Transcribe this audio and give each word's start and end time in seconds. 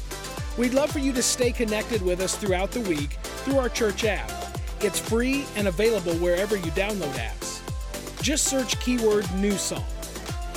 We'd 0.58 0.74
love 0.74 0.90
for 0.90 0.98
you 0.98 1.12
to 1.14 1.22
stay 1.22 1.52
connected 1.52 2.02
with 2.02 2.20
us 2.20 2.36
throughout 2.36 2.70
the 2.70 2.82
week 2.82 3.12
through 3.22 3.58
our 3.58 3.70
church 3.70 4.04
app. 4.04 4.30
It's 4.80 4.98
free 4.98 5.46
and 5.56 5.68
available 5.68 6.12
wherever 6.16 6.54
you 6.54 6.70
download 6.72 7.14
apps. 7.14 7.62
Just 8.22 8.44
search 8.44 8.78
keyword 8.80 9.24
New 9.36 9.52
Song. 9.52 9.82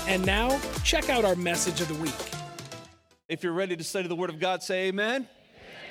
And 0.09 0.25
now, 0.25 0.59
check 0.83 1.07
out 1.11 1.23
our 1.23 1.35
message 1.35 1.81
of 1.81 1.87
the 1.87 1.93
week. 1.93 2.15
If 3.27 3.43
you're 3.43 3.53
ready 3.53 3.77
to 3.77 3.83
study 3.83 4.07
the 4.07 4.15
Word 4.15 4.31
of 4.31 4.39
God, 4.39 4.63
say 4.63 4.87
amen. 4.87 5.27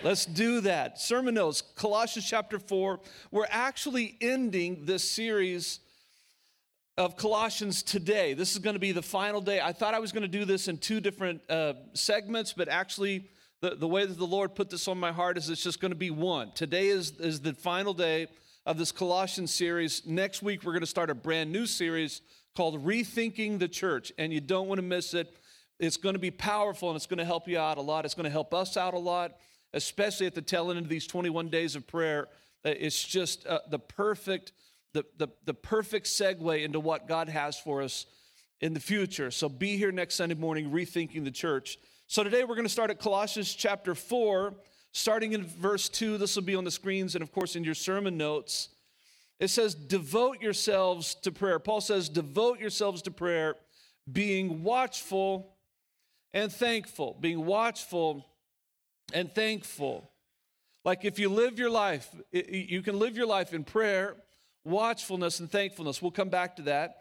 Let's 0.02 0.26
do 0.26 0.60
that. 0.62 0.98
Sermon 0.98 1.34
notes, 1.34 1.62
Colossians 1.76 2.28
chapter 2.28 2.58
4. 2.58 2.98
We're 3.30 3.46
actually 3.48 4.16
ending 4.20 4.86
this 4.86 5.08
series 5.08 5.78
of 6.96 7.16
Colossians 7.16 7.84
today. 7.84 8.34
This 8.34 8.54
is 8.54 8.58
going 8.58 8.74
to 8.74 8.80
be 8.80 8.90
the 8.90 9.02
final 9.02 9.40
day. 9.40 9.60
I 9.60 9.72
thought 9.72 9.94
I 9.94 10.00
was 10.00 10.10
going 10.10 10.22
to 10.22 10.28
do 10.28 10.44
this 10.44 10.66
in 10.66 10.78
two 10.78 10.98
different 10.98 11.40
uh, 11.48 11.74
segments, 11.94 12.52
but 12.52 12.68
actually, 12.68 13.30
the, 13.60 13.76
the 13.76 13.86
way 13.86 14.04
that 14.04 14.18
the 14.18 14.26
Lord 14.26 14.56
put 14.56 14.68
this 14.68 14.88
on 14.88 14.98
my 14.98 15.12
heart 15.12 15.38
is 15.38 15.48
it's 15.48 15.62
just 15.62 15.80
going 15.80 15.92
to 15.92 15.96
be 15.96 16.10
one. 16.10 16.50
Today 16.56 16.88
is, 16.88 17.12
is 17.20 17.40
the 17.40 17.54
final 17.54 17.94
day 17.94 18.26
of 18.66 18.78
this 18.78 18.90
Colossians 18.90 19.54
series. 19.54 20.04
Next 20.06 20.42
week, 20.42 20.64
we're 20.64 20.72
going 20.72 20.80
to 20.80 20.86
start 20.86 21.08
a 21.08 21.14
brand 21.14 21.52
new 21.52 21.66
series 21.66 22.20
called 22.58 22.84
Rethinking 22.84 23.60
the 23.60 23.68
Church, 23.68 24.10
and 24.18 24.32
you 24.32 24.40
don't 24.40 24.66
want 24.66 24.80
to 24.80 24.82
miss 24.82 25.14
it. 25.14 25.32
It's 25.78 25.96
going 25.96 26.16
to 26.16 26.18
be 26.18 26.32
powerful 26.32 26.90
and 26.90 26.96
it's 26.96 27.06
going 27.06 27.20
to 27.20 27.24
help 27.24 27.46
you 27.46 27.56
out 27.56 27.78
a 27.78 27.80
lot. 27.80 28.04
It's 28.04 28.14
going 28.14 28.24
to 28.24 28.30
help 28.30 28.52
us 28.52 28.76
out 28.76 28.94
a 28.94 28.98
lot, 28.98 29.36
especially 29.74 30.26
at 30.26 30.34
the 30.34 30.42
tail 30.42 30.72
end 30.72 30.80
of 30.80 30.88
these 30.88 31.06
21 31.06 31.50
days 31.50 31.76
of 31.76 31.86
prayer. 31.86 32.26
Uh, 32.64 32.70
it's 32.70 33.00
just 33.00 33.46
uh, 33.46 33.60
the 33.70 33.78
perfect, 33.78 34.50
the, 34.92 35.04
the, 35.18 35.28
the 35.44 35.54
perfect 35.54 36.06
segue 36.06 36.64
into 36.64 36.80
what 36.80 37.06
God 37.06 37.28
has 37.28 37.56
for 37.56 37.80
us 37.80 38.06
in 38.60 38.74
the 38.74 38.80
future. 38.80 39.30
So 39.30 39.48
be 39.48 39.76
here 39.76 39.92
next 39.92 40.16
Sunday 40.16 40.34
morning, 40.34 40.72
rethinking 40.72 41.22
the 41.22 41.30
church. 41.30 41.78
So 42.08 42.24
today 42.24 42.42
we're 42.42 42.56
going 42.56 42.66
to 42.66 42.72
start 42.72 42.90
at 42.90 42.98
Colossians 42.98 43.54
chapter 43.54 43.94
4, 43.94 44.52
starting 44.90 45.32
in 45.32 45.46
verse 45.46 45.88
2. 45.88 46.18
This 46.18 46.34
will 46.34 46.42
be 46.42 46.56
on 46.56 46.64
the 46.64 46.72
screens 46.72 47.14
and, 47.14 47.22
of 47.22 47.30
course, 47.30 47.54
in 47.54 47.62
your 47.62 47.76
sermon 47.76 48.16
notes. 48.16 48.70
It 49.40 49.48
says, 49.48 49.74
devote 49.74 50.40
yourselves 50.42 51.14
to 51.22 51.30
prayer. 51.30 51.58
Paul 51.58 51.80
says, 51.80 52.08
devote 52.08 52.58
yourselves 52.58 53.02
to 53.02 53.10
prayer, 53.10 53.54
being 54.10 54.64
watchful 54.64 55.54
and 56.32 56.52
thankful. 56.52 57.16
Being 57.20 57.46
watchful 57.46 58.26
and 59.12 59.32
thankful. 59.32 60.10
Like 60.84 61.04
if 61.04 61.18
you 61.18 61.28
live 61.28 61.58
your 61.58 61.70
life, 61.70 62.08
you 62.32 62.82
can 62.82 62.98
live 62.98 63.16
your 63.16 63.26
life 63.26 63.52
in 63.52 63.62
prayer, 63.64 64.16
watchfulness, 64.64 65.40
and 65.40 65.50
thankfulness. 65.50 66.02
We'll 66.02 66.10
come 66.10 66.30
back 66.30 66.56
to 66.56 66.62
that. 66.62 66.96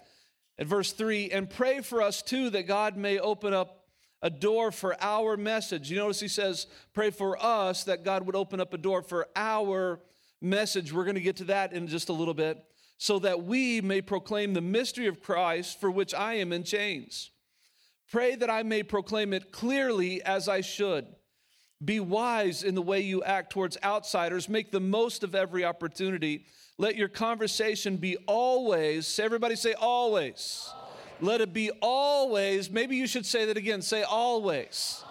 At 0.59 0.67
verse 0.67 0.91
3, 0.91 1.30
and 1.31 1.49
pray 1.49 1.81
for 1.81 2.02
us 2.02 2.21
too 2.21 2.49
that 2.52 2.67
God 2.67 2.97
may 2.97 3.19
open 3.19 3.53
up 3.53 3.85
a 4.21 4.30
door 4.30 4.71
for 4.71 4.95
our 4.99 5.38
message. 5.38 5.91
You 5.91 5.97
notice 5.97 6.19
he 6.19 6.27
says, 6.27 6.65
pray 6.93 7.11
for 7.11 7.41
us 7.41 7.83
that 7.83 8.03
God 8.03 8.25
would 8.25 8.35
open 8.35 8.59
up 8.59 8.73
a 8.73 8.77
door 8.77 9.03
for 9.03 9.27
our 9.35 9.99
message. 10.41 10.93
We're 10.93 11.03
going 11.03 11.16
to 11.16 11.21
get 11.21 11.38
to 11.38 11.45
that 11.45 11.73
in 11.73 11.88
just 11.88 12.09
a 12.09 12.13
little 12.13 12.33
bit. 12.33 12.63
So 12.99 13.19
that 13.19 13.43
we 13.43 13.80
may 13.81 14.02
proclaim 14.02 14.53
the 14.53 14.61
mystery 14.61 15.07
of 15.07 15.21
Christ 15.21 15.80
for 15.80 15.91
which 15.91 16.16
I 16.16 16.35
am 16.35 16.52
in 16.52 16.63
chains. 16.63 17.30
Pray 18.11 18.35
that 18.35 18.49
I 18.49 18.63
may 18.63 18.83
proclaim 18.83 19.33
it 19.33 19.52
clearly 19.52 20.23
as 20.23 20.47
I 20.47 20.61
should. 20.61 21.05
Be 21.83 21.99
wise 21.99 22.63
in 22.63 22.73
the 22.73 22.81
way 22.81 23.02
you 23.02 23.23
act 23.23 23.52
towards 23.52 23.77
outsiders. 23.83 24.49
Make 24.49 24.71
the 24.71 24.80
most 24.80 25.23
of 25.23 25.36
every 25.36 25.64
opportunity. 25.64 26.45
Let 26.80 26.95
your 26.95 27.08
conversation 27.08 27.97
be 27.97 28.17
always, 28.26 29.20
everybody 29.20 29.55
say 29.55 29.73
always. 29.73 30.71
always. 30.73 31.21
Let 31.21 31.42
it 31.42 31.53
be 31.53 31.71
always. 31.81 32.71
Maybe 32.71 32.95
you 32.95 33.08
should 33.08 33.26
say 33.26 33.45
that 33.45 33.58
again. 33.58 33.81
Say 33.81 34.03
always. 34.03 35.03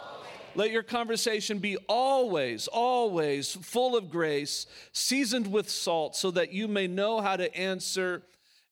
Let 0.57 0.71
your 0.71 0.83
conversation 0.83 1.59
be 1.59 1.77
always, 1.87 2.67
always 2.67 3.53
full 3.53 3.95
of 3.95 4.11
grace, 4.11 4.67
seasoned 4.93 5.53
with 5.53 5.69
salt, 5.69 6.17
so 6.17 6.31
that 6.31 6.51
you 6.51 6.67
may 6.67 6.87
know 6.87 7.21
how 7.21 7.37
to 7.37 7.55
answer 7.55 8.23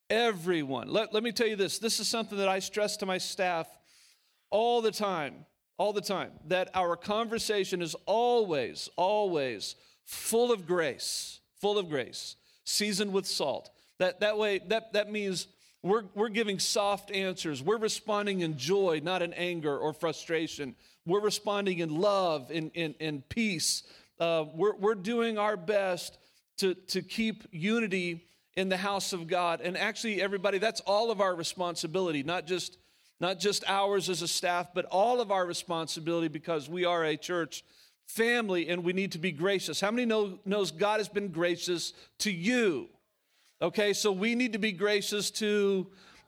everyone. 0.09 0.89
Let, 0.89 1.13
let 1.13 1.23
me 1.23 1.31
tell 1.31 1.47
you 1.47 1.57
this 1.57 1.79
this 1.79 2.01
is 2.01 2.09
something 2.09 2.39
that 2.39 2.49
I 2.49 2.61
stress 2.61 2.97
to 2.99 3.07
my 3.07 3.19
staff 3.19 3.69
all 4.49 4.81
the 4.81 4.93
time, 4.93 5.45
all 5.77 5.93
the 5.93 6.01
time, 6.01 6.31
that 6.47 6.71
our 6.75 6.97
conversation 6.97 7.83
is 7.83 7.95
always, 8.07 8.89
always 8.97 9.77
full 10.07 10.53
of 10.53 10.67
grace, 10.67 11.41
full 11.61 11.77
of 11.77 11.91
grace, 11.91 12.37
seasoned 12.65 13.13
with 13.13 13.27
salt. 13.27 13.69
That, 13.99 14.21
that 14.21 14.39
way, 14.39 14.61
that, 14.69 14.95
that 14.95 15.13
means 15.13 15.49
we're, 15.85 16.05
we're 16.15 16.31
giving 16.31 16.59
soft 16.59 17.11
answers. 17.11 17.63
We're 17.63 17.77
responding 17.77 18.41
in 18.41 18.57
joy, 18.57 19.03
not 19.05 19.21
in 19.21 19.35
anger 19.35 19.77
or 19.77 19.93
frustration. 19.93 20.75
We're 21.05 21.21
responding 21.21 21.81
in 21.81 21.95
love, 21.95 22.51
in, 22.51 22.71
in, 22.71 22.95
in 23.01 23.21
peace. 23.29 23.83
Uh, 24.19 24.47
we're, 24.55 24.75
we're 24.77 24.95
doing 24.95 25.37
our 25.37 25.59
best 25.59 26.17
to, 26.57 26.73
to 26.73 27.03
keep 27.03 27.45
unity 27.51 28.25
in 28.57 28.71
the 28.71 28.79
house 28.79 29.13
of 29.13 29.29
God. 29.29 29.61
And 29.61 29.77
actually, 29.77 30.23
everybody, 30.23 30.57
that's 30.57 30.81
all 30.81 31.11
of 31.11 31.21
our 31.21 31.35
responsibility, 31.35 32.23
not 32.23 32.47
just, 32.47 32.79
not 33.21 33.39
just 33.39 33.63
ours 33.69 34.09
as 34.09 34.23
a 34.23 34.29
staff, 34.29 34.69
but 34.75 34.87
all 34.87 35.21
of 35.21 35.31
our 35.31 35.45
responsibility 35.45 36.29
because 36.29 36.67
we 36.67 36.87
are 36.87 37.05
a 37.05 37.19
church 37.19 37.63
family 38.07 38.71
and 38.71 38.85
we 38.85 38.95
need 38.95 39.13
to 39.13 39.19
be 39.19 39.33
gracious. 39.33 39.83
How 39.83 39.91
many 39.91 40.07
know, 40.07 40.39
knows 40.47 40.71
God 40.71 40.99
has 41.01 41.11
been 41.11 41.29
gracious 41.29 41.93
to 42.21 42.31
you? 42.31 42.89
Okay, 43.65 43.95
so 43.95 44.13
we 44.13 44.35
need 44.35 44.53
to 44.53 44.59
be 44.59 44.73
gracious 44.73 45.31
to 45.31 45.87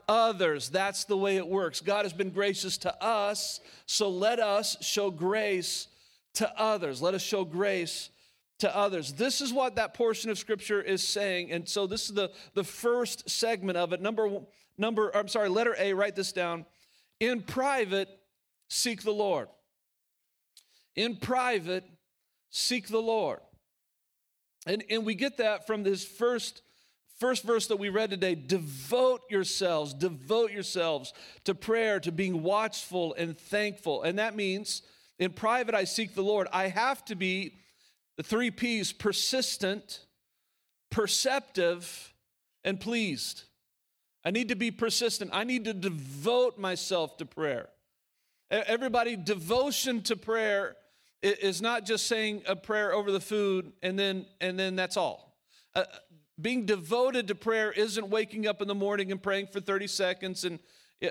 others. 0.08 0.70
That's 0.70 1.04
the 1.04 1.18
way 1.18 1.36
it 1.36 1.46
works. 1.46 1.82
God 1.82 2.06
has 2.06 2.14
been 2.14 2.30
gracious 2.30 2.78
to 2.78 3.04
us, 3.04 3.60
so 3.84 4.08
let 4.08 4.40
us 4.40 4.82
show 4.82 5.10
grace 5.10 5.88
to 6.36 6.50
others. 6.58 7.02
Let 7.02 7.12
us 7.12 7.20
show 7.20 7.44
grace 7.44 8.08
to 8.60 8.74
others. 8.74 9.12
This 9.12 9.42
is 9.42 9.52
what 9.52 9.76
that 9.76 9.92
portion 9.92 10.30
of 10.30 10.38
scripture 10.38 10.80
is 10.80 11.06
saying. 11.06 11.52
And 11.52 11.68
so 11.68 11.86
this 11.86 12.08
is 12.08 12.14
the, 12.14 12.30
the 12.54 12.64
first 12.64 13.28
segment 13.28 13.76
of 13.76 13.92
it. 13.92 14.00
Number 14.00 14.40
number 14.78 15.14
I'm 15.14 15.28
sorry, 15.28 15.50
letter 15.50 15.76
A, 15.78 15.92
write 15.92 16.16
this 16.16 16.32
down. 16.32 16.64
In 17.20 17.42
private, 17.42 18.08
seek 18.70 19.02
the 19.02 19.12
Lord. 19.12 19.48
In 20.94 21.16
private, 21.16 21.84
seek 22.48 22.88
the 22.88 23.02
Lord. 23.02 23.40
And, 24.66 24.82
and 24.88 25.04
we 25.04 25.14
get 25.14 25.36
that 25.36 25.66
from 25.66 25.82
this 25.82 26.02
first 26.02 26.62
First 27.16 27.44
verse 27.44 27.66
that 27.68 27.78
we 27.78 27.88
read 27.88 28.10
today 28.10 28.34
devote 28.34 29.22
yourselves, 29.30 29.94
devote 29.94 30.52
yourselves 30.52 31.14
to 31.44 31.54
prayer, 31.54 31.98
to 32.00 32.12
being 32.12 32.42
watchful 32.42 33.14
and 33.14 33.38
thankful. 33.38 34.02
And 34.02 34.18
that 34.18 34.36
means 34.36 34.82
in 35.18 35.32
private, 35.32 35.74
I 35.74 35.84
seek 35.84 36.14
the 36.14 36.22
Lord. 36.22 36.46
I 36.52 36.68
have 36.68 37.04
to 37.06 37.14
be 37.14 37.56
the 38.16 38.22
three 38.22 38.50
P's 38.50 38.92
persistent, 38.92 40.00
perceptive, 40.90 42.12
and 42.64 42.78
pleased. 42.78 43.44
I 44.24 44.30
need 44.30 44.48
to 44.48 44.56
be 44.56 44.70
persistent. 44.70 45.30
I 45.32 45.44
need 45.44 45.64
to 45.64 45.72
devote 45.72 46.58
myself 46.58 47.16
to 47.18 47.26
prayer. 47.26 47.68
Everybody, 48.50 49.16
devotion 49.16 50.02
to 50.02 50.16
prayer 50.16 50.76
is 51.22 51.62
not 51.62 51.86
just 51.86 52.06
saying 52.06 52.42
a 52.46 52.56
prayer 52.56 52.92
over 52.92 53.10
the 53.10 53.20
food 53.20 53.72
and 53.82 53.98
then 53.98 54.26
and 54.40 54.58
then 54.58 54.76
that's 54.76 54.96
all. 54.96 55.26
Uh, 55.74 55.84
being 56.40 56.66
devoted 56.66 57.28
to 57.28 57.34
prayer 57.34 57.72
isn't 57.72 58.08
waking 58.08 58.46
up 58.46 58.60
in 58.60 58.68
the 58.68 58.74
morning 58.74 59.10
and 59.10 59.22
praying 59.22 59.48
for 59.48 59.60
30 59.60 59.86
seconds 59.86 60.44
and, 60.44 60.58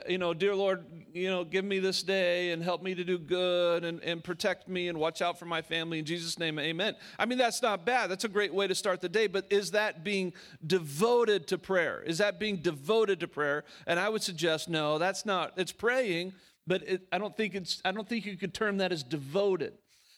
you 0.07 0.17
know, 0.17 0.33
dear 0.33 0.55
Lord, 0.55 0.83
you 1.13 1.29
know, 1.29 1.43
give 1.43 1.63
me 1.63 1.79
this 1.79 2.01
day 2.01 2.51
and 2.51 2.63
help 2.63 2.81
me 2.81 2.95
to 2.95 3.03
do 3.03 3.19
good 3.19 3.83
and, 3.83 4.03
and 4.03 4.23
protect 4.23 4.67
me 4.67 4.87
and 4.87 4.97
watch 4.97 5.21
out 5.21 5.37
for 5.37 5.45
my 5.45 5.61
family. 5.61 5.99
In 5.99 6.05
Jesus' 6.05 6.39
name, 6.39 6.57
amen. 6.57 6.95
I 7.19 7.25
mean, 7.25 7.37
that's 7.37 7.61
not 7.61 7.85
bad. 7.85 8.09
That's 8.09 8.23
a 8.23 8.29
great 8.29 8.53
way 8.53 8.67
to 8.67 8.73
start 8.73 9.01
the 9.01 9.09
day. 9.09 9.27
But 9.27 9.45
is 9.51 9.71
that 9.71 10.03
being 10.03 10.33
devoted 10.65 11.47
to 11.47 11.57
prayer? 11.59 12.01
Is 12.01 12.17
that 12.17 12.39
being 12.39 12.57
devoted 12.57 13.19
to 13.19 13.27
prayer? 13.27 13.63
And 13.85 13.99
I 13.99 14.09
would 14.09 14.23
suggest, 14.23 14.69
no, 14.69 14.97
that's 14.97 15.25
not. 15.25 15.53
It's 15.55 15.71
praying, 15.71 16.33
but 16.65 16.81
it, 16.87 17.07
I 17.11 17.19
don't 17.19 17.37
think 17.37 17.53
it's, 17.53 17.81
I 17.85 17.91
don't 17.91 18.09
think 18.09 18.25
you 18.25 18.37
could 18.37 18.55
term 18.55 18.77
that 18.77 18.91
as 18.91 19.03
devoted. 19.03 19.73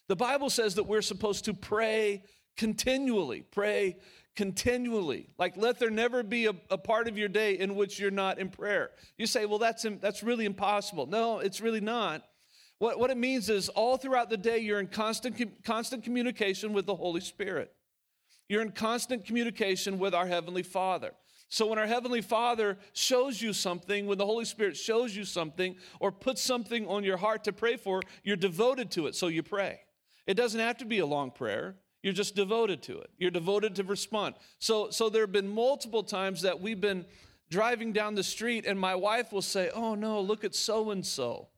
The 0.07 0.15
Bible 0.15 0.49
says 0.49 0.75
that 0.75 0.83
we're 0.83 1.01
supposed 1.01 1.43
to 1.45 1.53
pray 1.53 2.23
continually, 2.55 3.41
pray 3.51 3.97
continually. 4.37 5.27
Like, 5.39 5.57
let 5.57 5.79
there 5.79 5.89
never 5.89 6.21
be 6.21 6.45
a, 6.45 6.53
a, 6.69 6.77
part 6.77 7.07
of 7.07 7.17
your 7.17 7.27
day 7.27 7.57
in 7.57 7.75
which 7.75 7.99
you're 7.99 8.11
not 8.11 8.37
in 8.37 8.49
prayer. 8.49 8.91
You 9.17 9.25
say, 9.25 9.45
well, 9.45 9.57
that's, 9.57 9.85
that's 9.99 10.21
really 10.21 10.45
impossible. 10.45 11.07
No, 11.07 11.39
it's 11.39 11.59
really 11.59 11.81
not. 11.81 12.23
What, 12.77 12.99
what 12.99 13.09
it 13.09 13.17
means 13.17 13.49
is 13.49 13.67
all 13.67 13.97
throughout 13.97 14.29
the 14.29 14.37
day, 14.37 14.59
you're 14.59 14.79
in 14.79 14.87
constant, 14.87 15.63
constant 15.63 16.03
communication 16.03 16.71
with 16.71 16.85
the 16.85 16.95
Holy 16.95 17.19
Spirit. 17.19 17.73
You're 18.47 18.61
in 18.61 18.71
constant 18.71 19.25
communication 19.25 19.97
with 19.97 20.13
our 20.13 20.27
Heavenly 20.27 20.63
Father. 20.63 21.11
So 21.49 21.65
when 21.65 21.79
our 21.79 21.87
Heavenly 21.87 22.21
Father 22.21 22.77
shows 22.93 23.41
you 23.41 23.53
something, 23.53 24.05
when 24.05 24.19
the 24.19 24.25
Holy 24.25 24.45
Spirit 24.45 24.77
shows 24.77 25.15
you 25.15 25.25
something 25.25 25.75
or 25.99 26.11
puts 26.11 26.43
something 26.43 26.87
on 26.87 27.03
your 27.03 27.17
heart 27.17 27.43
to 27.45 27.53
pray 27.53 27.75
for, 27.75 28.03
you're 28.23 28.37
devoted 28.37 28.91
to 28.91 29.07
it, 29.07 29.15
so 29.15 29.27
you 29.27 29.41
pray. 29.41 29.79
It 30.27 30.35
doesn't 30.35 30.59
have 30.59 30.77
to 30.77 30.85
be 30.85 30.99
a 30.99 31.05
long 31.07 31.31
prayer. 31.31 31.75
You're 32.07 32.13
just 32.13 32.35
devoted 32.37 32.83
to 32.83 32.99
it. 32.99 33.09
You're 33.17 33.31
devoted 33.31 33.75
to 33.75 33.83
respond. 33.83 34.35
So, 34.59 34.91
so 34.91 35.09
there 35.09 35.23
have 35.23 35.33
been 35.33 35.49
multiple 35.49 36.03
times 36.03 36.43
that 36.43 36.61
we've 36.61 36.79
been 36.79 37.05
driving 37.49 37.91
down 37.91 38.15
the 38.15 38.23
street, 38.23 38.65
and 38.65 38.79
my 38.79 38.95
wife 38.95 39.33
will 39.33 39.41
say, 39.41 39.69
Oh, 39.75 39.93
no, 39.93 40.21
look 40.21 40.45
at 40.45 40.55
so 40.55 40.91
and 40.91 41.05
so, 41.05 41.49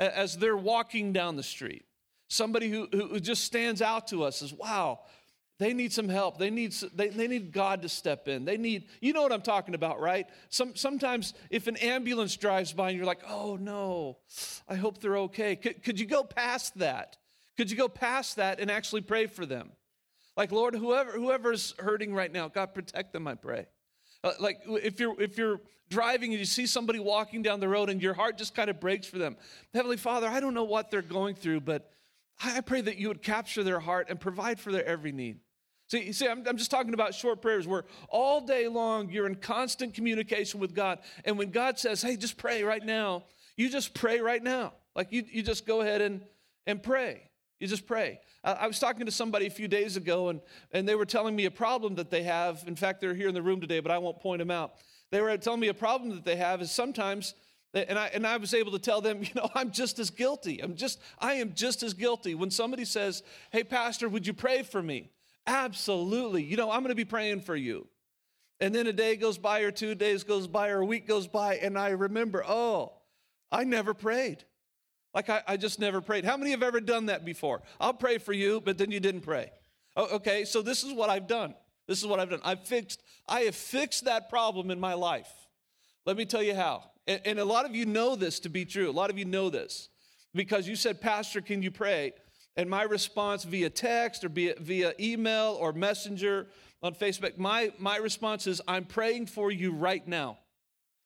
as 0.00 0.36
they're 0.36 0.56
walking 0.56 1.12
down 1.12 1.36
the 1.36 1.44
street. 1.44 1.84
Somebody 2.26 2.70
who, 2.70 2.88
who 2.90 3.20
just 3.20 3.44
stands 3.44 3.80
out 3.80 4.08
to 4.08 4.24
us 4.24 4.42
as, 4.42 4.52
Wow, 4.52 5.02
they 5.60 5.72
need 5.72 5.92
some 5.92 6.08
help. 6.08 6.38
They 6.38 6.50
need, 6.50 6.72
they, 6.92 7.10
they 7.10 7.28
need 7.28 7.52
God 7.52 7.82
to 7.82 7.88
step 7.88 8.26
in. 8.26 8.44
They 8.44 8.56
need, 8.56 8.88
you 9.00 9.12
know 9.12 9.22
what 9.22 9.32
I'm 9.32 9.42
talking 9.42 9.76
about, 9.76 10.00
right? 10.00 10.26
Some, 10.48 10.74
sometimes 10.74 11.34
if 11.50 11.68
an 11.68 11.76
ambulance 11.76 12.36
drives 12.36 12.72
by 12.72 12.88
and 12.88 12.96
you're 12.96 13.06
like, 13.06 13.22
oh 13.28 13.54
no, 13.60 14.18
I 14.68 14.74
hope 14.74 15.00
they're 15.00 15.18
okay. 15.18 15.54
Could, 15.54 15.84
could 15.84 16.00
you 16.00 16.06
go 16.06 16.24
past 16.24 16.76
that? 16.80 17.16
Could 17.56 17.70
you 17.70 17.76
go 17.76 17.86
past 17.86 18.34
that 18.36 18.58
and 18.58 18.72
actually 18.72 19.02
pray 19.02 19.26
for 19.26 19.46
them? 19.46 19.70
Like, 20.36 20.52
Lord, 20.52 20.74
whoever, 20.74 21.12
whoever's 21.12 21.74
hurting 21.78 22.14
right 22.14 22.32
now, 22.32 22.48
God, 22.48 22.74
protect 22.74 23.12
them, 23.12 23.28
I 23.28 23.34
pray. 23.34 23.66
Uh, 24.22 24.32
like 24.40 24.62
if 24.66 24.98
you're 24.98 25.20
if 25.20 25.36
you're 25.36 25.60
driving 25.90 26.30
and 26.30 26.38
you 26.38 26.46
see 26.46 26.66
somebody 26.66 26.98
walking 26.98 27.42
down 27.42 27.60
the 27.60 27.68
road 27.68 27.90
and 27.90 28.00
your 28.02 28.14
heart 28.14 28.38
just 28.38 28.54
kind 28.54 28.70
of 28.70 28.80
breaks 28.80 29.06
for 29.06 29.18
them 29.18 29.36
heavenly 29.74 29.98
father 29.98 30.26
i 30.26 30.40
don't 30.40 30.54
know 30.54 30.64
what 30.64 30.90
they're 30.90 31.02
going 31.02 31.34
through 31.34 31.60
but 31.60 31.90
i 32.42 32.62
pray 32.62 32.80
that 32.80 32.96
you 32.96 33.08
would 33.08 33.22
capture 33.22 33.62
their 33.62 33.80
heart 33.80 34.06
and 34.08 34.18
provide 34.18 34.58
for 34.58 34.72
their 34.72 34.84
every 34.86 35.12
need 35.12 35.40
See, 35.88 36.12
see 36.12 36.26
I'm, 36.26 36.46
I'm 36.46 36.56
just 36.56 36.70
talking 36.70 36.94
about 36.94 37.14
short 37.14 37.42
prayers 37.42 37.66
where 37.66 37.84
all 38.08 38.40
day 38.40 38.68
long 38.68 39.10
you're 39.10 39.26
in 39.26 39.34
constant 39.34 39.94
communication 39.94 40.60
with 40.60 40.74
God. 40.74 41.00
And 41.24 41.38
when 41.38 41.50
God 41.50 41.78
says, 41.78 42.00
hey, 42.02 42.16
just 42.16 42.36
pray 42.36 42.62
right 42.62 42.84
now, 42.84 43.24
you 43.56 43.68
just 43.68 43.94
pray 43.94 44.20
right 44.20 44.42
now. 44.42 44.72
Like 44.96 45.12
you, 45.12 45.24
you 45.30 45.42
just 45.42 45.66
go 45.66 45.82
ahead 45.82 46.00
and, 46.00 46.22
and 46.66 46.82
pray. 46.82 47.28
You 47.64 47.68
just 47.68 47.86
pray. 47.86 48.20
I 48.44 48.66
was 48.66 48.78
talking 48.78 49.06
to 49.06 49.10
somebody 49.10 49.46
a 49.46 49.50
few 49.50 49.68
days 49.68 49.96
ago, 49.96 50.28
and, 50.28 50.42
and 50.72 50.86
they 50.86 50.94
were 50.94 51.06
telling 51.06 51.34
me 51.34 51.46
a 51.46 51.50
problem 51.50 51.94
that 51.94 52.10
they 52.10 52.22
have. 52.24 52.62
In 52.66 52.76
fact, 52.76 53.00
they're 53.00 53.14
here 53.14 53.28
in 53.28 53.34
the 53.34 53.40
room 53.40 53.58
today, 53.58 53.80
but 53.80 53.90
I 53.90 53.96
won't 53.96 54.20
point 54.20 54.40
them 54.40 54.50
out. 54.50 54.74
They 55.10 55.22
were 55.22 55.34
telling 55.38 55.60
me 55.60 55.68
a 55.68 55.72
problem 55.72 56.10
that 56.10 56.26
they 56.26 56.36
have 56.36 56.60
is 56.60 56.70
sometimes, 56.70 57.32
and 57.72 57.98
I, 57.98 58.08
and 58.08 58.26
I 58.26 58.36
was 58.36 58.52
able 58.52 58.72
to 58.72 58.78
tell 58.78 59.00
them, 59.00 59.22
you 59.22 59.30
know, 59.34 59.48
I'm 59.54 59.70
just 59.70 59.98
as 59.98 60.10
guilty. 60.10 60.62
I'm 60.62 60.74
just, 60.74 61.00
I 61.18 61.36
am 61.36 61.54
just 61.54 61.82
as 61.82 61.94
guilty. 61.94 62.34
When 62.34 62.50
somebody 62.50 62.84
says, 62.84 63.22
hey, 63.50 63.64
Pastor, 63.64 64.10
would 64.10 64.26
you 64.26 64.34
pray 64.34 64.62
for 64.62 64.82
me? 64.82 65.10
Absolutely. 65.46 66.42
You 66.42 66.58
know, 66.58 66.70
I'm 66.70 66.80
going 66.80 66.90
to 66.90 66.94
be 66.94 67.06
praying 67.06 67.40
for 67.40 67.56
you. 67.56 67.86
And 68.60 68.74
then 68.74 68.86
a 68.88 68.92
day 68.92 69.16
goes 69.16 69.38
by, 69.38 69.60
or 69.60 69.70
two 69.70 69.94
days 69.94 70.22
goes 70.22 70.46
by, 70.46 70.68
or 70.68 70.80
a 70.80 70.84
week 70.84 71.08
goes 71.08 71.28
by, 71.28 71.54
and 71.56 71.78
I 71.78 71.88
remember, 71.88 72.44
oh, 72.46 72.92
I 73.50 73.64
never 73.64 73.94
prayed. 73.94 74.44
Like 75.14 75.30
I, 75.30 75.42
I, 75.46 75.56
just 75.56 75.78
never 75.78 76.00
prayed. 76.00 76.24
How 76.24 76.36
many 76.36 76.50
have 76.50 76.62
ever 76.62 76.80
done 76.80 77.06
that 77.06 77.24
before? 77.24 77.62
I'll 77.80 77.94
pray 77.94 78.18
for 78.18 78.32
you, 78.32 78.60
but 78.60 78.78
then 78.78 78.90
you 78.90 79.00
didn't 79.00 79.20
pray. 79.20 79.50
Oh, 79.96 80.16
okay, 80.16 80.44
so 80.44 80.60
this 80.60 80.82
is 80.82 80.92
what 80.92 81.08
I've 81.08 81.28
done. 81.28 81.54
This 81.86 82.00
is 82.00 82.06
what 82.06 82.18
I've 82.18 82.30
done. 82.30 82.40
I've 82.42 82.66
fixed, 82.66 83.00
I 83.28 83.42
have 83.42 83.54
fixed 83.54 84.06
that 84.06 84.28
problem 84.28 84.70
in 84.70 84.80
my 84.80 84.94
life. 84.94 85.30
Let 86.04 86.16
me 86.16 86.24
tell 86.24 86.42
you 86.42 86.54
how. 86.54 86.82
And, 87.06 87.20
and 87.24 87.38
a 87.38 87.44
lot 87.44 87.64
of 87.64 87.76
you 87.76 87.86
know 87.86 88.16
this 88.16 88.40
to 88.40 88.48
be 88.48 88.64
true. 88.64 88.90
A 88.90 88.92
lot 88.92 89.10
of 89.10 89.18
you 89.18 89.24
know 89.24 89.50
this 89.50 89.88
because 90.34 90.66
you 90.66 90.74
said, 90.74 91.00
Pastor, 91.00 91.40
can 91.40 91.62
you 91.62 91.70
pray? 91.70 92.12
And 92.56 92.68
my 92.68 92.82
response 92.82 93.44
via 93.44 93.70
text 93.70 94.24
or 94.24 94.28
via, 94.28 94.54
via 94.58 94.94
email 94.98 95.56
or 95.60 95.72
messenger 95.72 96.48
on 96.82 96.94
Facebook, 96.94 97.38
my, 97.38 97.72
my 97.78 97.96
response 97.96 98.46
is, 98.46 98.60
I'm 98.66 98.84
praying 98.84 99.26
for 99.26 99.50
you 99.50 99.72
right 99.72 100.06
now. 100.06 100.38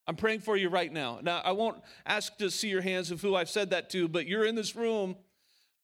I'm 0.09 0.17
praying 0.17 0.41
for 0.41 0.57
you 0.57 0.71
right 0.71 0.91
now. 0.91 1.21
Now, 1.23 1.43
I 1.45 1.53
won't 1.53 1.83
ask 2.07 2.35
to 2.39 2.51
see 2.51 2.69
your 2.69 2.81
hands 2.81 3.11
of 3.11 3.21
who 3.21 3.37
I've 3.37 3.51
said 3.51 3.71
that 3.71 3.91
to, 3.91 4.09
but 4.09 4.27
you're 4.27 4.47
in 4.47 4.55
this 4.55 4.75
room. 4.75 5.17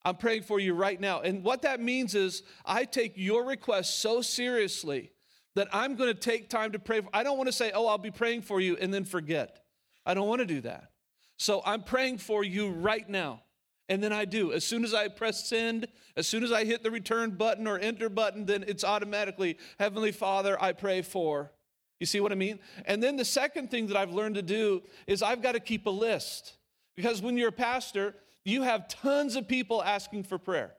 I'm 0.02 0.16
praying 0.16 0.44
for 0.44 0.58
you 0.58 0.72
right 0.72 0.98
now. 0.98 1.20
And 1.20 1.44
what 1.44 1.60
that 1.62 1.78
means 1.78 2.14
is 2.14 2.42
I 2.64 2.84
take 2.86 3.12
your 3.16 3.44
request 3.44 4.00
so 4.00 4.22
seriously 4.22 5.12
that 5.56 5.68
I'm 5.74 5.94
going 5.94 6.12
to 6.12 6.18
take 6.18 6.48
time 6.48 6.72
to 6.72 6.78
pray. 6.78 7.02
I 7.12 7.22
don't 7.22 7.36
want 7.36 7.48
to 7.48 7.52
say, 7.52 7.70
oh, 7.74 7.86
I'll 7.86 7.98
be 7.98 8.10
praying 8.10 8.42
for 8.42 8.62
you 8.62 8.78
and 8.78 8.92
then 8.92 9.04
forget. 9.04 9.62
I 10.06 10.14
don't 10.14 10.26
want 10.26 10.40
to 10.40 10.46
do 10.46 10.62
that. 10.62 10.90
So 11.36 11.60
I'm 11.66 11.82
praying 11.82 12.18
for 12.18 12.42
you 12.42 12.70
right 12.70 13.08
now. 13.08 13.42
And 13.90 14.02
then 14.02 14.14
I 14.14 14.24
do. 14.24 14.52
As 14.52 14.64
soon 14.64 14.84
as 14.84 14.94
I 14.94 15.08
press 15.08 15.46
send, 15.46 15.86
as 16.16 16.26
soon 16.26 16.42
as 16.42 16.50
I 16.50 16.64
hit 16.64 16.82
the 16.82 16.90
return 16.90 17.32
button 17.32 17.66
or 17.66 17.78
enter 17.78 18.08
button, 18.08 18.46
then 18.46 18.64
it's 18.66 18.84
automatically, 18.84 19.58
Heavenly 19.78 20.12
Father, 20.12 20.60
I 20.62 20.72
pray 20.72 21.02
for. 21.02 21.52
You 22.00 22.06
see 22.06 22.20
what 22.20 22.32
I 22.32 22.34
mean? 22.34 22.58
And 22.86 23.02
then 23.02 23.16
the 23.16 23.24
second 23.24 23.70
thing 23.70 23.86
that 23.88 23.96
I've 23.96 24.12
learned 24.12 24.34
to 24.34 24.42
do 24.42 24.82
is 25.06 25.22
I've 25.22 25.42
got 25.42 25.52
to 25.52 25.60
keep 25.60 25.86
a 25.86 25.90
list. 25.90 26.56
Because 26.96 27.22
when 27.22 27.36
you're 27.36 27.48
a 27.48 27.52
pastor, 27.52 28.14
you 28.44 28.62
have 28.62 28.88
tons 28.88 29.36
of 29.36 29.48
people 29.48 29.82
asking 29.82 30.24
for 30.24 30.38
prayer. 30.38 30.74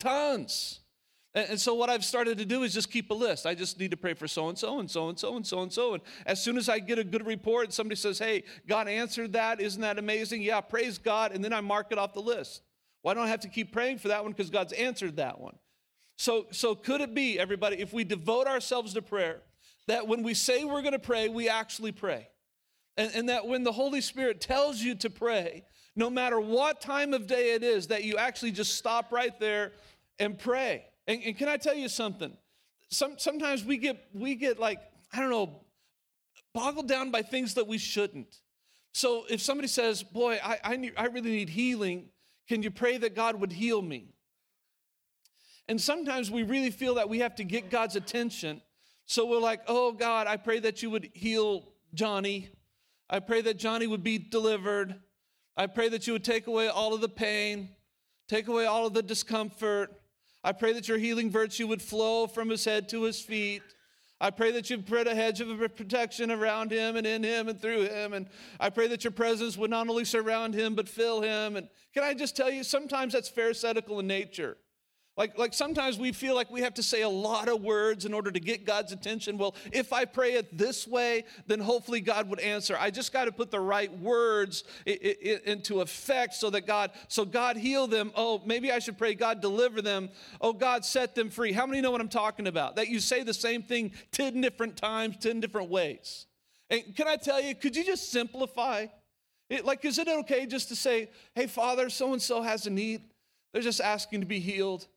Tons. 0.00 0.80
And, 1.34 1.60
so 1.60 1.74
what 1.74 1.90
I've 1.90 2.04
started 2.04 2.38
to 2.38 2.44
do 2.44 2.62
is 2.62 2.72
just 2.72 2.90
keep 2.90 3.10
a 3.10 3.14
list. 3.14 3.44
I 3.44 3.54
just 3.54 3.78
need 3.80 3.90
to 3.90 3.96
pray 3.96 4.14
for 4.14 4.28
so 4.28 4.48
and 4.48 4.58
so 4.58 4.78
and 4.78 4.88
so 4.88 5.08
and 5.08 5.18
so 5.18 5.36
and 5.36 5.46
so 5.46 5.62
and 5.62 5.72
so. 5.72 5.94
And 5.94 6.02
as 6.26 6.42
soon 6.42 6.56
as 6.56 6.68
I 6.68 6.78
get 6.78 6.98
a 6.98 7.04
good 7.04 7.26
report, 7.26 7.72
somebody 7.72 7.96
says, 7.96 8.18
Hey, 8.18 8.44
God 8.68 8.86
answered 8.86 9.32
that. 9.32 9.60
Isn't 9.60 9.82
that 9.82 9.98
amazing? 9.98 10.42
Yeah, 10.42 10.60
praise 10.60 10.98
God. 10.98 11.32
And 11.32 11.44
then 11.44 11.52
I 11.52 11.60
mark 11.60 11.88
it 11.90 11.98
off 11.98 12.14
the 12.14 12.20
list. 12.20 12.62
Why 13.02 13.14
don't 13.14 13.24
I 13.24 13.28
have 13.28 13.40
to 13.40 13.48
keep 13.48 13.72
praying 13.72 13.98
for 13.98 14.08
that 14.08 14.22
one? 14.22 14.32
Because 14.32 14.48
God's 14.48 14.72
answered 14.72 15.16
that 15.16 15.40
one. 15.40 15.56
So, 16.16 16.46
so 16.52 16.76
could 16.76 17.00
it 17.00 17.14
be, 17.14 17.38
everybody, 17.38 17.80
if 17.80 17.92
we 17.92 18.04
devote 18.04 18.46
ourselves 18.46 18.94
to 18.94 19.02
prayer, 19.02 19.42
that 19.86 20.06
when 20.06 20.22
we 20.22 20.34
say 20.34 20.64
we're 20.64 20.82
going 20.82 20.92
to 20.92 20.98
pray, 20.98 21.28
we 21.28 21.48
actually 21.48 21.92
pray. 21.92 22.28
And, 22.96 23.10
and 23.14 23.28
that 23.28 23.46
when 23.46 23.64
the 23.64 23.72
Holy 23.72 24.00
Spirit 24.00 24.40
tells 24.40 24.80
you 24.80 24.94
to 24.96 25.10
pray, 25.10 25.64
no 25.96 26.10
matter 26.10 26.40
what 26.40 26.80
time 26.80 27.14
of 27.14 27.26
day 27.26 27.54
it 27.54 27.62
is, 27.62 27.88
that 27.88 28.04
you 28.04 28.16
actually 28.16 28.52
just 28.52 28.76
stop 28.76 29.12
right 29.12 29.38
there 29.38 29.72
and 30.18 30.38
pray. 30.38 30.84
And, 31.06 31.22
and 31.24 31.36
can 31.36 31.48
I 31.48 31.56
tell 31.56 31.74
you 31.74 31.88
something? 31.88 32.32
Some, 32.90 33.18
sometimes 33.18 33.64
we 33.64 33.76
get, 33.76 34.04
we 34.12 34.34
get 34.34 34.58
like, 34.58 34.78
I 35.12 35.20
don't 35.20 35.30
know, 35.30 35.60
boggled 36.54 36.88
down 36.88 37.10
by 37.10 37.22
things 37.22 37.54
that 37.54 37.66
we 37.66 37.78
shouldn't. 37.78 38.40
So 38.92 39.24
if 39.28 39.40
somebody 39.40 39.68
says, 39.68 40.02
Boy, 40.02 40.38
I, 40.42 40.58
I, 40.62 40.76
need, 40.76 40.92
I 40.96 41.06
really 41.06 41.32
need 41.32 41.48
healing, 41.48 42.06
can 42.48 42.62
you 42.62 42.70
pray 42.70 42.96
that 42.98 43.14
God 43.14 43.40
would 43.40 43.52
heal 43.52 43.82
me? 43.82 44.14
And 45.68 45.80
sometimes 45.80 46.30
we 46.30 46.42
really 46.42 46.70
feel 46.70 46.94
that 46.94 47.08
we 47.08 47.20
have 47.20 47.34
to 47.36 47.44
get 47.44 47.70
God's 47.70 47.96
attention 47.96 48.60
so 49.06 49.26
we're 49.26 49.40
like, 49.40 49.62
oh 49.68 49.92
God, 49.92 50.26
I 50.26 50.36
pray 50.36 50.60
that 50.60 50.82
you 50.82 50.90
would 50.90 51.10
heal 51.12 51.72
Johnny. 51.92 52.50
I 53.08 53.20
pray 53.20 53.42
that 53.42 53.58
Johnny 53.58 53.86
would 53.86 54.02
be 54.02 54.18
delivered. 54.18 54.94
I 55.56 55.66
pray 55.66 55.88
that 55.90 56.06
you 56.06 56.14
would 56.14 56.24
take 56.24 56.46
away 56.46 56.68
all 56.68 56.94
of 56.94 57.00
the 57.00 57.08
pain, 57.08 57.68
take 58.28 58.48
away 58.48 58.66
all 58.66 58.86
of 58.86 58.94
the 58.94 59.02
discomfort. 59.02 59.92
I 60.42 60.52
pray 60.52 60.72
that 60.72 60.88
your 60.88 60.98
healing 60.98 61.30
virtue 61.30 61.66
would 61.68 61.82
flow 61.82 62.26
from 62.26 62.48
his 62.48 62.64
head 62.64 62.88
to 62.90 63.02
his 63.02 63.20
feet. 63.20 63.62
I 64.20 64.30
pray 64.30 64.52
that 64.52 64.70
you'd 64.70 64.86
put 64.86 65.06
a 65.06 65.14
hedge 65.14 65.40
of 65.40 65.48
protection 65.76 66.30
around 66.30 66.70
him 66.70 66.96
and 66.96 67.06
in 67.06 67.22
him 67.22 67.48
and 67.48 67.60
through 67.60 67.82
him. 67.82 68.14
And 68.14 68.26
I 68.58 68.70
pray 68.70 68.88
that 68.88 69.04
your 69.04 69.10
presence 69.10 69.56
would 69.56 69.70
not 69.70 69.88
only 69.88 70.04
surround 70.04 70.54
him, 70.54 70.74
but 70.74 70.88
fill 70.88 71.20
him. 71.20 71.56
And 71.56 71.68
can 71.92 72.04
I 72.04 72.14
just 72.14 72.36
tell 72.36 72.50
you, 72.50 72.64
sometimes 72.64 73.12
that's 73.12 73.28
pharisaical 73.28 74.00
in 74.00 74.06
nature. 74.06 74.56
Like, 75.16 75.38
like 75.38 75.54
sometimes 75.54 75.96
we 75.96 76.10
feel 76.10 76.34
like 76.34 76.50
we 76.50 76.62
have 76.62 76.74
to 76.74 76.82
say 76.82 77.02
a 77.02 77.08
lot 77.08 77.48
of 77.48 77.62
words 77.62 78.04
in 78.04 78.12
order 78.12 78.32
to 78.32 78.40
get 78.40 78.66
God's 78.66 78.90
attention. 78.90 79.38
Well, 79.38 79.54
if 79.72 79.92
I 79.92 80.06
pray 80.06 80.32
it 80.32 80.58
this 80.58 80.88
way, 80.88 81.24
then 81.46 81.60
hopefully 81.60 82.00
God 82.00 82.28
would 82.30 82.40
answer. 82.40 82.76
I 82.78 82.90
just 82.90 83.12
got 83.12 83.26
to 83.26 83.32
put 83.32 83.52
the 83.52 83.60
right 83.60 83.96
words 84.00 84.64
into 84.86 85.82
effect 85.82 86.34
so 86.34 86.50
that 86.50 86.66
God, 86.66 86.90
so 87.06 87.24
God 87.24 87.56
heal 87.56 87.86
them. 87.86 88.10
Oh, 88.16 88.42
maybe 88.44 88.72
I 88.72 88.80
should 88.80 88.98
pray 88.98 89.14
God 89.14 89.40
deliver 89.40 89.80
them. 89.80 90.08
Oh, 90.40 90.52
God 90.52 90.84
set 90.84 91.14
them 91.14 91.30
free. 91.30 91.52
How 91.52 91.64
many 91.64 91.80
know 91.80 91.92
what 91.92 92.00
I'm 92.00 92.08
talking 92.08 92.48
about? 92.48 92.74
That 92.74 92.88
you 92.88 92.98
say 92.98 93.22
the 93.22 93.34
same 93.34 93.62
thing 93.62 93.92
10 94.10 94.40
different 94.40 94.76
times, 94.76 95.16
10 95.18 95.38
different 95.38 95.70
ways. 95.70 96.26
And 96.70 96.96
can 96.96 97.06
I 97.06 97.16
tell 97.16 97.40
you, 97.40 97.54
could 97.54 97.76
you 97.76 97.84
just 97.84 98.10
simplify? 98.10 98.86
It, 99.48 99.64
like, 99.64 99.84
is 99.84 99.98
it 99.98 100.08
okay 100.08 100.46
just 100.46 100.68
to 100.70 100.76
say, 100.76 101.10
hey, 101.36 101.46
Father, 101.46 101.88
so 101.88 102.12
and 102.12 102.20
so 102.20 102.42
has 102.42 102.66
a 102.66 102.70
need? 102.70 103.02
They're 103.52 103.62
just 103.62 103.80
asking 103.80 104.20
to 104.20 104.26
be 104.26 104.40
healed. 104.40 104.88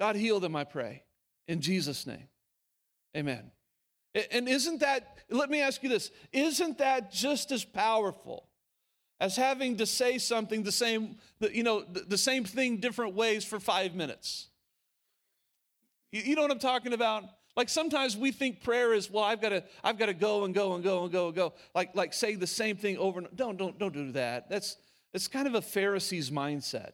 God, 0.00 0.16
heal 0.16 0.40
them, 0.40 0.56
I 0.56 0.64
pray, 0.64 1.02
in 1.46 1.60
Jesus' 1.60 2.06
name. 2.06 2.26
Amen. 3.14 3.50
And 4.32 4.48
isn't 4.48 4.80
that, 4.80 5.18
let 5.28 5.50
me 5.50 5.60
ask 5.60 5.82
you 5.82 5.90
this, 5.90 6.10
isn't 6.32 6.78
that 6.78 7.12
just 7.12 7.52
as 7.52 7.64
powerful 7.64 8.48
as 9.20 9.36
having 9.36 9.76
to 9.76 9.84
say 9.84 10.16
something 10.16 10.62
the 10.62 10.72
same, 10.72 11.18
you 11.52 11.62
know, 11.62 11.84
the 11.84 12.16
same 12.16 12.44
thing 12.44 12.78
different 12.78 13.14
ways 13.14 13.44
for 13.44 13.60
five 13.60 13.94
minutes? 13.94 14.48
You 16.12 16.34
know 16.34 16.42
what 16.42 16.50
I'm 16.50 16.58
talking 16.58 16.94
about? 16.94 17.24
Like 17.54 17.68
sometimes 17.68 18.16
we 18.16 18.32
think 18.32 18.64
prayer 18.64 18.94
is, 18.94 19.10
well, 19.10 19.22
I've 19.22 19.42
got 19.42 19.50
to, 19.50 19.62
I've 19.84 19.98
got 19.98 20.06
to 20.06 20.14
go 20.14 20.44
and 20.44 20.54
go 20.54 20.74
and 20.74 20.82
go 20.82 21.04
and 21.04 21.12
go 21.12 21.26
and 21.26 21.36
go. 21.36 21.52
Like, 21.74 21.94
like 21.94 22.14
say 22.14 22.36
the 22.36 22.46
same 22.46 22.78
thing 22.78 22.96
over 22.96 23.20
and 23.20 23.28
don't, 23.36 23.58
don't, 23.58 23.78
don't 23.78 23.92
do 23.92 24.12
that. 24.12 24.48
That's, 24.48 24.78
that's 25.12 25.28
kind 25.28 25.46
of 25.46 25.54
a 25.54 25.60
Pharisee's 25.60 26.30
mindset. 26.30 26.92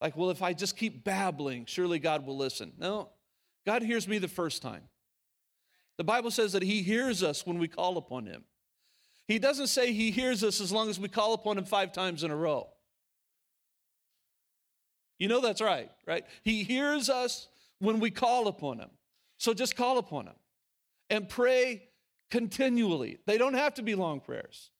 Like, 0.00 0.16
well, 0.16 0.30
if 0.30 0.42
I 0.42 0.52
just 0.52 0.76
keep 0.76 1.04
babbling, 1.04 1.66
surely 1.66 1.98
God 1.98 2.26
will 2.26 2.36
listen. 2.36 2.72
No, 2.78 3.10
God 3.66 3.82
hears 3.82 4.08
me 4.08 4.18
the 4.18 4.28
first 4.28 4.62
time. 4.62 4.82
The 5.98 6.04
Bible 6.04 6.30
says 6.30 6.52
that 6.52 6.62
He 6.62 6.82
hears 6.82 7.22
us 7.22 7.46
when 7.46 7.58
we 7.58 7.68
call 7.68 7.98
upon 7.98 8.26
Him. 8.26 8.44
He 9.28 9.38
doesn't 9.38 9.66
say 9.66 9.92
He 9.92 10.10
hears 10.10 10.42
us 10.42 10.60
as 10.60 10.72
long 10.72 10.88
as 10.88 10.98
we 10.98 11.08
call 11.08 11.34
upon 11.34 11.58
Him 11.58 11.64
five 11.64 11.92
times 11.92 12.24
in 12.24 12.30
a 12.30 12.36
row. 12.36 12.68
You 15.18 15.28
know 15.28 15.42
that's 15.42 15.60
right, 15.60 15.90
right? 16.06 16.24
He 16.42 16.64
hears 16.64 17.10
us 17.10 17.48
when 17.78 18.00
we 18.00 18.10
call 18.10 18.48
upon 18.48 18.78
Him. 18.78 18.90
So 19.36 19.52
just 19.52 19.76
call 19.76 19.98
upon 19.98 20.26
Him 20.26 20.34
and 21.10 21.28
pray 21.28 21.90
continually. 22.30 23.18
They 23.26 23.36
don't 23.36 23.54
have 23.54 23.74
to 23.74 23.82
be 23.82 23.94
long 23.94 24.20
prayers. 24.20 24.70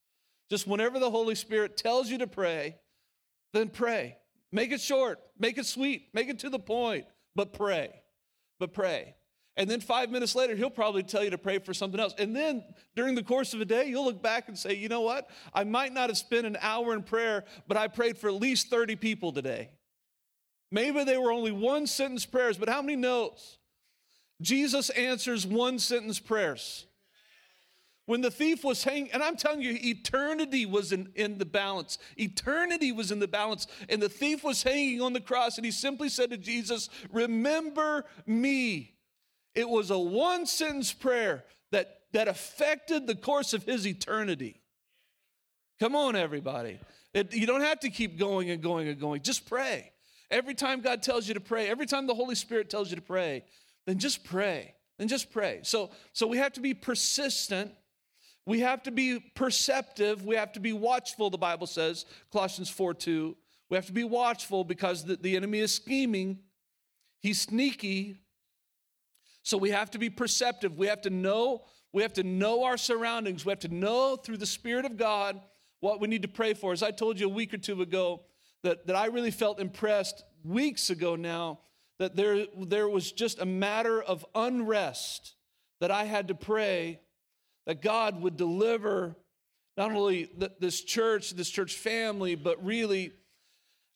Just 0.49 0.67
whenever 0.67 0.99
the 0.99 1.11
Holy 1.11 1.35
Spirit 1.35 1.77
tells 1.77 2.09
you 2.09 2.19
to 2.19 2.27
pray, 2.27 2.77
then 3.53 3.69
pray. 3.69 4.17
Make 4.53 4.73
it 4.73 4.81
short, 4.81 5.21
make 5.39 5.59
it 5.59 5.67
sweet, 5.67 6.09
make 6.13 6.29
it 6.29 6.41
to 6.41 6.51
the 6.51 6.59
point, 6.59 7.07
but 7.37 7.53
pray. 7.53 7.91
But 8.59 8.73
pray. 8.73 9.15
And 9.57 9.69
then 9.69 9.81
five 9.81 10.11
minutes 10.11 10.35
later, 10.35 10.55
he'll 10.55 10.71
probably 10.71 11.03
tell 11.03 11.23
you 11.23 11.31
to 11.31 11.39
pray 11.39 11.59
for 11.59 11.75
something 11.75 12.01
else. 12.01 12.15
And 12.19 12.35
then 12.35 12.65
during 12.97 13.15
the 13.15 13.23
course 13.23 13.53
of 13.53 13.61
a 13.61 13.65
day, 13.65 13.87
you'll 13.87 14.05
look 14.05 14.23
back 14.23 14.49
and 14.49 14.59
say, 14.59 14.75
you 14.75 14.89
know 14.89 15.03
what? 15.03 15.29
I 15.53 15.65
might 15.65 15.93
not 15.93 16.09
have 16.09 16.19
spent 16.19 16.47
an 16.47 16.57
hour 16.61 16.95
in 16.95 17.03
prayer, 17.03 17.45
but 17.69 17.77
I 17.77 17.89
prayed 17.89 18.17
for 18.17 18.29
at 18.29 18.35
least 18.35 18.71
30 18.71 18.97
people 18.97 19.33
today. 19.33 19.71
Maybe 20.73 21.05
they 21.05 21.19
were 21.19 21.33
only 21.33 21.53
one 21.53 21.87
sentence 21.87 22.25
prayers, 22.25 22.57
but 22.57 22.69
how 22.69 22.81
many 22.81 22.97
knows? 22.97 23.59
Jesus 24.41 24.89
answers 24.91 25.47
one 25.47 25.79
sentence 25.79 26.19
prayers. 26.19 26.87
When 28.11 28.23
the 28.23 28.31
thief 28.33 28.65
was 28.65 28.83
hanging, 28.83 29.13
and 29.13 29.23
I'm 29.23 29.37
telling 29.37 29.63
you, 29.63 29.79
eternity 29.81 30.67
was 30.67 30.91
in, 30.91 31.13
in 31.15 31.39
the 31.39 31.45
balance. 31.45 31.97
Eternity 32.17 32.91
was 32.91 33.13
in 33.13 33.21
the 33.21 33.29
balance. 33.29 33.69
And 33.89 34.03
the 34.03 34.09
thief 34.09 34.43
was 34.43 34.65
hanging 34.65 35.01
on 35.01 35.13
the 35.13 35.21
cross, 35.21 35.59
and 35.59 35.65
he 35.65 35.71
simply 35.71 36.09
said 36.09 36.31
to 36.31 36.37
Jesus, 36.37 36.91
Remember 37.13 38.05
me. 38.27 38.97
It 39.55 39.69
was 39.69 39.93
a 39.93 39.99
one 39.99 40.45
sentence 40.47 40.93
prayer 40.93 41.45
that, 41.71 42.01
that 42.11 42.27
affected 42.27 43.07
the 43.07 43.15
course 43.15 43.55
of 43.55 43.63
his 43.63 43.87
eternity. 43.87 44.61
Come 45.79 45.95
on, 45.95 46.17
everybody. 46.17 46.81
It, 47.15 47.33
you 47.33 47.47
don't 47.47 47.61
have 47.61 47.79
to 47.79 47.91
keep 47.91 48.19
going 48.19 48.51
and 48.51 48.61
going 48.61 48.89
and 48.89 48.99
going. 48.99 49.23
Just 49.23 49.49
pray. 49.49 49.93
Every 50.33 50.55
time 50.55 50.81
God 50.81 51.05
tells 51.05 51.29
you 51.29 51.35
to 51.35 51.41
pray, 51.41 51.69
every 51.69 51.87
time 51.87 52.09
the 52.09 52.15
Holy 52.17 52.35
Spirit 52.35 52.71
tells 52.71 52.91
you 52.91 52.97
to 52.97 53.03
pray, 53.03 53.45
then 53.87 54.01
just 54.01 54.25
pray. 54.25 54.75
Then 54.99 55.07
just 55.07 55.31
pray. 55.31 55.61
So, 55.63 55.91
so 56.13 56.27
we 56.27 56.39
have 56.39 56.55
to 56.55 56.61
be 56.61 56.75
persistent 56.75 57.71
we 58.51 58.59
have 58.59 58.83
to 58.83 58.91
be 58.91 59.21
perceptive. 59.37 60.27
We 60.27 60.35
have 60.35 60.51
to 60.55 60.61
be 60.61 60.73
watchful, 60.73 61.31
the 61.31 61.39
Bible 61.39 61.69
says, 61.69 62.05
Colossians 62.33 62.69
4 62.69 62.95
2. 62.95 63.37
We 63.69 63.77
have 63.77 63.87
to 63.87 63.93
be 63.93 64.03
watchful 64.03 64.65
because 64.65 65.05
the, 65.05 65.15
the 65.15 65.37
enemy 65.37 65.61
is 65.61 65.73
scheming, 65.73 66.41
he's 67.21 67.43
sneaky. 67.43 68.17
So 69.45 69.57
we 69.57 69.71
have 69.71 69.93
to 69.93 69.99
be 69.99 70.11
perceptive. 70.11 70.77
We 70.77 70.89
have 70.89 71.01
to 71.03 71.11
know. 71.11 71.63
We 71.93 72.03
have 72.03 72.13
to 72.15 72.25
know 72.25 72.65
our 72.65 72.77
surroundings. 72.77 73.47
We 73.47 73.51
have 73.51 73.61
to 73.61 73.73
know 73.73 74.17
through 74.17 74.39
the 74.39 74.47
Spirit 74.47 74.85
of 74.85 74.97
God 74.97 75.41
what 75.79 76.01
we 76.01 76.09
need 76.09 76.23
to 76.23 76.29
pray 76.29 76.55
for. 76.55 76.73
As 76.73 76.83
I 76.83 76.91
told 76.91 77.21
you 77.21 77.27
a 77.27 77.33
week 77.33 77.55
or 77.55 77.59
two 77.59 77.81
ago, 77.83 78.23
that, 78.65 78.85
that 78.89 78.97
I 78.97 79.07
really 79.07 79.31
felt 79.31 79.61
impressed 79.61 80.25
weeks 80.43 80.91
ago 80.91 81.15
now 81.15 81.61
that 82.01 82.17
there, 82.17 82.47
there 82.59 82.89
was 82.89 83.13
just 83.13 83.39
a 83.39 83.47
matter 83.47 84.03
of 84.03 84.27
unrest 84.35 85.37
that 85.81 85.93
I 85.93 86.03
had 86.03 86.27
to 86.27 86.35
pray 86.35 86.99
that 87.67 87.83
God 87.83 88.21
would 88.23 88.37
deliver 88.37 89.17
not 89.77 89.93
only 89.93 90.31
this 90.59 90.83
church, 90.83 91.31
this 91.31 91.49
church 91.49 91.75
family, 91.75 92.35
but 92.35 92.63
really 92.65 93.13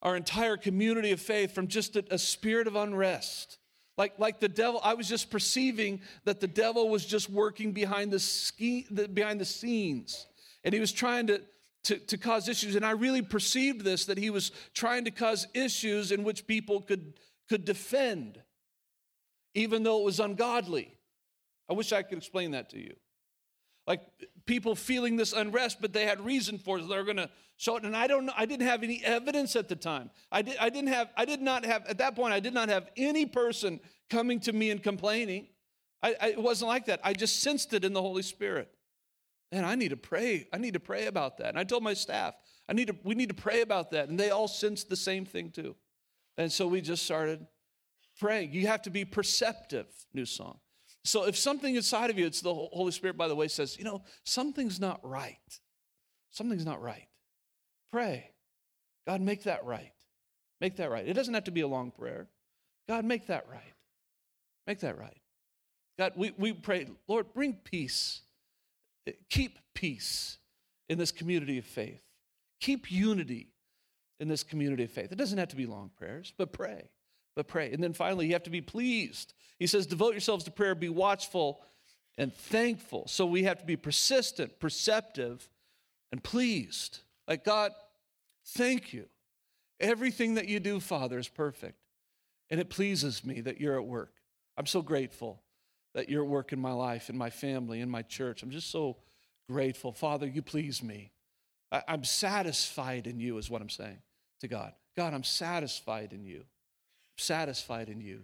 our 0.03 0.17
entire 0.17 0.57
community 0.57 1.11
of 1.11 1.21
faith 1.21 1.55
from 1.55 1.67
just 1.67 1.97
a, 1.97 2.05
a 2.11 2.19
spirit 2.19 2.67
of 2.67 2.77
unrest. 2.77 3.59
Like, 3.97 4.19
like 4.19 4.41
the 4.41 4.49
devil, 4.49 4.81
I 4.83 4.95
was 4.95 5.09
just 5.09 5.31
perceiving 5.31 6.01
that 6.25 6.41
the 6.41 6.47
devil 6.47 6.89
was 6.89 7.07
just 7.07 7.31
working 7.31 7.73
behind 7.73 8.11
the, 8.11 8.19
ski, 8.19 8.87
the, 8.91 9.09
behind 9.09 9.41
the 9.41 9.45
scenes. 9.45 10.27
And 10.65 10.75
he 10.75 10.81
was 10.81 10.93
trying 10.93 11.27
to, 11.29 11.41
to, 11.85 11.99
to 11.99 12.19
cause 12.19 12.49
issues. 12.49 12.77
And 12.77 12.85
I 12.85 12.91
really 12.91 13.23
perceived 13.23 13.83
this 13.83 14.07
that 14.07 14.19
he 14.19 14.31
was 14.31 14.53
trying 14.75 15.05
to 15.05 15.11
cause 15.11 15.47
issues 15.55 16.13
in 16.13 16.25
which 16.25 16.47
people 16.47 16.81
could, 16.81 17.15
could 17.49 17.65
defend, 17.65 18.41
even 19.55 19.83
though 19.83 20.01
it 20.01 20.05
was 20.05 20.21
ungodly. 20.21 20.97
I 21.69 21.73
wish 21.73 21.93
I 21.93 22.03
could 22.03 22.19
explain 22.19 22.51
that 22.51 22.71
to 22.71 22.79
you 22.79 22.95
like 23.87 24.01
people 24.47 24.75
feeling 24.75 25.17
this 25.17 25.33
unrest, 25.33 25.79
but 25.81 25.93
they 25.93 26.07
had 26.07 26.21
reason 26.21 26.59
for 26.59 26.79
it. 26.79 26.89
They're 26.89 27.05
going 27.05 27.17
to 27.19 27.31
show 27.57 27.77
it. 27.77 27.85
And 27.85 27.97
I 27.97 28.07
don't 28.07 28.27
know, 28.27 28.33
I 28.37 28.47
didn't 28.47 28.67
have 28.67 28.83
any 28.83 29.03
evidence 29.05 29.57
at 29.57 29.69
the 29.69 29.77
time. 29.77 30.11
I, 30.33 30.43
did, 30.43 30.57
I 30.59 30.71
didn't 30.71 30.89
have, 30.89 31.11
I 31.17 31.25
did 31.25 31.41
not 31.41 31.65
have, 31.65 31.85
at 31.87 31.99
that 31.99 32.15
point, 32.17 32.33
I 32.33 32.41
did 32.41 32.55
not 32.55 32.69
have 32.69 32.89
any 32.97 33.27
person 33.27 33.81
coming 34.11 34.41
to 34.41 34.53
me 34.53 34.71
and 34.71 34.83
complaining. 34.83 35.49
I, 36.03 36.15
I, 36.21 36.29
it 36.31 36.43
wasn't 36.43 36.69
like 36.69 36.87
that. 36.87 37.01
I 37.05 37.13
just 37.13 37.41
sensed 37.41 37.73
it 37.73 37.85
in 37.85 37.93
the 37.93 38.03
Holy 38.03 38.23
Spirit. 38.23 38.71
And 39.53 39.65
I 39.65 39.75
need 39.77 39.91
to 39.91 39.97
pray. 39.97 40.49
I 40.53 40.59
need 40.59 40.75
to 40.75 40.81
pray 40.81 41.07
about 41.07 41.39
that. 41.39 41.49
And 41.49 41.59
I 41.59 41.65
told 41.65 41.83
my 41.83 41.95
staff, 41.95 42.35
I 42.69 42.73
need 42.73 42.89
to, 42.89 42.97
we 43.05 43.15
need 43.15 43.29
to 43.29 43.35
pray 43.35 43.61
about 43.61 43.91
that. 43.93 44.09
And 44.09 44.19
they 44.19 44.31
all 44.31 44.49
sensed 44.49 44.89
the 44.89 44.97
same 44.97 45.25
thing 45.25 45.51
too. 45.51 45.77
And 46.37 46.51
so 46.51 46.67
we 46.67 46.81
just 46.81 47.05
started 47.05 47.47
praying. 48.19 48.53
You 48.53 48.67
have 48.67 48.83
to 48.83 48.91
be 48.91 49.05
perceptive, 49.05 49.87
new 50.13 50.25
song. 50.25 50.59
So 51.05 51.27
if 51.27 51.37
something 51.37 51.75
inside 51.75 52.11
of 52.11 52.19
you, 52.19 52.27
it's 52.27 52.41
the 52.41 52.55
Holy 52.55 52.93
Spirit, 52.93 53.17
by 53.17 53.29
the 53.29 53.35
way, 53.35 53.49
says, 53.49 53.79
you 53.79 53.85
know, 53.85 54.03
something's 54.25 54.81
not 54.81 55.01
right. 55.07 55.39
Something's 56.31 56.65
not 56.65 56.83
right. 56.83 57.09
Pray. 57.93 58.31
God, 59.07 59.21
make 59.21 59.43
that 59.45 59.65
right. 59.65 59.93
Make 60.61 60.77
that 60.77 60.91
right. 60.91 61.07
It 61.07 61.13
doesn't 61.13 61.35
have 61.35 61.45
to 61.45 61.51
be 61.51 61.61
a 61.61 61.69
long 61.69 61.91
prayer. 61.91 62.29
God, 62.89 63.05
make 63.05 63.27
that 63.27 63.47
right. 63.51 63.75
Make 64.67 64.81
that 64.81 64.99
right. 64.99 65.21
God, 65.99 66.13
we, 66.17 66.33
we 66.39 66.53
pray, 66.53 66.87
Lord, 67.07 67.35
bring 67.35 67.53
peace. 67.53 68.23
Keep 69.29 69.59
peace 69.75 70.39
in 70.89 70.99
this 70.99 71.13
community 71.13 71.59
of 71.59 71.67
faith. 71.67 72.03
Keep 72.61 72.91
unity 72.91 73.49
in 74.21 74.29
this 74.29 74.43
community 74.43 74.85
of 74.85 74.91
faith. 74.91 75.13
It 75.13 75.19
doesn't 75.19 75.37
have 75.39 75.49
to 75.49 75.57
be 75.57 75.67
long 75.67 75.91
prayers, 75.97 76.33
but 76.39 76.53
pray 76.53 76.89
but 77.35 77.49
pray. 77.49 77.73
And 77.73 77.83
then 77.83 77.93
finally, 77.93 78.27
you 78.27 78.33
have 78.33 78.45
to 78.45 78.51
be 78.51 78.61
pleased. 78.61 79.35
He 79.59 79.67
says, 79.67 79.87
devote 79.87 80.13
yourselves 80.13 80.45
to 80.45 80.51
prayer, 80.51 80.75
be 80.75 80.89
watchful 80.89 81.61
and 82.19 82.35
thankful. 82.35 83.07
So 83.07 83.27
we 83.27 83.45
have 83.45 83.59
to 83.59 83.65
be 83.65 83.77
persistent, 83.77 84.59
perceptive, 84.59 85.49
and 86.13 86.23
pleased. 86.23 87.01
Like, 87.27 87.45
God, 87.45 87.73
thank 88.47 88.93
you. 88.93 89.07
Everything 89.81 90.35
that 90.35 90.49
you 90.49 90.61
do, 90.61 90.81
Father, 90.81 91.19
is 91.19 91.29
perfect. 91.29 91.79
And 92.51 92.61
it 92.61 92.71
pleases 92.71 93.25
me 93.25 93.41
that 93.41 93.61
you're 93.61 93.79
at 93.79 93.87
work. 93.87 94.13
I'm 94.57 94.67
so 94.67 94.83
grateful 94.83 95.43
that 95.95 96.09
you're 96.09 96.25
at 96.25 96.29
work 96.29 96.53
in 96.53 96.61
my 96.61 96.73
life, 96.73 97.09
in 97.09 97.17
my 97.17 97.31
family, 97.31 97.81
in 97.81 97.91
my 97.91 98.03
church. 98.03 98.43
I'm 98.43 98.51
just 98.51 98.71
so 98.71 98.97
grateful. 99.49 99.93
Father, 99.93 100.27
you 100.27 100.43
please 100.43 100.83
me. 100.83 101.11
I'm 101.89 102.05
satisfied 102.05 103.07
in 103.07 103.19
you, 103.19 103.39
is 103.39 103.51
what 103.51 103.61
I'm 103.61 103.71
saying 103.71 103.99
to 104.41 104.49
God. 104.49 104.73
God, 104.97 105.13
I'm 105.13 105.25
satisfied 105.25 106.13
in 106.13 106.25
you 106.25 106.45
satisfied 107.17 107.89
in 107.89 108.01
you. 108.01 108.23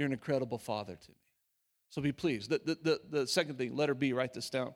You're 0.00 0.06
an 0.06 0.14
incredible 0.14 0.56
father 0.56 0.94
to 0.94 1.10
me. 1.10 1.18
So 1.90 2.00
be 2.00 2.10
pleased. 2.10 2.48
The, 2.48 2.62
the, 2.64 2.78
the, 2.82 3.00
the 3.18 3.26
second 3.26 3.58
thing, 3.58 3.76
letter 3.76 3.92
B, 3.92 4.14
write 4.14 4.32
this 4.32 4.48
down. 4.48 4.72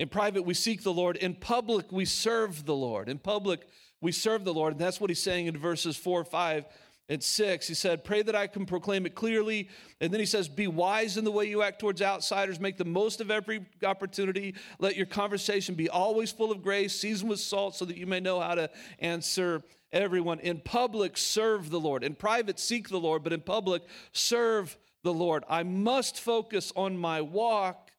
In 0.00 0.08
private, 0.08 0.42
we 0.42 0.54
seek 0.54 0.82
the 0.82 0.92
Lord. 0.92 1.16
In 1.18 1.36
public, 1.36 1.92
we 1.92 2.04
serve 2.04 2.66
the 2.66 2.74
Lord. 2.74 3.08
In 3.08 3.20
public, 3.20 3.60
we 4.00 4.10
serve 4.10 4.44
the 4.44 4.52
Lord. 4.52 4.72
And 4.72 4.80
that's 4.80 5.00
what 5.00 5.08
he's 5.08 5.22
saying 5.22 5.46
in 5.46 5.56
verses 5.56 5.96
4, 5.96 6.24
5, 6.24 6.64
and 7.10 7.22
6. 7.22 7.68
He 7.68 7.74
said, 7.74 8.02
Pray 8.02 8.22
that 8.22 8.34
I 8.34 8.48
can 8.48 8.66
proclaim 8.66 9.06
it 9.06 9.14
clearly. 9.14 9.68
And 10.00 10.12
then 10.12 10.18
he 10.18 10.26
says, 10.26 10.48
Be 10.48 10.66
wise 10.66 11.16
in 11.16 11.22
the 11.22 11.30
way 11.30 11.44
you 11.44 11.62
act 11.62 11.78
towards 11.78 12.02
outsiders. 12.02 12.58
Make 12.58 12.78
the 12.78 12.84
most 12.84 13.20
of 13.20 13.30
every 13.30 13.64
opportunity. 13.84 14.56
Let 14.80 14.96
your 14.96 15.06
conversation 15.06 15.76
be 15.76 15.88
always 15.88 16.32
full 16.32 16.50
of 16.50 16.60
grace, 16.60 16.98
seasoned 16.98 17.30
with 17.30 17.38
salt, 17.38 17.76
so 17.76 17.84
that 17.84 17.96
you 17.96 18.08
may 18.08 18.18
know 18.18 18.40
how 18.40 18.56
to 18.56 18.68
answer 18.98 19.62
everyone. 20.00 20.40
In 20.40 20.60
public, 20.60 21.16
serve 21.16 21.70
the 21.70 21.80
Lord. 21.80 22.04
In 22.04 22.14
private, 22.14 22.58
seek 22.58 22.88
the 22.88 23.00
Lord, 23.00 23.22
but 23.22 23.32
in 23.32 23.40
public, 23.40 23.82
serve 24.12 24.76
the 25.02 25.12
Lord. 25.12 25.44
I 25.48 25.62
must 25.62 26.20
focus 26.20 26.72
on 26.76 26.96
my 26.96 27.20
walk 27.20 27.90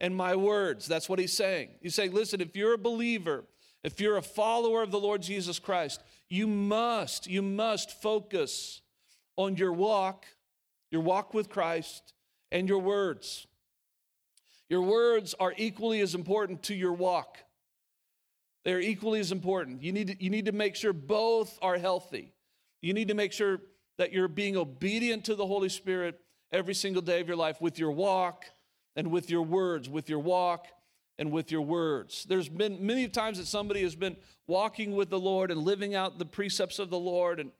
and 0.00 0.16
my 0.16 0.36
words. 0.36 0.86
That's 0.86 1.08
what 1.08 1.18
he's 1.18 1.32
saying. 1.32 1.70
He's 1.80 1.94
saying, 1.94 2.12
listen, 2.12 2.40
if 2.40 2.56
you're 2.56 2.74
a 2.74 2.78
believer, 2.78 3.44
if 3.84 4.00
you're 4.00 4.16
a 4.16 4.22
follower 4.22 4.82
of 4.82 4.90
the 4.90 5.00
Lord 5.00 5.22
Jesus 5.22 5.58
Christ, 5.58 6.02
you 6.28 6.46
must, 6.46 7.26
you 7.26 7.42
must 7.42 8.00
focus 8.02 8.80
on 9.36 9.56
your 9.56 9.72
walk, 9.72 10.26
your 10.90 11.02
walk 11.02 11.34
with 11.34 11.48
Christ, 11.48 12.12
and 12.50 12.68
your 12.68 12.80
words. 12.80 13.46
Your 14.68 14.82
words 14.82 15.34
are 15.38 15.54
equally 15.56 16.00
as 16.00 16.14
important 16.14 16.62
to 16.64 16.74
your 16.74 16.92
walk. 16.92 17.38
They're 18.68 18.80
equally 18.80 19.18
as 19.18 19.32
important. 19.32 19.82
You 19.82 19.92
need, 19.92 20.08
to, 20.08 20.22
you 20.22 20.28
need 20.28 20.44
to 20.44 20.52
make 20.52 20.76
sure 20.76 20.92
both 20.92 21.58
are 21.62 21.78
healthy. 21.78 22.34
You 22.82 22.92
need 22.92 23.08
to 23.08 23.14
make 23.14 23.32
sure 23.32 23.62
that 23.96 24.12
you're 24.12 24.28
being 24.28 24.58
obedient 24.58 25.24
to 25.24 25.34
the 25.34 25.46
Holy 25.46 25.70
Spirit 25.70 26.20
every 26.52 26.74
single 26.74 27.00
day 27.00 27.22
of 27.22 27.28
your 27.28 27.36
life 27.38 27.62
with 27.62 27.78
your 27.78 27.92
walk 27.92 28.44
and 28.94 29.10
with 29.10 29.30
your 29.30 29.40
words, 29.40 29.88
with 29.88 30.10
your 30.10 30.18
walk 30.18 30.66
and 31.18 31.32
with 31.32 31.50
your 31.50 31.62
words. 31.62 32.26
There's 32.28 32.50
been 32.50 32.84
many 32.84 33.08
times 33.08 33.38
that 33.38 33.46
somebody 33.46 33.80
has 33.84 33.94
been 33.94 34.18
walking 34.46 34.94
with 34.94 35.08
the 35.08 35.18
Lord 35.18 35.50
and 35.50 35.62
living 35.62 35.94
out 35.94 36.18
the 36.18 36.26
precepts 36.26 36.78
of 36.78 36.90
the 36.90 36.98
Lord 36.98 37.40
and 37.40 37.52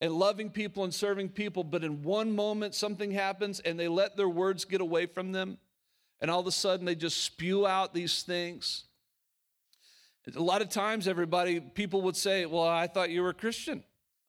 and 0.00 0.12
loving 0.12 0.50
people 0.50 0.82
and 0.82 0.92
serving 0.92 1.28
people, 1.28 1.62
but 1.62 1.84
in 1.84 2.02
one 2.02 2.34
moment 2.34 2.74
something 2.74 3.12
happens 3.12 3.60
and 3.60 3.78
they 3.78 3.86
let 3.86 4.16
their 4.16 4.28
words 4.28 4.64
get 4.64 4.80
away 4.80 5.06
from 5.06 5.30
them, 5.30 5.58
and 6.20 6.32
all 6.32 6.40
of 6.40 6.48
a 6.48 6.50
sudden 6.50 6.84
they 6.84 6.96
just 6.96 7.22
spew 7.22 7.64
out 7.64 7.94
these 7.94 8.24
things. 8.24 8.86
A 10.36 10.40
lot 10.40 10.62
of 10.62 10.68
times, 10.68 11.08
everybody, 11.08 11.60
people 11.60 12.02
would 12.02 12.16
say, 12.16 12.46
Well, 12.46 12.66
I 12.66 12.86
thought 12.86 13.10
you 13.10 13.22
were 13.22 13.30
a 13.30 13.34
Christian. 13.34 13.82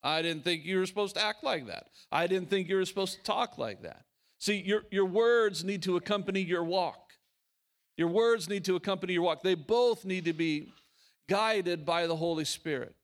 I 0.04 0.22
didn't 0.22 0.44
think 0.44 0.66
you 0.66 0.80
were 0.80 0.86
supposed 0.86 1.16
to 1.16 1.24
act 1.24 1.44
like 1.44 1.68
that. 1.68 1.88
I 2.12 2.28
didn't 2.28 2.50
think 2.50 2.68
you 2.68 2.76
were 2.76 2.86
supposed 2.86 3.18
to 3.18 3.24
talk 3.24 3.58
like 3.58 3.84
that. 3.84 4.04
See, 4.38 4.62
your, 4.62 4.84
your 4.92 5.06
words 5.06 5.64
need 5.64 5.84
to 5.84 5.96
accompany 5.96 6.42
your 6.42 6.64
walk. 6.64 7.14
Your 7.96 8.10
words 8.10 8.50
need 8.50 8.66
to 8.66 8.76
accompany 8.76 9.14
your 9.14 9.22
walk. 9.22 9.44
They 9.44 9.56
both 9.56 10.04
need 10.04 10.26
to 10.26 10.34
be 10.34 10.74
guided 11.30 11.86
by 11.86 12.08
the 12.08 12.16
Holy 12.16 12.44
Spirit. 12.44 12.96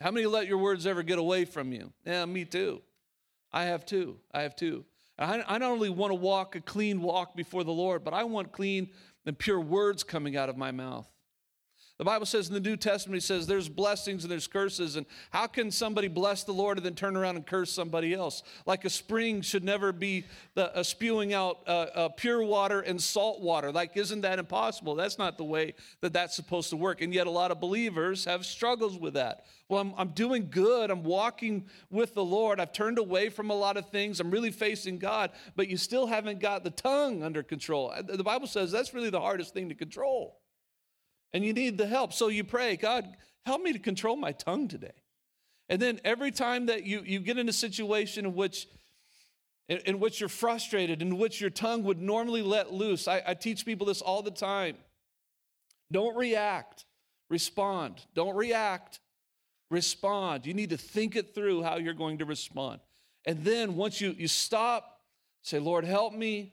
How 0.00 0.10
many 0.10 0.26
let 0.26 0.46
your 0.46 0.58
words 0.58 0.86
ever 0.86 1.02
get 1.02 1.18
away 1.18 1.44
from 1.44 1.72
you? 1.72 1.92
Yeah, 2.06 2.24
me 2.24 2.44
too. 2.44 2.80
I 3.52 3.64
have 3.64 3.84
too. 3.84 4.18
I 4.32 4.42
have 4.42 4.56
too. 4.56 4.84
I, 5.18 5.42
I 5.46 5.58
not 5.58 5.70
only 5.70 5.90
want 5.90 6.10
to 6.10 6.16
walk 6.16 6.56
a 6.56 6.60
clean 6.60 7.02
walk 7.02 7.36
before 7.36 7.64
the 7.64 7.72
Lord, 7.72 8.02
but 8.04 8.14
I 8.14 8.24
want 8.24 8.52
clean 8.52 8.88
and 9.26 9.38
pure 9.38 9.60
words 9.60 10.02
coming 10.02 10.36
out 10.36 10.48
of 10.48 10.56
my 10.56 10.70
mouth. 10.72 11.08
The 11.96 12.04
Bible 12.04 12.26
says 12.26 12.48
in 12.48 12.54
the 12.54 12.60
New 12.60 12.76
Testament, 12.76 13.22
it 13.22 13.24
says 13.24 13.46
there's 13.46 13.68
blessings 13.68 14.24
and 14.24 14.30
there's 14.30 14.48
curses. 14.48 14.96
And 14.96 15.06
how 15.30 15.46
can 15.46 15.70
somebody 15.70 16.08
bless 16.08 16.42
the 16.42 16.52
Lord 16.52 16.76
and 16.76 16.84
then 16.84 16.96
turn 16.96 17.16
around 17.16 17.36
and 17.36 17.46
curse 17.46 17.72
somebody 17.72 18.12
else? 18.12 18.42
Like 18.66 18.84
a 18.84 18.90
spring 18.90 19.42
should 19.42 19.62
never 19.62 19.92
be 19.92 20.24
the, 20.54 20.76
uh, 20.76 20.82
spewing 20.82 21.32
out 21.32 21.60
uh, 21.68 21.86
uh, 21.94 22.08
pure 22.08 22.42
water 22.42 22.80
and 22.80 23.00
salt 23.00 23.40
water. 23.40 23.70
Like, 23.70 23.96
isn't 23.96 24.22
that 24.22 24.40
impossible? 24.40 24.96
That's 24.96 25.18
not 25.18 25.38
the 25.38 25.44
way 25.44 25.74
that 26.00 26.12
that's 26.12 26.34
supposed 26.34 26.70
to 26.70 26.76
work. 26.76 27.00
And 27.00 27.14
yet, 27.14 27.28
a 27.28 27.30
lot 27.30 27.52
of 27.52 27.60
believers 27.60 28.24
have 28.24 28.44
struggles 28.44 28.98
with 28.98 29.14
that. 29.14 29.44
Well, 29.68 29.80
I'm, 29.80 29.94
I'm 29.96 30.08
doing 30.08 30.48
good. 30.50 30.90
I'm 30.90 31.04
walking 31.04 31.68
with 31.90 32.14
the 32.14 32.24
Lord. 32.24 32.58
I've 32.58 32.72
turned 32.72 32.98
away 32.98 33.28
from 33.28 33.50
a 33.50 33.54
lot 33.54 33.76
of 33.76 33.90
things. 33.90 34.18
I'm 34.18 34.32
really 34.32 34.50
facing 34.50 34.98
God, 34.98 35.30
but 35.54 35.68
you 35.68 35.76
still 35.76 36.08
haven't 36.08 36.40
got 36.40 36.64
the 36.64 36.70
tongue 36.70 37.22
under 37.22 37.44
control. 37.44 37.92
Uh, 37.92 38.02
the 38.02 38.24
Bible 38.24 38.48
says 38.48 38.72
that's 38.72 38.92
really 38.92 39.10
the 39.10 39.20
hardest 39.20 39.54
thing 39.54 39.68
to 39.68 39.76
control 39.76 40.40
and 41.34 41.44
you 41.44 41.52
need 41.52 41.76
the 41.76 41.86
help. 41.86 42.12
So 42.12 42.28
you 42.28 42.44
pray, 42.44 42.76
God, 42.76 43.06
help 43.44 43.60
me 43.60 43.72
to 43.72 43.78
control 43.78 44.16
my 44.16 44.32
tongue 44.32 44.68
today. 44.68 44.92
And 45.68 45.82
then 45.82 46.00
every 46.04 46.30
time 46.30 46.66
that 46.66 46.84
you, 46.84 47.02
you 47.04 47.18
get 47.18 47.36
in 47.36 47.48
a 47.48 47.52
situation 47.52 48.24
in 48.24 48.34
which 48.34 48.68
in, 49.68 49.78
in 49.86 49.98
which 49.98 50.20
you're 50.20 50.28
frustrated, 50.28 51.00
in 51.00 51.16
which 51.16 51.40
your 51.40 51.50
tongue 51.50 51.84
would 51.84 52.00
normally 52.00 52.42
let 52.42 52.72
loose, 52.72 53.08
I, 53.08 53.22
I 53.26 53.34
teach 53.34 53.64
people 53.64 53.86
this 53.86 54.02
all 54.02 54.22
the 54.22 54.30
time. 54.30 54.76
Don't 55.90 56.14
react, 56.16 56.84
respond. 57.30 58.04
Don't 58.14 58.36
react, 58.36 59.00
respond. 59.70 60.44
You 60.44 60.52
need 60.52 60.70
to 60.70 60.76
think 60.76 61.16
it 61.16 61.34
through 61.34 61.62
how 61.62 61.78
you're 61.78 61.94
going 61.94 62.18
to 62.18 62.26
respond. 62.26 62.80
And 63.24 63.42
then 63.42 63.74
once 63.74 64.02
you, 64.02 64.14
you 64.18 64.28
stop, 64.28 65.00
say, 65.40 65.58
Lord, 65.58 65.86
help 65.86 66.12
me. 66.12 66.52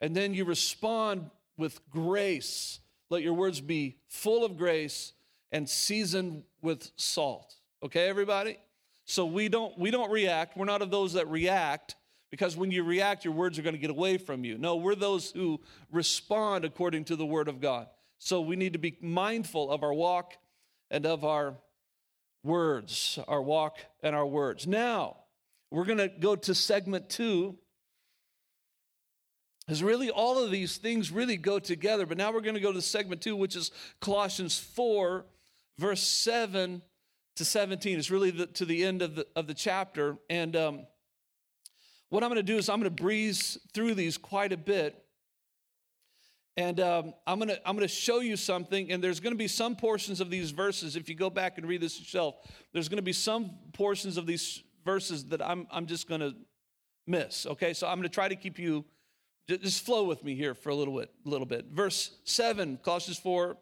And 0.00 0.14
then 0.14 0.32
you 0.32 0.44
respond 0.44 1.30
with 1.56 1.80
grace 1.90 2.78
let 3.14 3.22
your 3.22 3.34
words 3.34 3.60
be 3.60 3.96
full 4.08 4.44
of 4.44 4.56
grace 4.56 5.12
and 5.52 5.68
seasoned 5.68 6.42
with 6.60 6.90
salt. 6.96 7.54
Okay, 7.82 8.08
everybody? 8.08 8.58
So 9.04 9.24
we 9.24 9.48
don't 9.48 9.78
we 9.78 9.92
don't 9.92 10.10
react. 10.10 10.56
We're 10.56 10.64
not 10.64 10.82
of 10.82 10.90
those 10.90 11.12
that 11.12 11.28
react 11.28 11.94
because 12.32 12.56
when 12.56 12.72
you 12.72 12.82
react, 12.82 13.24
your 13.24 13.34
words 13.34 13.56
are 13.56 13.62
going 13.62 13.76
to 13.76 13.80
get 13.80 13.90
away 13.90 14.18
from 14.18 14.44
you. 14.44 14.58
No, 14.58 14.74
we're 14.76 14.96
those 14.96 15.30
who 15.30 15.60
respond 15.92 16.64
according 16.64 17.04
to 17.04 17.16
the 17.16 17.24
word 17.24 17.46
of 17.46 17.60
God. 17.60 17.86
So 18.18 18.40
we 18.40 18.56
need 18.56 18.72
to 18.72 18.80
be 18.80 18.98
mindful 19.00 19.70
of 19.70 19.84
our 19.84 19.94
walk 19.94 20.36
and 20.90 21.06
of 21.06 21.24
our 21.24 21.54
words, 22.42 23.20
our 23.28 23.42
walk 23.42 23.78
and 24.02 24.16
our 24.16 24.26
words. 24.26 24.66
Now, 24.66 25.18
we're 25.70 25.84
going 25.84 25.98
to 25.98 26.08
go 26.08 26.34
to 26.34 26.54
segment 26.54 27.08
two 27.08 27.58
is 29.68 29.82
really 29.82 30.10
all 30.10 30.42
of 30.42 30.50
these 30.50 30.76
things 30.76 31.10
really 31.10 31.36
go 31.36 31.58
together. 31.58 32.06
But 32.06 32.18
now 32.18 32.32
we're 32.32 32.40
going 32.40 32.54
to 32.54 32.60
go 32.60 32.72
to 32.72 32.82
segment 32.82 33.22
two, 33.22 33.36
which 33.36 33.56
is 33.56 33.70
Colossians 34.00 34.58
4, 34.58 35.24
verse 35.78 36.02
7 36.02 36.82
to 37.36 37.44
17. 37.44 37.98
It's 37.98 38.10
really 38.10 38.30
the, 38.30 38.46
to 38.46 38.64
the 38.64 38.84
end 38.84 39.02
of 39.02 39.16
the, 39.16 39.26
of 39.34 39.46
the 39.46 39.54
chapter. 39.54 40.18
And 40.28 40.54
um, 40.54 40.86
what 42.10 42.22
I'm 42.22 42.28
going 42.28 42.36
to 42.36 42.42
do 42.42 42.58
is 42.58 42.68
I'm 42.68 42.78
going 42.78 42.94
to 42.94 43.02
breeze 43.02 43.58
through 43.72 43.94
these 43.94 44.18
quite 44.18 44.52
a 44.52 44.56
bit. 44.56 45.00
And 46.56 46.78
um, 46.78 47.14
I'm 47.26 47.40
going 47.40 47.48
to 47.48 47.68
I'm 47.68 47.74
going 47.74 47.88
to 47.88 47.92
show 47.92 48.20
you 48.20 48.36
something, 48.36 48.92
and 48.92 49.02
there's 49.02 49.18
going 49.18 49.32
to 49.32 49.36
be 49.36 49.48
some 49.48 49.74
portions 49.74 50.20
of 50.20 50.30
these 50.30 50.52
verses. 50.52 50.94
If 50.94 51.08
you 51.08 51.16
go 51.16 51.28
back 51.28 51.58
and 51.58 51.66
read 51.66 51.80
this 51.80 51.98
yourself, 51.98 52.36
there's 52.72 52.88
going 52.88 52.98
to 52.98 53.02
be 53.02 53.12
some 53.12 53.50
portions 53.72 54.16
of 54.16 54.24
these 54.24 54.62
verses 54.84 55.24
that 55.30 55.42
I'm 55.42 55.66
I'm 55.72 55.86
just 55.86 56.08
going 56.08 56.20
to 56.20 56.32
miss. 57.08 57.44
Okay, 57.44 57.74
so 57.74 57.88
I'm 57.88 57.96
going 57.96 58.08
to 58.08 58.14
try 58.14 58.28
to 58.28 58.36
keep 58.36 58.60
you 58.60 58.84
just 59.48 59.84
flow 59.84 60.04
with 60.04 60.24
me 60.24 60.34
here 60.34 60.54
for 60.54 60.70
a 60.70 60.74
little 60.74 60.98
bit, 60.98 61.10
little 61.24 61.46
bit. 61.46 61.66
Verse 61.72 62.12
7, 62.24 62.78
Colossians 62.82 63.18
4, 63.18 63.56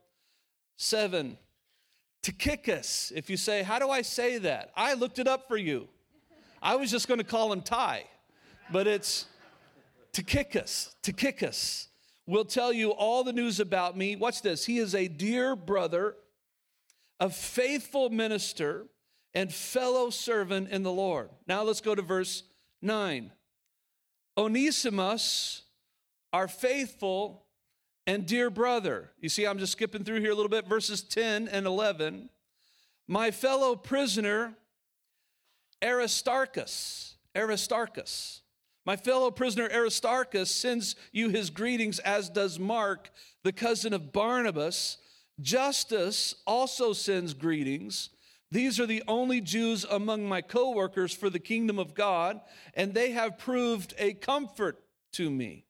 7. 0.76 1.38
Tychicus. 2.22 3.12
If 3.14 3.28
you 3.28 3.36
say, 3.36 3.62
How 3.62 3.78
do 3.78 3.90
I 3.90 4.02
say 4.02 4.38
that? 4.38 4.70
I 4.76 4.94
looked 4.94 5.18
it 5.18 5.26
up 5.26 5.48
for 5.48 5.56
you. 5.56 5.88
I 6.62 6.76
was 6.76 6.90
just 6.90 7.08
going 7.08 7.18
to 7.18 7.24
call 7.24 7.52
him 7.52 7.62
Ty, 7.62 8.04
but 8.70 8.86
it's 8.86 9.26
Tychicus 10.12 10.94
to 11.02 11.12
Tychicus. 11.12 11.16
Tychicus 11.16 11.88
will 12.26 12.44
tell 12.44 12.72
you 12.72 12.90
all 12.90 13.24
the 13.24 13.32
news 13.32 13.58
about 13.58 13.96
me. 13.96 14.14
Watch 14.14 14.42
this. 14.42 14.64
He 14.64 14.78
is 14.78 14.94
a 14.94 15.08
dear 15.08 15.56
brother, 15.56 16.14
a 17.18 17.28
faithful 17.28 18.10
minister, 18.10 18.86
and 19.34 19.52
fellow 19.52 20.10
servant 20.10 20.68
in 20.68 20.82
the 20.82 20.92
Lord. 20.92 21.30
Now 21.48 21.62
let's 21.62 21.80
go 21.80 21.94
to 21.94 22.02
verse 22.02 22.44
9. 22.80 23.32
Onesimus 24.36 25.62
our 26.32 26.48
faithful 26.48 27.44
and 28.06 28.26
dear 28.26 28.50
brother. 28.50 29.10
You 29.20 29.28
see, 29.28 29.46
I'm 29.46 29.58
just 29.58 29.72
skipping 29.72 30.04
through 30.04 30.20
here 30.20 30.32
a 30.32 30.34
little 30.34 30.50
bit, 30.50 30.66
verses 30.66 31.02
10 31.02 31.48
and 31.48 31.66
11. 31.66 32.30
My 33.06 33.30
fellow 33.30 33.76
prisoner, 33.76 34.54
Aristarchus, 35.82 37.16
Aristarchus, 37.36 38.42
my 38.84 38.96
fellow 38.96 39.30
prisoner 39.30 39.68
Aristarchus 39.72 40.50
sends 40.50 40.96
you 41.12 41.28
his 41.28 41.50
greetings, 41.50 42.00
as 42.00 42.28
does 42.28 42.58
Mark, 42.58 43.10
the 43.44 43.52
cousin 43.52 43.92
of 43.92 44.12
Barnabas. 44.12 44.98
Justus 45.40 46.34
also 46.46 46.92
sends 46.92 47.32
greetings. 47.32 48.10
These 48.50 48.80
are 48.80 48.86
the 48.86 49.02
only 49.06 49.40
Jews 49.40 49.86
among 49.88 50.28
my 50.28 50.40
co 50.40 50.72
workers 50.72 51.14
for 51.14 51.30
the 51.30 51.38
kingdom 51.38 51.78
of 51.78 51.94
God, 51.94 52.40
and 52.74 52.92
they 52.92 53.12
have 53.12 53.38
proved 53.38 53.94
a 53.98 54.14
comfort 54.14 54.82
to 55.12 55.30
me. 55.30 55.64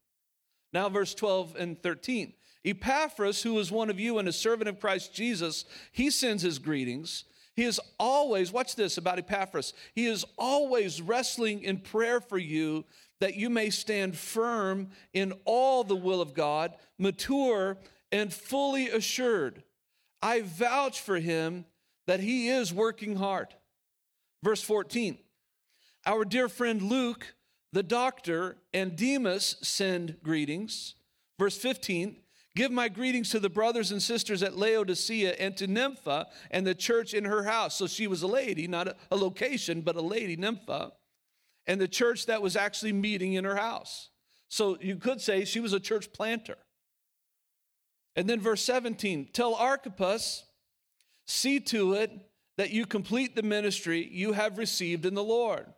Now, 0.73 0.89
verse 0.89 1.15
12 1.15 1.57
and 1.59 1.83
13. 1.83 2.33
Epaphras, 2.65 3.43
who 3.43 3.59
is 3.59 3.73
one 3.73 3.91
of 3.91 3.99
you 3.99 4.19
and 4.19 4.29
a 4.29 4.33
servant 4.33 4.69
of 4.69 4.81
Christ 4.81 5.13
Jesus, 5.13 5.65
he 5.91 6.11
sends 6.11 6.43
his 6.43 6.59
greetings. 6.59 7.25
He 7.55 7.65
is 7.65 7.81
always, 7.99 8.53
watch 8.53 8.77
this 8.77 8.97
about 8.97 9.19
Epaphras, 9.19 9.75
he 9.95 10.07
is 10.07 10.25
always 10.39 11.03
wrestling 11.03 11.63
in 11.63 11.79
prayer 11.79 12.21
for 12.21 12.39
you 12.39 12.85
that 13.21 13.37
you 13.37 13.51
may 13.51 13.71
stand 13.71 14.17
firm 14.17 14.89
in 15.13 15.33
all 15.45 15.85
the 15.85 15.97
will 15.97 16.21
of 16.21 16.35
God, 16.35 16.73
mature 16.99 17.79
and 18.11 18.33
fully 18.33 18.89
assured. 18.89 19.63
I 20.21 20.43
vouch 20.43 21.01
for 21.01 21.19
him 21.19 21.65
that 22.07 22.21
he 22.21 22.49
is 22.49 22.73
working 22.73 23.17
hard. 23.17 23.55
Verse 24.43 24.63
14. 24.63 25.19
Our 26.05 26.25
dear 26.25 26.49
friend 26.49 26.83
Luke, 26.83 27.35
the 27.73 27.83
doctor 27.83 28.59
and 28.75 28.97
Demas 28.97 29.57
send 29.63 30.19
greetings. 30.23 30.95
Verse 31.39 31.57
15 31.57 32.17
Give 32.55 32.71
my 32.71 32.89
greetings 32.91 33.31
to 33.31 33.41
the 33.41 33.49
brothers 33.49 33.93
and 33.93 34.03
sisters 34.03 34.43
at 34.43 34.59
Laodicea 34.59 35.37
and 35.39 35.57
to 35.57 35.67
Nympha 35.67 36.27
and 36.51 36.67
the 36.67 36.75
church 36.75 37.15
in 37.15 37.25
her 37.25 37.45
house. 37.45 37.77
So 37.77 37.87
she 37.87 38.07
was 38.07 38.21
a 38.23 38.27
lady, 38.27 38.69
not 38.69 38.89
a, 39.11 39.17
location, 39.17 39.81
but 39.81 39.97
a 39.97 40.03
lady, 40.03 40.37
Nympha, 40.37 40.93
and 41.67 41.81
the 41.81 41.89
church 41.89 42.27
that 42.27 42.43
was 42.43 42.55
actually 42.55 42.93
meeting 42.93 43.33
in 43.33 43.45
her 43.45 43.57
house. 43.57 44.11
So 44.49 44.77
you 44.83 44.97
could 44.97 45.23
say 45.23 45.47
she 45.47 45.61
was 45.61 45.73
a 45.73 45.81
church 45.81 46.13
planter. 46.13 46.59
And 48.17 48.29
then 48.29 48.39
verse 48.39 48.61
17 48.63 49.31
Tell 49.33 49.55
Archippus, 49.55 50.45
see 51.25 51.59
to 51.61 51.95
it 51.95 52.11
that 52.59 52.71
you 52.71 52.85
complete 52.85 53.35
the 53.35 53.43
ministry 53.43 54.07
you 54.13 54.33
have 54.33 54.59
received 54.59 55.07
in 55.07 55.15
the 55.15 55.25
Lord. 55.25 55.73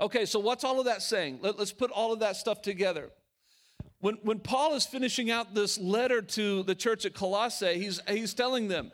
Okay, 0.00 0.26
so 0.26 0.40
what's 0.40 0.64
all 0.64 0.80
of 0.80 0.86
that 0.86 1.02
saying? 1.02 1.38
Let, 1.40 1.58
us 1.58 1.72
put 1.72 1.90
all 1.90 2.12
of 2.12 2.20
that 2.20 2.36
stuff 2.36 2.62
together. 2.62 3.10
When, 4.00 4.18
when 4.22 4.40
Paul 4.40 4.74
is 4.74 4.84
finishing 4.84 5.30
out 5.30 5.54
this 5.54 5.78
letter 5.78 6.20
to 6.20 6.62
the 6.64 6.74
church 6.74 7.06
at 7.06 7.14
Colossae, 7.14 7.78
he's, 7.78 8.00
he's 8.08 8.34
telling 8.34 8.68
them, 8.68 8.90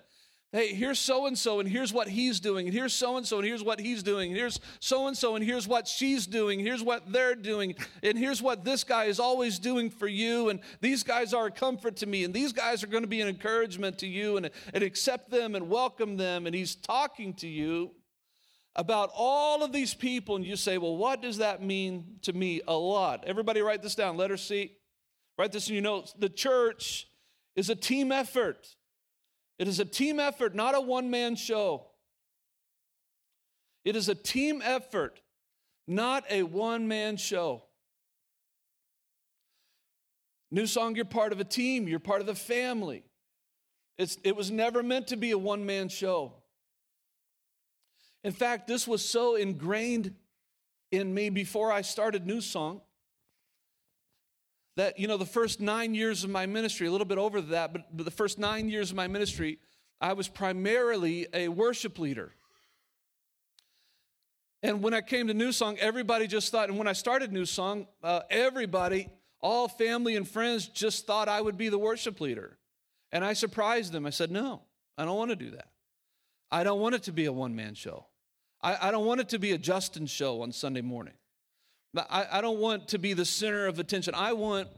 hey, 0.52 0.74
here's 0.74 0.98
so 0.98 1.26
and 1.26 1.38
so, 1.38 1.58
and 1.58 1.68
here's 1.68 1.92
what 1.92 2.08
he's 2.08 2.38
doing, 2.38 2.66
and 2.66 2.74
here's 2.74 2.92
so 2.92 3.16
and 3.16 3.26
so, 3.26 3.38
and 3.38 3.46
here's 3.46 3.62
what 3.62 3.80
he's 3.80 4.02
doing, 4.02 4.30
and 4.30 4.36
here's 4.38 4.60
so 4.78 5.06
and 5.06 5.16
so, 5.16 5.36
and 5.36 5.44
here's 5.44 5.66
what 5.66 5.88
she's 5.88 6.26
doing, 6.26 6.60
here's 6.60 6.82
what 6.82 7.10
they're 7.10 7.34
doing, 7.34 7.74
and 8.02 8.18
here's 8.18 8.42
what 8.42 8.64
this 8.64 8.84
guy 8.84 9.04
is 9.04 9.18
always 9.18 9.58
doing 9.58 9.90
for 9.90 10.08
you, 10.08 10.48
and 10.48 10.60
these 10.80 11.02
guys 11.02 11.32
are 11.32 11.46
a 11.46 11.50
comfort 11.50 11.96
to 11.96 12.06
me, 12.06 12.24
and 12.24 12.34
these 12.34 12.52
guys 12.52 12.82
are 12.82 12.88
going 12.88 13.04
to 13.04 13.08
be 13.08 13.20
an 13.20 13.28
encouragement 13.28 13.98
to 13.98 14.06
you, 14.06 14.36
and, 14.36 14.50
and 14.74 14.84
accept 14.84 15.30
them 15.30 15.54
and 15.54 15.68
welcome 15.68 16.16
them, 16.16 16.46
and 16.46 16.54
he's 16.54 16.74
talking 16.74 17.32
to 17.34 17.48
you 17.48 17.92
about 18.76 19.11
all 19.14 19.62
of 19.62 19.72
these 19.72 19.94
people, 19.94 20.37
and 20.37 20.44
you 20.44 20.56
say, 20.56 20.78
well, 20.78 20.96
what 20.96 21.20
does 21.20 21.38
that 21.38 21.62
mean 21.62 22.16
to 22.22 22.33
me? 22.33 22.61
A 22.68 22.74
lot. 22.74 23.24
Everybody 23.26 23.61
write 23.61 23.83
this 23.83 23.94
down. 23.94 24.16
Letter 24.16 24.37
C. 24.37 24.76
Write 25.37 25.52
this 25.52 25.68
in 25.68 25.74
your 25.74 25.83
notes. 25.83 26.14
The 26.18 26.28
church 26.28 27.09
is 27.56 27.70
a 27.70 27.74
team 27.74 28.12
effort. 28.12 28.68
It 29.59 29.68
is 29.68 29.80
a 29.80 29.85
team 29.85 30.20
effort, 30.20 30.54
not 30.54 30.74
a 30.74 30.80
one 30.80 31.11
man 31.11 31.37
show. 31.37 31.87
It 33.85 33.96
is 33.96 34.09
a 34.09 34.14
team 34.14 34.62
effort, 34.62 35.20
not 35.87 36.24
a 36.30 36.42
one 36.42 36.87
man 36.88 37.16
show. 37.16 37.64
New 40.50 40.66
Song, 40.66 40.96
you're 40.96 41.04
part 41.04 41.33
of 41.33 41.40
a 41.40 41.44
team, 41.44 41.88
you're 41.88 41.98
part 41.98 42.20
of 42.20 42.26
the 42.26 42.35
family. 42.35 43.04
It's, 43.98 44.18
it 44.24 44.35
was 44.35 44.50
never 44.50 44.83
meant 44.83 45.09
to 45.09 45.16
be 45.16 45.30
a 45.30 45.38
one 45.38 45.66
man 45.66 45.88
show. 45.88 46.33
In 48.22 48.33
fact, 48.33 48.66
this 48.66 48.87
was 48.87 49.04
so 49.04 49.37
ingrained 49.37 50.14
in 50.90 51.12
me 51.14 51.30
before 51.30 51.72
I 51.72 51.80
started 51.83 52.26
New 52.26 52.40
Song 52.40 52.80
that, 54.76 54.98
you 54.98 55.09
know, 55.09 55.16
the 55.16 55.26
first 55.26 55.61
nine 55.61 55.94
years 55.94 56.24
of 56.24 56.30
my 56.30 56.46
ministry, 56.46 56.87
a 56.87 56.90
little 56.90 57.06
bit 57.06 57.18
over 57.18 57.40
that, 57.40 57.72
but, 57.72 58.04
the 58.04 58.11
first 58.11 58.38
nine 58.38 58.68
years 58.68 58.90
of 58.90 58.96
my 58.96 59.09
ministry, 59.09 59.59
I 60.00 60.12
was 60.12 60.28
primarily 60.28 61.26
a 61.35 61.48
worship 61.48 61.98
leader. 61.98 62.33
And 64.62 64.83
when 64.83 64.92
I 64.92 65.00
came 65.00 65.26
to 65.28 65.35
New 65.35 65.52
Song, 65.52 65.76
everybody 65.78 66.26
just 66.26 66.52
thought, 66.52 66.68
and 66.68 66.78
when 66.78 66.88
I 66.88 66.92
started 66.92 67.33
New 67.33 67.46
Song, 67.46 67.87
uh, 68.02 68.20
everybody, 68.30 69.09
all 69.40 69.68
family 69.68 70.16
and 70.16 70.28
friends, 70.28 70.68
just 70.68 71.06
thought 71.06 71.28
I 71.28 71.40
would 71.40 71.56
be 71.56 71.70
the 71.70 71.78
worship 71.78 72.20
leader. 72.20 72.59
And 73.12 73.24
I 73.24 73.33
surprised 73.33 73.92
them. 73.92 74.06
I 74.06 74.11
said, 74.11 74.30
no, 74.30 74.62
I 74.98 75.04
don't 75.04 75.16
want 75.16 75.30
to 75.30 75.37
do 75.37 75.50
that. 75.52 75.68
I 76.50 76.62
don't 76.64 76.80
want 76.80 76.94
it 76.94 77.04
to 77.04 77.12
be 77.12 77.24
a 77.24 77.33
one 77.33 77.54
man 77.54 77.74
show. 77.74 78.06
I, 78.62 78.88
I, 78.88 78.90
don't 78.90 79.07
want 79.07 79.20
it 79.20 79.29
to 79.31 79.38
be 79.38 79.53
a 79.53 79.59
Justin 79.59 80.07
show 80.07 80.42
on 80.42 80.53
Sunday 80.53 80.83
morning. 80.83 81.14
I, 81.96 82.27
I 82.33 82.40
don't 82.40 82.59
want 82.59 82.88
to 82.88 82.99
be 82.99 83.14
the 83.14 83.25
center 83.25 83.66
of 83.66 83.79
attention. 83.79 84.14
I 84.14 84.33
want, 84.33 84.68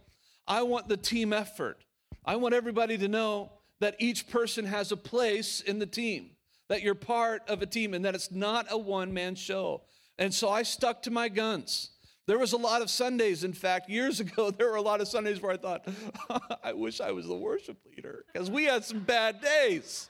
I 0.46 0.62
want 0.62 0.88
the 0.88 0.96
team 0.96 1.32
effort. 1.32 1.84
I 2.24 2.36
want 2.36 2.54
everybody 2.54 2.96
to 2.98 3.08
know 3.08 3.52
that 3.80 3.96
each 3.98 4.28
person 4.28 4.64
has 4.64 4.92
a 4.92 4.96
place 4.96 5.60
in 5.60 5.78
the 5.78 5.86
team, 5.86 6.30
that 6.68 6.82
you're 6.82 6.94
part 6.94 7.42
of 7.48 7.62
a 7.62 7.66
team, 7.66 7.94
and 7.94 8.04
that 8.04 8.14
it's 8.14 8.30
not 8.30 8.66
a 8.70 8.78
one 8.78 9.12
man 9.12 9.34
show. 9.34 9.82
And 10.18 10.32
so 10.32 10.48
I 10.48 10.62
stuck 10.62 11.02
to 11.02 11.10
my 11.10 11.28
guns. 11.28 11.90
There 12.28 12.38
was 12.38 12.52
a 12.52 12.56
lot 12.56 12.82
of 12.82 12.90
Sundays, 12.90 13.42
in 13.42 13.52
fact, 13.52 13.90
years 13.90 14.20
ago, 14.24 14.50
there 14.50 14.70
were 14.70 14.76
a 14.76 14.82
lot 14.82 15.00
of 15.00 15.08
Sundays 15.08 15.42
where 15.42 15.52
I 15.52 15.56
thought, 15.56 15.86
I 16.64 16.72
wish 16.72 17.00
I 17.00 17.10
was 17.10 17.26
the 17.26 17.34
worship 17.34 17.78
leader, 17.94 18.24
because 18.32 18.50
we 18.50 18.64
had 18.64 18.84
some 18.84 19.00
bad 19.00 19.40
days. 19.40 20.08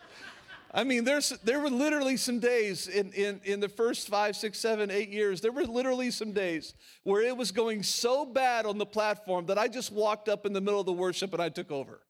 I 0.75 0.85
mean, 0.85 1.05
there's, 1.05 1.31
there 1.45 1.61
were 1.61 1.69
literally 1.69 2.17
some 2.17 2.39
days 2.39 2.89
in, 2.89 3.13
in, 3.13 3.41
in 3.45 3.61
the 3.61 3.69
first 3.69 4.09
five, 4.09 4.37
six, 4.37 4.59
seven, 4.59 4.91
eight 4.91 5.11
years, 5.11 5.43
there 5.43 5.53
were 5.53 5.65
literally 5.65 6.11
some 6.11 6.33
days 6.33 6.75
where 7.03 7.21
it 7.21 7.37
was 7.37 7.53
going 7.53 7.83
so 7.83 8.25
bad 8.25 8.65
on 8.65 8.79
the 8.79 8.87
platform 8.87 9.47
that 9.47 9.59
I 9.59 9.69
just 9.69 9.93
walked 9.93 10.31
up 10.31 10.47
in 10.47 10.55
the 10.55 10.63
middle 10.63 10.81
of 10.81 10.87
the 10.87 10.93
worship 10.93 11.35
and 11.35 11.43
I 11.43 11.51
took 11.51 11.71
over. 11.71 12.01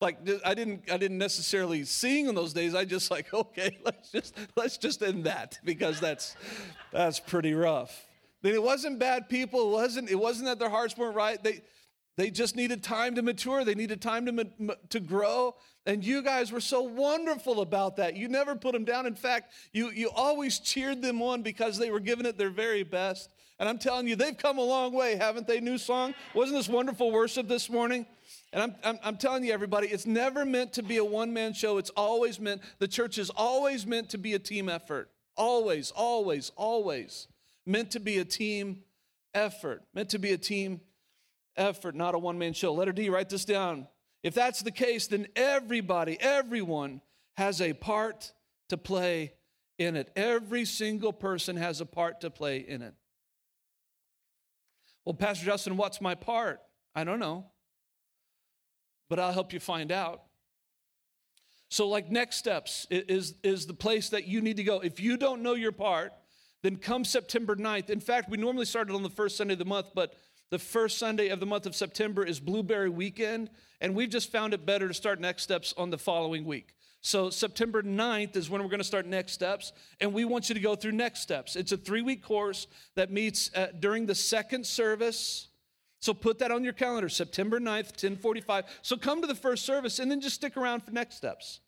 Like 0.00 0.18
I 0.44 0.54
didn't, 0.54 0.90
I 0.90 0.98
didn't 0.98 1.18
necessarily 1.18 1.84
sing 1.84 2.28
on 2.28 2.34
those 2.36 2.52
days. 2.52 2.74
I 2.74 2.84
just 2.84 3.10
like, 3.10 3.32
okay, 3.34 3.76
let's 3.84 4.10
just, 4.10 4.36
let's 4.54 4.76
just 4.76 5.02
end 5.02 5.24
that 5.24 5.58
because 5.64 5.98
that's, 5.98 6.36
that's 6.92 7.18
pretty 7.18 7.54
rough. 7.54 8.04
Then 8.42 8.54
it 8.54 8.62
wasn't 8.62 9.00
bad 9.00 9.28
people. 9.28 9.68
It 9.68 9.72
wasn't, 9.72 10.10
it 10.10 10.18
wasn't 10.18 10.46
that 10.46 10.60
their 10.60 10.70
hearts 10.70 10.96
weren't 10.96 11.16
right. 11.16 11.42
They, 11.42 11.62
they 12.16 12.30
just 12.30 12.56
needed 12.56 12.82
time 12.82 13.14
to 13.16 13.22
mature. 13.22 13.64
They 13.64 13.74
needed 13.74 14.00
time 14.00 14.26
to, 14.26 14.76
to 14.88 15.00
grow. 15.00 15.54
And 15.84 16.02
you 16.02 16.22
guys 16.22 16.50
were 16.50 16.60
so 16.60 16.82
wonderful 16.82 17.60
about 17.60 17.96
that. 17.96 18.16
You 18.16 18.28
never 18.28 18.56
put 18.56 18.72
them 18.72 18.84
down. 18.84 19.06
In 19.06 19.14
fact, 19.14 19.52
you, 19.72 19.90
you 19.90 20.10
always 20.10 20.58
cheered 20.58 21.02
them 21.02 21.20
on 21.20 21.42
because 21.42 21.78
they 21.78 21.90
were 21.90 22.00
giving 22.00 22.24
it 22.24 22.38
their 22.38 22.50
very 22.50 22.82
best. 22.84 23.28
And 23.58 23.68
I'm 23.68 23.78
telling 23.78 24.08
you, 24.08 24.16
they've 24.16 24.36
come 24.36 24.58
a 24.58 24.64
long 24.64 24.92
way, 24.92 25.16
haven't 25.16 25.46
they? 25.46 25.60
New 25.60 25.78
song? 25.78 26.14
Wasn't 26.34 26.56
this 26.56 26.68
wonderful 26.68 27.10
worship 27.10 27.48
this 27.48 27.70
morning? 27.70 28.06
And 28.52 28.62
I'm, 28.62 28.74
I'm, 28.82 28.98
I'm 29.02 29.16
telling 29.16 29.44
you, 29.44 29.52
everybody, 29.52 29.88
it's 29.88 30.06
never 30.06 30.44
meant 30.44 30.72
to 30.74 30.82
be 30.82 30.96
a 30.96 31.04
one 31.04 31.32
man 31.32 31.52
show. 31.52 31.78
It's 31.78 31.90
always 31.90 32.40
meant, 32.40 32.62
the 32.78 32.88
church 32.88 33.18
is 33.18 33.30
always 33.30 33.86
meant 33.86 34.10
to 34.10 34.18
be 34.18 34.34
a 34.34 34.38
team 34.38 34.68
effort. 34.68 35.10
Always, 35.36 35.90
always, 35.90 36.50
always 36.56 37.28
meant 37.66 37.90
to 37.90 38.00
be 38.00 38.18
a 38.18 38.24
team 38.24 38.82
effort. 39.34 39.82
Meant 39.94 40.10
to 40.10 40.18
be 40.18 40.32
a 40.32 40.38
team 40.38 40.80
effort, 41.56 41.94
not 41.94 42.14
a 42.14 42.18
one 42.18 42.38
man 42.38 42.52
show. 42.52 42.72
Letter 42.72 42.92
D, 42.92 43.08
write 43.08 43.28
this 43.28 43.44
down. 43.44 43.86
If 44.22 44.34
that's 44.34 44.62
the 44.62 44.70
case, 44.70 45.06
then 45.06 45.26
everybody, 45.36 46.18
everyone 46.20 47.00
has 47.36 47.60
a 47.60 47.72
part 47.72 48.32
to 48.68 48.76
play 48.76 49.34
in 49.78 49.96
it. 49.96 50.10
Every 50.16 50.64
single 50.64 51.12
person 51.12 51.56
has 51.56 51.80
a 51.80 51.86
part 51.86 52.22
to 52.22 52.30
play 52.30 52.58
in 52.58 52.82
it. 52.82 52.94
Well, 55.04 55.14
Pastor 55.14 55.46
Justin, 55.46 55.76
what's 55.76 56.00
my 56.00 56.14
part? 56.14 56.60
I 56.94 57.04
don't 57.04 57.20
know, 57.20 57.46
but 59.08 59.20
I'll 59.20 59.32
help 59.32 59.52
you 59.52 59.60
find 59.60 59.92
out. 59.92 60.22
So, 61.68 61.88
like, 61.88 62.10
next 62.10 62.36
steps 62.36 62.86
is, 62.90 63.34
is 63.42 63.66
the 63.66 63.74
place 63.74 64.08
that 64.10 64.26
you 64.26 64.40
need 64.40 64.56
to 64.56 64.64
go. 64.64 64.80
If 64.80 65.00
you 65.00 65.16
don't 65.16 65.42
know 65.42 65.54
your 65.54 65.72
part, 65.72 66.12
then 66.62 66.76
come 66.76 67.04
September 67.04 67.54
9th. 67.54 67.90
In 67.90 68.00
fact, 68.00 68.30
we 68.30 68.36
normally 68.36 68.64
started 68.64 68.94
on 68.94 69.02
the 69.02 69.10
first 69.10 69.36
Sunday 69.36 69.52
of 69.52 69.58
the 69.58 69.64
month, 69.64 69.88
but 69.94 70.14
the 70.50 70.58
first 70.58 70.98
Sunday 70.98 71.28
of 71.28 71.40
the 71.40 71.46
month 71.46 71.66
of 71.66 71.74
September 71.74 72.24
is 72.24 72.38
Blueberry 72.38 72.88
Weekend, 72.88 73.50
and 73.80 73.94
we've 73.94 74.10
just 74.10 74.30
found 74.30 74.54
it 74.54 74.64
better 74.64 74.88
to 74.88 74.94
start 74.94 75.20
Next 75.20 75.42
Steps 75.42 75.74
on 75.76 75.90
the 75.90 75.98
following 75.98 76.44
week. 76.44 76.74
So, 77.00 77.30
September 77.30 77.82
9th 77.82 78.36
is 78.36 78.50
when 78.50 78.62
we're 78.62 78.68
going 78.68 78.78
to 78.78 78.84
start 78.84 79.06
Next 79.06 79.32
Steps, 79.32 79.72
and 80.00 80.12
we 80.12 80.24
want 80.24 80.48
you 80.48 80.54
to 80.54 80.60
go 80.60 80.74
through 80.74 80.92
Next 80.92 81.20
Steps. 81.20 81.54
It's 81.54 81.72
a 81.72 81.76
three 81.76 82.02
week 82.02 82.22
course 82.22 82.66
that 82.94 83.10
meets 83.10 83.50
uh, 83.54 83.68
during 83.78 84.06
the 84.06 84.14
second 84.14 84.66
service. 84.66 85.48
So, 86.00 86.14
put 86.14 86.38
that 86.40 86.50
on 86.50 86.64
your 86.64 86.72
calendar, 86.72 87.08
September 87.08 87.60
9th, 87.60 88.02
1045. 88.02 88.64
So, 88.82 88.96
come 88.96 89.20
to 89.20 89.26
the 89.26 89.34
first 89.34 89.64
service 89.64 89.98
and 89.98 90.10
then 90.10 90.20
just 90.20 90.36
stick 90.36 90.56
around 90.56 90.82
for 90.82 90.90
Next 90.90 91.16
Steps. 91.16 91.60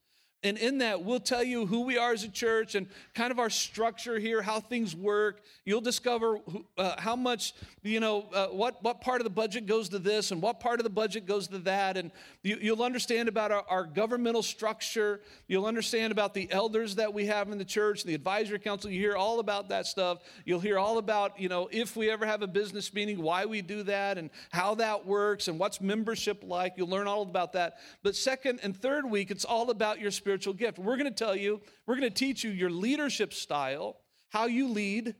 And 0.44 0.57
in 0.57 0.79
that, 0.79 1.03
we'll 1.03 1.18
tell 1.18 1.42
you 1.42 1.66
who 1.66 1.81
we 1.81 1.98
are 1.98 2.12
as 2.12 2.22
a 2.22 2.29
church 2.29 2.77
and 2.77 2.87
kind 3.12 3.33
of 3.33 3.40
our 3.40 3.51
structure 3.51 4.20
here, 4.20 4.40
how 4.40 4.61
things 4.61 4.94
work. 4.94 5.40
You'll 5.64 5.81
discover 5.81 6.38
who, 6.48 6.64
uh, 6.79 6.94
how 6.96 7.16
much, 7.16 7.55
you 7.83 7.98
know, 7.98 8.29
uh, 8.33 8.46
what, 8.46 8.81
what 8.85 9.01
part 9.01 9.20
of 9.20 9.24
the 9.24 9.31
budget 9.31 9.66
goes 9.66 9.88
to 9.88 9.98
this 9.98 10.31
and 10.31 10.40
what 10.40 10.61
part 10.61 10.79
of 10.79 10.85
the 10.85 10.90
budget 10.90 11.27
goes 11.27 11.48
to 11.48 11.59
that. 11.59 11.96
And 11.96 12.12
you, 12.44 12.77
will 12.77 12.85
understand 12.85 13.29
about 13.29 13.51
our, 13.51 13.64
our, 13.68 13.85
governmental 13.85 14.44
structure. 14.44 15.20
You'll 15.48 15.66
understand 15.66 16.12
about 16.12 16.35
the 16.35 16.48
elders 16.53 16.94
that 16.96 17.12
we 17.12 17.27
have 17.27 17.51
in 17.51 17.59
the 17.59 17.64
church, 17.64 18.05
the 18.05 18.14
advisory 18.14 18.61
council. 18.61 18.92
You 18.92 19.01
hear 19.01 19.16
all 19.16 19.40
about 19.40 19.70
that 19.70 19.87
stuff. 19.87 20.18
You'll 20.44 20.61
hear 20.61 20.79
all 20.79 20.98
about, 20.98 21.40
you 21.40 21.48
know, 21.48 21.68
if 21.72 21.96
we 21.96 22.11
ever 22.11 22.24
have 22.24 22.42
a 22.42 22.46
business 22.46 22.94
meeting, 22.94 23.20
why 23.20 23.44
we 23.44 23.61
do 23.61 23.83
that 23.85 24.18
and 24.18 24.31
how 24.53 24.77
that 24.77 25.05
works 25.05 25.48
and 25.48 25.59
what's 25.59 25.81
membership 25.81 26.44
like. 26.44 26.74
You'll 26.77 26.88
learn 26.88 27.09
all 27.09 27.22
about 27.22 27.55
that. 27.55 27.79
But 28.05 28.14
second 28.14 28.61
and 28.62 28.77
third 28.77 29.05
week, 29.05 29.33
it's 29.33 29.44
all 29.44 29.70
about 29.70 29.98
your 29.98 30.12
spiritual 30.12 30.27
gift. 30.36 30.78
We're 30.78 30.96
going 30.96 31.10
to 31.12 31.24
tell 31.24 31.34
you, 31.34 31.60
we're 31.86 31.96
going 31.96 32.10
to 32.10 32.14
teach 32.14 32.44
you 32.44 32.50
your 32.50 32.70
leadership 32.70 33.32
style, 33.32 33.96
how 34.30 34.46
you 34.46 34.68
lead, 34.68 35.14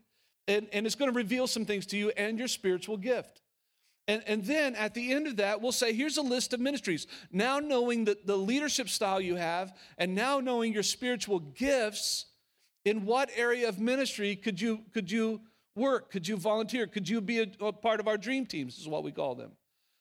and, 0.47 0.69
and 0.73 0.87
it's 0.87 0.95
going 0.95 1.11
to 1.11 1.17
reveal 1.17 1.47
some 1.47 1.65
things 1.65 1.87
to 1.87 1.97
you 1.97 2.11
and 2.11 2.39
your 2.39 2.49
spiritual 2.49 2.97
gift. 2.97 3.41
And, 4.07 4.23
and 4.27 4.45
then 4.45 4.75
at 4.75 4.95
the 4.95 5.13
end 5.13 5.27
of 5.27 5.37
that, 5.37 5.61
we'll 5.61 5.73
say, 5.73 5.93
here's 5.93 6.17
a 6.17 6.23
list 6.23 6.55
of 6.55 6.61
ministries. 6.61 7.07
Now, 7.31 7.59
knowing 7.59 8.05
the, 8.05 8.17
the 8.25 8.37
leadership 8.37 8.89
style 8.89 9.21
you 9.21 9.37
have, 9.37 9.77
and 9.99 10.15
now 10.15 10.41
knowing 10.41 10.73
your 10.73 10.83
spiritual 10.83 11.41
gifts, 11.41 12.27
in 12.85 13.05
what 13.05 13.31
area 13.37 13.69
of 13.69 13.79
ministry 13.79 14.35
could 14.35 14.61
you, 14.61 14.81
could 14.95 15.11
you 15.11 15.43
work? 15.77 16.11
Could 16.11 16.27
you 16.27 16.37
volunteer? 16.37 16.87
Could 16.87 17.09
you 17.09 17.21
be 17.21 17.41
a, 17.41 17.47
a 17.61 17.73
part 17.73 18.01
of 18.01 18.09
our 18.09 18.17
dream 18.17 18.47
teams, 18.47 18.79
is 18.79 18.89
what 18.89 19.05
we 19.05 19.13
call 19.13 19.35
them. 19.35 19.53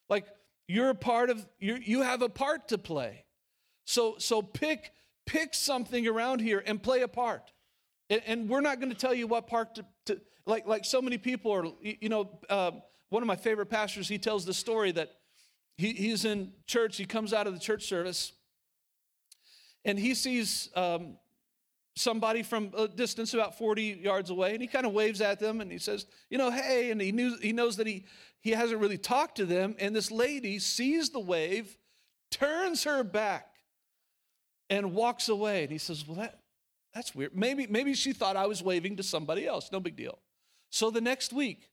Like, 0.09 0.25
you're 0.69 0.89
a 0.89 0.95
part 0.95 1.29
of, 1.29 1.45
you 1.59 1.75
you 1.75 2.01
have 2.01 2.21
a 2.21 2.29
part 2.29 2.69
to 2.69 2.77
play. 2.77 3.25
So, 3.87 4.15
so 4.19 4.41
pick, 4.41 4.91
pick 5.25 5.53
something 5.53 6.05
around 6.07 6.41
here 6.41 6.61
and 6.65 6.83
play 6.83 7.03
a 7.03 7.07
part. 7.07 7.53
And, 8.09 8.21
and 8.27 8.49
we're 8.49 8.61
not 8.61 8.81
going 8.81 8.91
to 8.91 8.97
tell 8.97 9.13
you 9.13 9.27
what 9.27 9.47
part 9.47 9.75
to, 9.75 9.85
to, 10.07 10.21
like, 10.45 10.67
like 10.67 10.83
so 10.83 11.01
many 11.01 11.17
people 11.17 11.53
are, 11.53 11.65
you 11.81 12.09
know, 12.09 12.29
um, 12.49 12.81
one 13.09 13.23
of 13.23 13.27
my 13.27 13.37
favorite 13.37 13.67
pastors, 13.67 14.09
he 14.09 14.17
tells 14.17 14.45
the 14.45 14.53
story 14.53 14.91
that 14.91 15.13
he, 15.77 15.93
he's 15.93 16.25
in 16.25 16.51
church, 16.65 16.97
he 16.97 17.05
comes 17.05 17.31
out 17.33 17.47
of 17.47 17.53
the 17.53 17.59
church 17.61 17.85
service, 17.85 18.33
and 19.85 19.97
he 19.97 20.13
sees 20.15 20.69
um, 20.75 21.15
somebody 21.95 22.43
from 22.43 22.73
a 22.77 22.89
distance 22.89 23.33
about 23.33 23.57
40 23.57 24.01
yards 24.01 24.31
away, 24.31 24.51
and 24.51 24.61
he 24.61 24.67
kind 24.67 24.85
of 24.85 24.91
waves 24.91 25.21
at 25.21 25.39
them 25.39 25.61
and 25.61 25.71
he 25.71 25.77
says, 25.77 26.07
you 26.29 26.37
know, 26.37 26.51
hey, 26.51 26.91
and 26.91 26.99
he, 26.99 27.13
knew, 27.13 27.37
he 27.41 27.53
knows 27.53 27.77
that 27.77 27.87
he, 27.87 28.03
he 28.41 28.51
hasn't 28.51 28.81
really 28.81 28.97
talked 28.97 29.37
to 29.37 29.45
them, 29.45 29.77
and 29.79 29.95
this 29.95 30.11
lady 30.11 30.59
sees 30.59 31.11
the 31.11 31.21
wave, 31.21 31.77
turns 32.31 32.83
her 32.83 33.01
back, 33.01 33.53
and 34.69 34.93
walks 34.93 35.29
away. 35.29 35.63
And 35.63 35.71
he 35.71 35.77
says, 35.77 36.07
Well, 36.07 36.17
that, 36.17 36.39
that's 36.93 37.13
weird. 37.13 37.35
Maybe, 37.35 37.67
maybe 37.67 37.93
she 37.93 38.13
thought 38.13 38.35
I 38.35 38.47
was 38.47 38.63
waving 38.63 38.97
to 38.97 39.03
somebody 39.03 39.45
else. 39.45 39.69
No 39.71 39.79
big 39.79 39.95
deal. 39.95 40.19
So 40.69 40.89
the 40.89 41.01
next 41.01 41.31
week, 41.33 41.69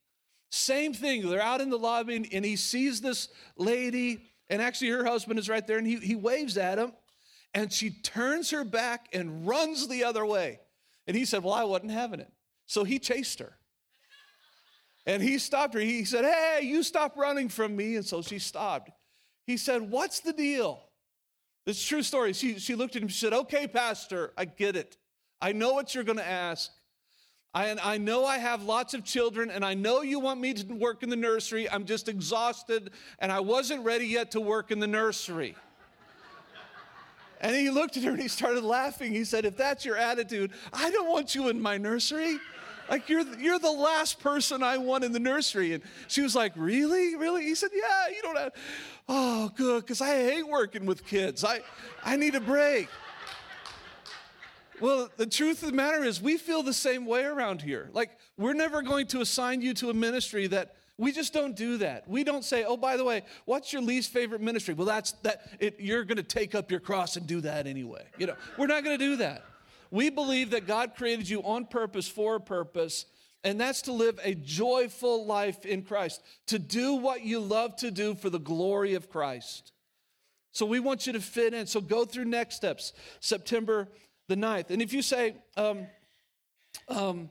same 0.51 0.95
thing. 0.95 1.29
They're 1.29 1.41
out 1.41 1.61
in 1.61 1.71
the 1.71 1.79
lobby 1.79 2.29
and 2.33 2.45
he 2.45 2.57
sees 2.57 3.01
this 3.01 3.29
lady, 3.57 4.25
and 4.49 4.63
actually 4.63 4.91
her 4.91 5.05
husband 5.05 5.39
is 5.39 5.49
right 5.49 5.67
there, 5.67 5.79
and 5.79 5.87
he, 5.87 5.97
he 5.97 6.15
waves 6.15 6.57
at 6.57 6.79
him, 6.79 6.93
and 7.53 7.73
she 7.73 7.91
turns 7.91 8.51
her 8.51 8.65
back 8.65 9.09
and 9.13 9.47
runs 9.47 9.89
the 9.89 10.05
other 10.05 10.25
way. 10.25 10.61
And 11.07 11.17
he 11.17 11.25
said, 11.25 11.43
Well, 11.43 11.55
I 11.55 11.65
wasn't 11.65 11.93
having 11.93 12.21
it. 12.21 12.31
So 12.67 12.85
he 12.85 12.99
chased 12.99 13.41
her. 13.41 13.57
And 15.07 15.23
he 15.23 15.39
stopped 15.39 15.75
her. 15.75 15.81
He 15.81 16.05
said, 16.05 16.25
Hey, 16.25 16.61
you 16.63 16.83
stop 16.83 17.17
running 17.17 17.49
from 17.49 17.77
me. 17.77 17.97
And 17.97 18.07
so 18.07 18.23
she 18.23 18.39
stopped. 18.39 18.91
He 19.47 19.57
said, 19.57 19.91
What's 19.91 20.21
the 20.21 20.33
deal? 20.33 20.83
This 21.65 21.79
is 21.79 21.85
true 21.85 22.03
story. 22.03 22.33
She, 22.33 22.59
she 22.59 22.75
looked 22.75 22.97
at 22.97 23.03
him. 23.03 23.09
She 23.09 23.19
said, 23.19 23.33
Okay, 23.33 23.67
Pastor, 23.67 24.33
I 24.37 24.45
get 24.45 24.77
it. 24.77 24.97
I 25.41 25.53
know 25.53 25.73
what 25.73 25.95
you're 25.95 26.05
going 26.05 26.19
to 26.19 26.27
ask. 26.27 26.71
I, 27.55 27.67
and 27.67 27.79
I 27.81 27.99
know 27.99 28.27
I 28.27 28.39
have 28.39 28.65
lots 28.65 28.95
of 28.95 29.05
children, 29.05 29.49
and 29.49 29.65
I 29.65 29.75
know 29.75 30.03
you 30.03 30.19
want 30.19 30.41
me 30.41 30.55
to 30.55 30.75
work 30.75 31.05
in 31.05 31.09
the 31.09 31.17
nursery. 31.17 31.71
I'm 31.71 31.85
just 31.85 32.09
exhausted, 32.09 32.91
and 33.21 33.31
I 33.31 33.41
wasn't 33.41 33.85
ready 33.85 34.07
yet 34.07 34.33
to 34.33 34.41
work 34.41 34.73
in 34.73 34.81
the 34.81 34.89
nursery. 34.89 35.55
and 37.41 37.55
he 37.55 37.71
looked 37.71 37.97
at 37.97 38.03
her 38.03 38.11
and 38.11 38.21
he 38.21 38.27
started 38.27 38.65
laughing. 38.65 39.13
He 39.13 39.25
said, 39.25 39.45
If 39.45 39.57
that's 39.57 39.85
your 39.85 39.97
attitude, 39.97 40.53
I 40.73 40.91
don't 40.91 41.09
want 41.09 41.35
you 41.35 41.49
in 41.49 41.63
my 41.63 41.79
nursery. 41.79 42.39
Like, 42.89 43.09
you're, 43.09 43.25
you're 43.37 43.59
the 43.59 43.71
last 43.71 44.21
person 44.21 44.63
I 44.63 44.79
want 44.79 45.05
in 45.05 45.13
the 45.13 45.21
nursery. 45.21 45.73
And 45.75 45.83
she 46.09 46.23
was 46.23 46.35
like, 46.35 46.53
Really? 46.57 47.17
Really? 47.17 47.45
He 47.45 47.55
said, 47.55 47.71
Yeah, 47.73 48.09
you 48.15 48.23
don't 48.23 48.37
have. 48.37 48.53
Oh, 49.09 49.51
good, 49.57 49.83
because 49.83 50.01
I 50.01 50.15
hate 50.17 50.49
working 50.49 50.87
with 50.87 51.07
kids. 51.07 51.45
I, 51.45 51.61
I 52.05 52.17
need 52.17 52.35
a 52.35 52.41
break. 52.41 52.89
Well, 54.81 55.09
the 55.17 55.27
truth 55.27 55.63
of 55.63 55.71
the 55.71 55.75
matter 55.75 56.03
is, 56.03 56.21
we 56.21 56.37
feel 56.37 56.63
the 56.63 56.73
same 56.73 57.07
way 57.07 57.25
around 57.25 57.63
here. 57.63 57.91
Like, 57.93 58.11
we're 58.37 58.55
never 58.55 58.83
going 58.83 59.07
to 59.09 59.21
assign 59.21 59.61
you 59.61 59.73
to 59.75 59.91
a 59.91 59.95
ministry 59.95 60.47
that 60.49 60.75
we 60.97 61.13
just 61.13 61.33
don't 61.33 61.57
do 61.57 61.79
that. 61.79 62.09
We 62.09 62.23
don't 62.23 62.45
say, 62.45 62.65
oh, 62.65 62.77
by 62.77 62.97
the 62.97 63.05
way, 63.05 63.23
what's 63.47 63.73
your 63.73 63.83
least 63.83 64.13
favorite 64.13 64.41
ministry? 64.41 64.75
Well, 64.75 64.87
that's 64.87 65.13
that, 65.23 65.49
it, 65.59 65.77
you're 65.81 66.05
going 66.05 66.17
to 66.17 66.23
take 66.23 66.55
up 66.55 66.71
your 66.71 66.81
cross 66.81 67.17
and 67.17 67.27
do 67.27 67.41
that 67.43 67.67
anyway. 67.67 68.05
You 68.19 68.29
know, 68.29 68.37
we're 68.57 68.67
not 68.67 68.85
going 68.85 68.99
to 68.99 69.05
do 69.05 69.17
that. 69.17 69.45
We 69.95 70.11
believe 70.11 70.51
that 70.51 70.67
God 70.67 70.97
created 70.97 71.29
you 71.29 71.41
on 71.45 71.67
purpose 71.67 72.09
for 72.09 72.35
a 72.35 72.41
purpose, 72.41 73.07
and 73.45 73.61
that's 73.61 73.83
to 73.83 73.93
live 73.93 74.19
a 74.25 74.35
joyful 74.35 75.25
life 75.25 75.65
in 75.65 75.83
Christ, 75.83 76.21
to 76.49 76.59
do 76.59 76.95
what 76.95 77.23
you 77.23 77.39
love 77.39 77.77
to 77.77 77.93
do 77.93 78.17
for 78.17 78.29
the 78.29 78.41
glory 78.41 78.95
of 78.95 79.09
Christ. 79.09 79.71
So 80.51 80.67
we 80.67 80.81
want 80.81 81.07
you 81.07 81.13
to 81.13 81.21
fit 81.21 81.55
in. 81.55 81.69
So 81.69 81.81
go 81.81 82.05
through 82.05 82.25
next 82.25 82.57
steps, 82.57 82.93
September 83.21 83.87
the 84.27 84.35
9th. 84.35 84.71
And 84.71 84.83
if 84.83 84.93
you 84.93 85.01
say, 85.01 85.37
um, 85.57 85.87
um, 86.89 87.31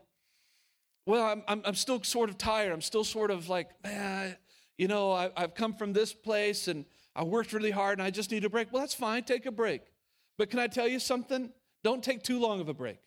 well, 1.06 1.26
I'm, 1.26 1.44
I'm, 1.50 1.64
I'm, 1.66 1.76
still 1.76 2.02
sort 2.02 2.30
of 2.30 2.38
tired, 2.38 2.72
I'm 2.72 2.80
still 2.80 3.04
sort 3.04 3.30
of 3.30 3.50
like, 3.50 3.72
man, 3.84 4.38
you 4.78 4.88
know, 4.88 5.12
I, 5.12 5.32
I've 5.36 5.54
come 5.54 5.74
from 5.74 5.92
this 5.92 6.14
place 6.14 6.70
and 6.70 6.86
I 7.14 7.26
worked 7.26 7.52
really 7.52 7.72
hard 7.72 8.00
and 8.00 8.08
I 8.08 8.10
just 8.10 8.32
need 8.32 8.46
a 8.46 8.50
break. 8.50 8.72
Well, 8.72 8.82
that's 8.82 8.94
fine, 8.94 9.24
take 9.24 9.46
a 9.46 9.52
break. 9.52 9.82
But 10.38 10.50
can 10.50 10.60
I 10.60 10.68
tell 10.68 10.88
you 10.88 11.00
something? 11.00 11.52
Don't 11.84 12.04
take 12.04 12.24
too 12.24 12.40
long 12.40 12.62
of 12.62 12.70
a 12.70 12.74
break. 12.74 13.00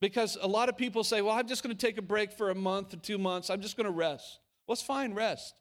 Because 0.00 0.36
a 0.40 0.48
lot 0.48 0.68
of 0.68 0.76
people 0.76 1.04
say, 1.04 1.22
well, 1.22 1.34
I'm 1.34 1.46
just 1.46 1.62
going 1.62 1.74
to 1.74 1.86
take 1.86 1.96
a 1.98 2.02
break 2.02 2.32
for 2.32 2.50
a 2.50 2.54
month 2.54 2.92
or 2.92 2.98
two 2.98 3.16
months. 3.16 3.48
I'm 3.48 3.60
just 3.60 3.76
going 3.76 3.86
to 3.86 3.92
rest. 3.92 4.40
Well, 4.66 4.74
it's 4.74 4.82
fine, 4.82 5.14
rest. 5.14 5.54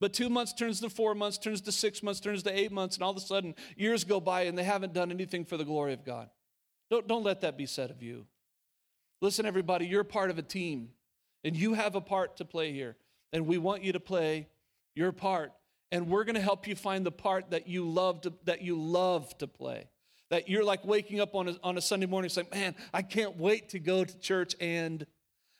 But 0.00 0.14
two 0.14 0.30
months 0.30 0.54
turns 0.54 0.80
to 0.80 0.88
four 0.88 1.14
months, 1.14 1.36
turns 1.36 1.60
to 1.62 1.72
six 1.72 2.02
months, 2.02 2.20
turns 2.20 2.42
to 2.44 2.58
eight 2.58 2.72
months, 2.72 2.96
and 2.96 3.02
all 3.02 3.10
of 3.10 3.16
a 3.16 3.20
sudden 3.20 3.54
years 3.76 4.04
go 4.04 4.18
by 4.18 4.42
and 4.42 4.56
they 4.56 4.64
haven't 4.64 4.94
done 4.94 5.10
anything 5.10 5.44
for 5.44 5.58
the 5.58 5.64
glory 5.64 5.92
of 5.92 6.04
God. 6.04 6.30
Don't, 6.90 7.06
don't 7.06 7.22
let 7.22 7.42
that 7.42 7.58
be 7.58 7.66
said 7.66 7.90
of 7.90 8.02
you. 8.02 8.26
Listen, 9.20 9.44
everybody, 9.44 9.86
you're 9.86 10.04
part 10.04 10.30
of 10.30 10.38
a 10.38 10.42
team, 10.42 10.90
and 11.44 11.54
you 11.54 11.74
have 11.74 11.94
a 11.94 12.00
part 12.00 12.38
to 12.38 12.44
play 12.44 12.72
here. 12.72 12.96
And 13.32 13.46
we 13.46 13.58
want 13.58 13.82
you 13.82 13.92
to 13.92 14.00
play 14.00 14.48
your 14.94 15.12
part. 15.12 15.52
And 15.92 16.08
we're 16.08 16.24
going 16.24 16.36
to 16.36 16.40
help 16.40 16.66
you 16.66 16.74
find 16.74 17.04
the 17.04 17.12
part 17.12 17.50
that 17.50 17.68
you 17.68 17.88
love 17.88 18.22
to, 18.22 18.32
that 18.44 18.62
you 18.62 18.80
love 18.80 19.36
to 19.38 19.46
play. 19.46 19.88
That 20.30 20.48
you're 20.48 20.64
like 20.64 20.84
waking 20.84 21.20
up 21.20 21.34
on 21.34 21.48
a, 21.48 21.56
on 21.62 21.76
a 21.76 21.80
Sunday 21.80 22.06
morning 22.06 22.28
saying, 22.28 22.48
Man, 22.52 22.74
I 22.94 23.02
can't 23.02 23.36
wait 23.36 23.70
to 23.70 23.78
go 23.78 24.04
to 24.04 24.18
church 24.18 24.54
and 24.60 25.04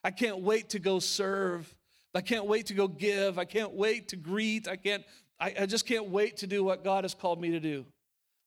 I 0.03 0.11
can't 0.11 0.41
wait 0.41 0.71
to 0.71 0.79
go 0.79 0.99
serve. 0.99 1.75
I 2.15 2.21
can't 2.21 2.47
wait 2.47 2.67
to 2.67 2.75
go 2.75 2.89
give. 2.89 3.39
I 3.39 3.45
can't 3.45 3.73
wait 3.73 4.09
to 4.09 4.17
greet. 4.17 4.67
I 4.69 4.77
can't, 4.77 5.05
I, 5.39 5.55
I 5.61 5.67
just 5.67 5.87
can't 5.87 6.09
wait 6.09 6.39
to 6.39 6.47
do 6.47 6.65
what 6.65 6.83
God 6.83 7.05
has 7.05 7.15
called 7.15 7.41
me 7.41 7.51
to 7.51 7.61
do. 7.61 7.85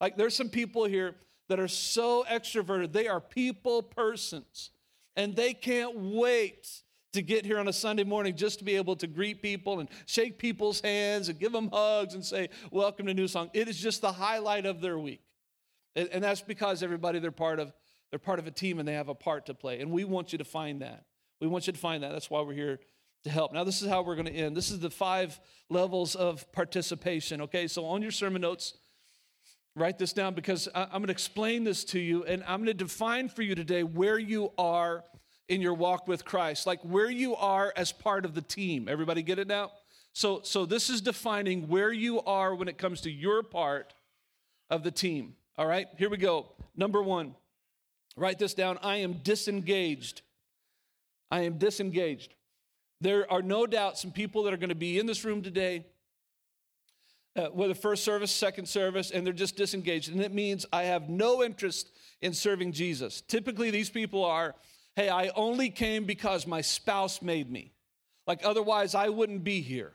Like 0.02 0.18
there's 0.18 0.36
some 0.36 0.50
people 0.50 0.86
here 0.86 1.16
that 1.50 1.60
are 1.60 1.68
so 1.68 2.26
extroverted. 2.30 2.92
They 2.92 3.08
are 3.08 3.22
people 3.22 3.84
persons. 3.84 4.72
And 5.16 5.36
they 5.36 5.54
can't 5.54 5.96
wait 5.96 6.68
to 7.14 7.22
get 7.22 7.46
here 7.46 7.60
on 7.60 7.68
a 7.68 7.74
Sunday 7.74 8.04
morning 8.04 8.36
just 8.36 8.60
to 8.60 8.66
be 8.66 8.76
able 8.76 8.96
to 8.96 9.08
greet 9.08 9.42
people 9.42 9.80
and 9.80 9.90
shake 10.08 10.40
people's 10.40 10.82
hands 10.82 11.30
and 11.30 11.40
give 11.40 11.52
them 11.52 11.70
hugs 11.72 12.16
and 12.16 12.26
say, 12.26 12.50
Welcome 12.72 13.06
to 13.06 13.14
New 13.14 13.28
Song. 13.28 13.50
It 13.54 13.68
is 13.68 13.78
just 13.78 14.02
the 14.02 14.12
highlight 14.12 14.66
of 14.66 14.82
their 14.82 14.98
week. 14.98 15.22
And, 15.96 16.24
that's 16.24 16.42
because 16.42 16.82
everybody, 16.82 17.20
they're 17.20 17.32
part 17.32 17.60
of 17.60 17.72
they're 18.10 18.20
part 18.20 18.40
of 18.40 18.46
a 18.46 18.52
team 18.52 18.80
and 18.80 18.88
they 18.88 18.94
have 18.94 19.10
a 19.10 19.16
part 19.16 19.48
to 19.48 19.54
play. 19.54 19.80
And 19.80 19.92
we 19.92 20.04
want 20.04 20.32
you 20.32 20.38
to 20.38 20.44
find 20.44 20.82
that. 20.82 21.06
We 21.42 21.48
want 21.48 21.66
you 21.66 21.74
to 21.74 21.80
find 21.80 22.04
that. 22.04 22.12
That's 22.12 22.30
why 22.30 22.42
we're 22.42 22.54
here 22.54 22.80
to 23.24 23.30
help. 23.30 23.54
Now, 23.54 23.64
this 23.64 23.82
is 23.82 23.90
how 23.90 24.04
we're 24.04 24.16
going 24.16 24.28
to 24.28 24.32
end. 24.32 24.56
This 24.56 24.70
is 24.70 24.80
the 24.80 24.92
five 24.92 25.40
levels 25.70 26.16
of 26.16 26.52
participation. 26.52 27.42
Okay, 27.42 27.68
so 27.68 27.86
on 27.86 28.04
your 28.04 28.12
sermon 28.12 28.42
notes, 28.42 28.76
Write 29.76 29.98
this 29.98 30.14
down 30.14 30.36
because 30.36 30.70
I'm 30.76 30.90
going 30.92 31.08
to 31.08 31.12
explain 31.12 31.64
this 31.64 31.84
to 31.86 32.00
you 32.00 32.24
and 32.26 32.44
I'm 32.44 32.60
going 32.60 32.68
to 32.68 32.74
define 32.76 33.28
for 33.28 33.42
you 33.42 33.56
today 33.56 33.82
where 33.82 34.20
you 34.20 34.52
are 34.56 35.04
in 35.50 35.62
your 35.62 35.74
walk 35.74 36.08
with 36.08 36.24
Christ, 36.24 36.68
like 36.68 36.80
where 36.84 37.10
you 37.10 37.36
are 37.36 37.74
as 37.76 37.92
part 37.92 38.24
of 38.24 38.36
the 38.36 38.42
team. 38.42 38.88
Everybody 38.88 39.24
get 39.24 39.40
it 39.40 39.48
now? 39.48 39.72
So, 40.14 40.42
so 40.44 40.68
this 40.68 40.92
is 40.92 41.02
defining 41.02 41.68
where 41.70 41.92
you 41.92 42.22
are 42.22 42.54
when 42.54 42.68
it 42.68 42.78
comes 42.78 43.02
to 43.02 43.12
your 43.12 43.42
part 43.42 43.96
of 44.70 44.84
the 44.84 44.92
team. 44.92 45.36
All 45.58 45.68
right, 45.68 45.88
here 45.98 46.10
we 46.10 46.18
go. 46.18 46.52
Number 46.76 47.02
one, 47.02 47.36
write 48.16 48.40
this 48.40 48.54
down. 48.54 48.80
I 48.82 48.98
am 48.98 49.14
disengaged. 49.24 50.22
I 51.30 51.42
am 51.42 51.58
disengaged. 51.58 52.34
There 53.02 53.32
are 53.32 53.42
no 53.42 53.66
doubt 53.66 53.98
some 53.98 54.12
people 54.12 54.44
that 54.44 54.54
are 54.54 54.58
going 54.58 54.70
to 54.70 54.76
be 54.76 54.98
in 54.98 55.06
this 55.06 55.24
room 55.24 55.42
today 55.42 55.86
uh, 57.36 57.48
whether 57.48 57.74
first 57.74 58.04
service, 58.04 58.32
second 58.32 58.68
service, 58.68 59.12
and 59.12 59.26
they're 59.26 59.34
just 59.34 59.56
disengaged. 59.56 60.12
And 60.12 60.22
it 60.22 60.34
means 60.34 60.66
I 60.72 60.84
have 60.84 61.10
no 61.10 61.44
interest 61.44 61.90
in 62.22 62.34
serving 62.34 62.74
Jesus. 62.74 63.22
Typically, 63.22 63.72
these 63.72 63.90
people 63.90 64.24
are, 64.24 64.56
hey, 64.96 65.10
I 65.10 65.30
only 65.30 65.70
came 65.70 66.06
because 66.06 66.46
my 66.46 66.62
spouse 66.62 67.22
made 67.22 67.52
me. 67.52 67.74
Like, 68.28 68.42
otherwise, 68.44 68.96
I 68.96 69.10
wouldn't 69.10 69.44
be 69.44 69.62
here. 69.62 69.94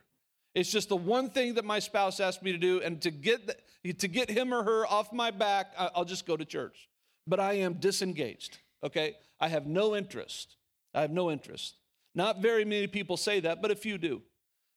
It's 0.59 0.73
just 0.73 0.89
the 0.89 0.97
one 0.97 1.31
thing 1.31 1.55
that 1.55 1.65
my 1.65 1.79
spouse 1.79 2.19
asked 2.19 2.43
me 2.43 2.51
to 2.51 2.59
do, 2.59 2.81
and 2.83 3.01
to 3.03 3.13
get, 3.13 3.47
the, 3.47 3.93
to 3.93 4.09
get 4.09 4.29
him 4.29 4.53
or 4.53 4.65
her 4.65 4.85
off 4.89 5.13
my 5.13 5.31
back, 5.31 5.73
I'll 5.79 6.05
just 6.05 6.27
go 6.27 6.37
to 6.37 6.45
church. 6.45 6.89
But 7.29 7.39
I 7.39 7.53
am 7.59 7.75
disengaged, 7.75 8.59
okay? 8.83 9.15
I 9.39 9.47
have 9.47 9.67
no 9.67 9.95
interest. 9.95 10.57
I 10.93 11.03
have 11.03 11.13
no 11.13 11.31
interest. 11.31 11.77
Not 12.13 12.43
very 12.43 12.65
many 12.65 12.89
people 12.89 13.17
say 13.17 13.39
that, 13.39 13.63
but 13.63 13.71
a 13.71 13.77
few 13.77 13.99
do. 13.99 14.21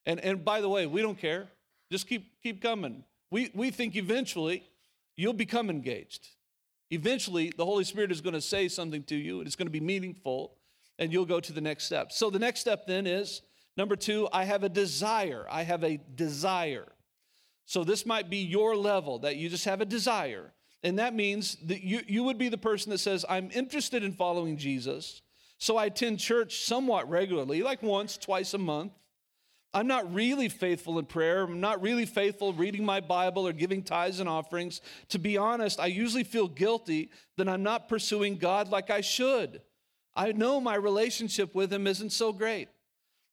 And, 0.05 0.19
and 0.19 0.45
by 0.45 0.61
the 0.61 0.69
way, 0.69 0.85
we 0.85 1.01
don't 1.01 1.17
care. 1.17 1.47
Just 1.91 2.07
keep, 2.07 2.31
keep 2.43 2.61
coming. 2.61 3.03
We, 3.31 3.49
we 3.55 3.71
think 3.71 3.95
eventually 3.95 4.63
you'll 5.15 5.33
become 5.33 5.71
engaged. 5.71 6.27
Eventually, 6.91 7.53
the 7.57 7.65
Holy 7.65 7.85
Spirit 7.85 8.11
is 8.11 8.21
going 8.21 8.35
to 8.35 8.41
say 8.41 8.67
something 8.67 9.01
to 9.05 9.15
you, 9.15 9.39
and 9.39 9.47
it's 9.47 9.55
going 9.55 9.65
to 9.65 9.71
be 9.71 9.79
meaningful, 9.79 10.57
and 10.99 11.11
you'll 11.11 11.25
go 11.25 11.39
to 11.39 11.51
the 11.51 11.61
next 11.61 11.85
step. 11.85 12.11
So, 12.11 12.29
the 12.29 12.37
next 12.37 12.59
step 12.59 12.85
then 12.85 13.07
is 13.07 13.41
number 13.77 13.95
two, 13.95 14.27
I 14.31 14.45
have 14.45 14.63
a 14.63 14.69
desire. 14.69 15.45
I 15.49 15.63
have 15.63 15.83
a 15.83 15.97
desire. 16.15 16.87
So, 17.65 17.83
this 17.83 18.05
might 18.05 18.29
be 18.29 18.37
your 18.37 18.75
level 18.75 19.19
that 19.19 19.37
you 19.37 19.49
just 19.49 19.65
have 19.65 19.81
a 19.81 19.85
desire. 19.85 20.51
And 20.83 20.99
that 20.99 21.13
means 21.13 21.57
that 21.67 21.83
you, 21.83 22.01
you 22.07 22.23
would 22.23 22.37
be 22.37 22.49
the 22.49 22.57
person 22.57 22.89
that 22.89 22.97
says, 22.97 23.23
I'm 23.29 23.51
interested 23.53 24.03
in 24.03 24.13
following 24.13 24.57
Jesus. 24.57 25.21
So, 25.57 25.77
I 25.77 25.85
attend 25.85 26.19
church 26.19 26.65
somewhat 26.65 27.09
regularly, 27.09 27.61
like 27.63 27.81
once, 27.81 28.17
twice 28.17 28.53
a 28.53 28.57
month. 28.57 28.93
I'm 29.73 29.87
not 29.87 30.13
really 30.13 30.49
faithful 30.49 30.99
in 30.99 31.05
prayer. 31.05 31.43
I'm 31.43 31.61
not 31.61 31.81
really 31.81 32.05
faithful 32.05 32.51
reading 32.51 32.83
my 32.83 32.99
Bible 32.99 33.47
or 33.47 33.53
giving 33.53 33.83
tithes 33.83 34.19
and 34.19 34.27
offerings. 34.27 34.81
To 35.09 35.19
be 35.19 35.37
honest, 35.37 35.79
I 35.79 35.85
usually 35.85 36.25
feel 36.25 36.49
guilty 36.49 37.09
that 37.37 37.47
I'm 37.47 37.63
not 37.63 37.87
pursuing 37.87 38.37
God 38.37 38.67
like 38.67 38.89
I 38.89 38.99
should. 38.99 39.61
I 40.13 40.33
know 40.33 40.59
my 40.59 40.75
relationship 40.75 41.55
with 41.55 41.71
Him 41.71 41.87
isn't 41.87 42.11
so 42.11 42.33
great. 42.33 42.67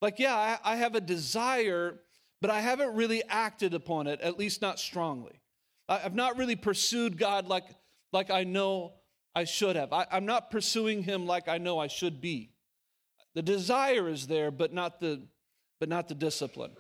Like, 0.00 0.18
yeah, 0.18 0.34
I, 0.34 0.72
I 0.72 0.76
have 0.76 0.94
a 0.94 1.00
desire, 1.00 1.98
but 2.40 2.50
I 2.50 2.60
haven't 2.60 2.94
really 2.94 3.22
acted 3.28 3.74
upon 3.74 4.06
it, 4.06 4.20
at 4.20 4.38
least 4.38 4.62
not 4.62 4.78
strongly. 4.78 5.40
I, 5.88 5.98
have 5.98 6.14
not 6.14 6.36
really 6.36 6.56
pursued 6.56 7.18
God 7.18 7.48
like, 7.48 7.64
like 8.12 8.30
I 8.30 8.44
know 8.44 8.92
I 9.34 9.44
should 9.44 9.76
have. 9.76 9.92
I, 9.92 10.06
I'm 10.10 10.26
not 10.26 10.50
pursuing 10.50 11.02
Him 11.02 11.26
like 11.26 11.48
I 11.48 11.58
know 11.58 11.78
I 11.78 11.86
should 11.88 12.20
be. 12.20 12.50
The 13.34 13.42
desire 13.42 14.08
is 14.08 14.26
there, 14.26 14.50
but 14.50 14.72
not 14.72 15.00
the 15.00 15.22
but 15.80 15.88
not 15.88 16.08
the 16.08 16.14
discipline. 16.14 16.72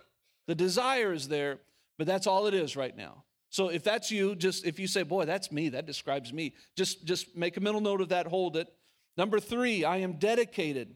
The 0.46 0.54
desire 0.54 1.12
is 1.12 1.28
there, 1.28 1.60
but 1.98 2.06
that's 2.06 2.26
all 2.26 2.46
it 2.46 2.54
is 2.54 2.76
right 2.76 2.96
now. 2.96 3.24
So 3.50 3.68
if 3.68 3.82
that's 3.82 4.10
you, 4.10 4.34
just 4.34 4.66
if 4.66 4.78
you 4.78 4.86
say, 4.86 5.02
boy, 5.02 5.24
that's 5.24 5.50
me, 5.50 5.70
that 5.70 5.86
describes 5.86 6.32
me, 6.32 6.54
just, 6.76 7.04
just 7.04 7.36
make 7.36 7.56
a 7.56 7.60
mental 7.60 7.80
note 7.80 8.00
of 8.00 8.10
that, 8.10 8.26
hold 8.26 8.56
it. 8.56 8.68
Number 9.16 9.40
three, 9.40 9.84
I 9.84 9.98
am 9.98 10.14
dedicated. 10.14 10.94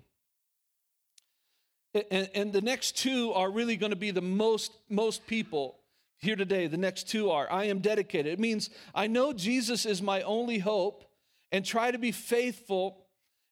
And, 1.94 2.31
and 2.35 2.52
the 2.52 2.62
next 2.62 2.96
two 2.96 3.33
are 3.33 3.50
really 3.50 3.76
going 3.76 3.90
to 3.90 3.96
be 3.96 4.11
the 4.11 4.22
most, 4.22 4.72
most 4.88 5.26
people 5.26 5.78
here 6.18 6.37
today. 6.37 6.66
The 6.66 6.76
next 6.76 7.09
two 7.09 7.31
are 7.31 7.50
I 7.50 7.64
am 7.64 7.81
dedicated. 7.81 8.33
It 8.33 8.40
means 8.40 8.70
I 8.94 9.07
know 9.09 9.33
Jesus 9.33 9.85
is 9.85 10.00
my 10.00 10.22
only 10.22 10.59
hope 10.59 11.05
and 11.50 11.64
try 11.64 11.90
to 11.90 11.98
be 11.98 12.12
faithful 12.12 13.05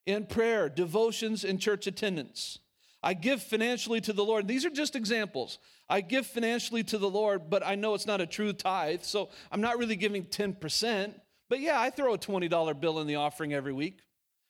in 0.07 0.27
prayer, 0.27 0.69
devotions, 0.69 1.45
and 1.45 1.61
church 1.61 1.87
attendance. 1.87 2.59
I 3.03 3.15
give 3.15 3.43
financially 3.43 4.01
to 4.03 4.13
the 4.13 4.25
Lord. 4.25 4.47
These 4.47 4.65
are 4.65 4.71
just 4.71 4.95
examples. 4.95 5.59
I 5.89 6.01
give 6.01 6.27
financially 6.27 6.85
to 6.85 6.99
the 6.99 7.09
Lord, 7.09 7.51
but 7.51 7.67
I 7.67 7.75
know 7.75 7.95
it's 7.95 8.07
not 8.07 8.21
a 8.21 8.27
true 8.27 8.53
tithe, 8.53 9.03
so 9.03 9.31
I'm 9.51 9.61
not 9.61 9.79
really 9.79 9.97
giving 9.97 10.25
10%. 10.25 11.15
But 11.49 11.61
yeah, 11.61 11.81
I 11.81 11.91
throw 11.91 12.15
a 12.15 12.19
$20 12.19 12.81
bill 12.81 13.01
in 13.01 13.07
the 13.07 13.17
offering 13.17 13.53
every 13.53 13.73
week. 13.73 14.01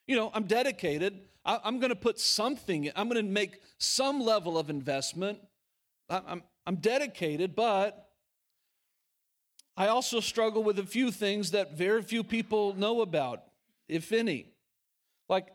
You 0.07 0.17
know, 0.17 0.31
I'm 0.35 0.45
dedicated. 0.45 1.21
I, 1.45 1.61
am 1.65 1.79
going 1.79 1.91
to 1.91 1.97
put 1.97 2.19
something, 2.19 2.91
I'm 2.95 3.09
going 3.09 3.25
to 3.25 3.31
make 3.31 3.61
some 3.79 4.21
level 4.21 4.59
of 4.59 4.71
investment. 4.71 5.39
I, 6.09 6.21
I'm, 6.27 6.43
I'm 6.67 6.77
dedicated, 6.77 7.55
but 7.55 8.09
I 9.77 9.89
also 9.89 10.21
struggle 10.21 10.63
with 10.63 10.79
a 10.79 10.85
few 10.85 11.11
things 11.11 11.53
that 11.53 11.77
very 11.77 12.03
few 12.03 12.23
people 12.23 12.75
know 12.75 13.01
about, 13.01 13.45
if 13.89 14.13
any. 14.13 14.47
Like, 15.29 15.49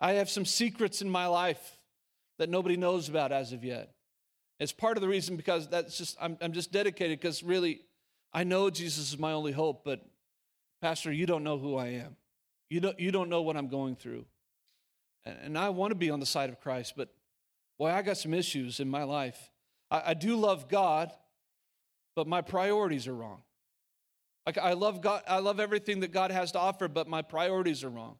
I 0.00 0.14
have 0.14 0.28
some 0.28 0.44
secrets 0.44 1.00
in 1.00 1.08
my 1.08 1.26
life 1.26 1.78
that 2.38 2.50
nobody 2.50 2.76
knows 2.76 3.08
about 3.08 3.32
as 3.32 3.52
of 3.52 3.64
yet. 3.64 3.92
It's 4.58 4.72
part 4.72 4.96
of 4.96 5.00
the 5.00 5.08
reason 5.08 5.36
because 5.36 5.68
that's 5.68 5.96
just, 5.96 6.16
I'm, 6.20 6.36
I'm 6.40 6.52
just 6.52 6.72
dedicated 6.72 7.18
because 7.18 7.42
really, 7.42 7.80
I 8.32 8.44
know 8.44 8.70
Jesus 8.70 9.12
is 9.12 9.18
my 9.18 9.32
only 9.32 9.52
hope, 9.52 9.84
but 9.84 10.04
Pastor, 10.80 11.12
you 11.12 11.26
don't 11.26 11.44
know 11.44 11.58
who 11.58 11.76
I 11.76 11.88
am. 11.88 12.16
You 12.68 12.80
don't, 12.80 12.98
you 12.98 13.10
don't 13.12 13.28
know 13.28 13.42
what 13.42 13.56
I'm 13.56 13.68
going 13.68 13.96
through. 13.96 14.24
And, 15.24 15.56
I 15.56 15.68
want 15.68 15.92
to 15.92 15.94
be 15.94 16.10
on 16.10 16.20
the 16.20 16.26
side 16.26 16.50
of 16.50 16.60
Christ, 16.60 16.94
but 16.96 17.08
boy, 17.78 17.90
I 17.90 18.02
got 18.02 18.16
some 18.16 18.34
issues 18.34 18.80
in 18.80 18.88
my 18.88 19.04
life. 19.04 19.50
I, 19.90 20.02
I 20.06 20.14
do 20.14 20.36
love 20.36 20.68
God, 20.68 21.12
but 22.16 22.26
my 22.26 22.40
priorities 22.40 23.06
are 23.06 23.14
wrong. 23.14 23.42
Like 24.46 24.58
I 24.58 24.72
love 24.72 25.00
God, 25.00 25.22
I 25.28 25.38
love 25.38 25.60
everything 25.60 26.00
that 26.00 26.12
God 26.12 26.32
has 26.32 26.52
to 26.52 26.58
offer, 26.58 26.88
but 26.88 27.08
my 27.08 27.22
priorities 27.22 27.84
are 27.84 27.90
wrong. 27.90 28.16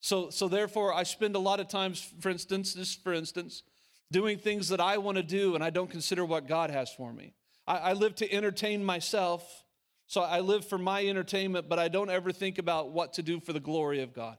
So, 0.00 0.30
so 0.30 0.48
therefore, 0.48 0.92
I 0.92 1.04
spend 1.04 1.36
a 1.36 1.38
lot 1.38 1.60
of 1.60 1.68
times, 1.68 2.12
for 2.20 2.30
instance, 2.30 2.74
this 2.74 2.94
for 2.94 3.12
instance, 3.12 3.62
doing 4.10 4.38
things 4.38 4.68
that 4.70 4.80
I 4.80 4.98
want 4.98 5.16
to 5.16 5.22
do, 5.22 5.54
and 5.54 5.62
I 5.62 5.70
don't 5.70 5.90
consider 5.90 6.24
what 6.24 6.48
God 6.48 6.70
has 6.70 6.92
for 6.92 7.12
me. 7.12 7.34
I, 7.66 7.76
I 7.76 7.92
live 7.92 8.14
to 8.16 8.32
entertain 8.32 8.84
myself, 8.84 9.64
so 10.06 10.22
I 10.22 10.40
live 10.40 10.66
for 10.66 10.78
my 10.78 11.06
entertainment, 11.06 11.68
but 11.68 11.78
I 11.78 11.88
don't 11.88 12.10
ever 12.10 12.32
think 12.32 12.58
about 12.58 12.90
what 12.90 13.12
to 13.14 13.22
do 13.22 13.38
for 13.40 13.52
the 13.52 13.60
glory 13.60 14.02
of 14.02 14.12
God. 14.12 14.38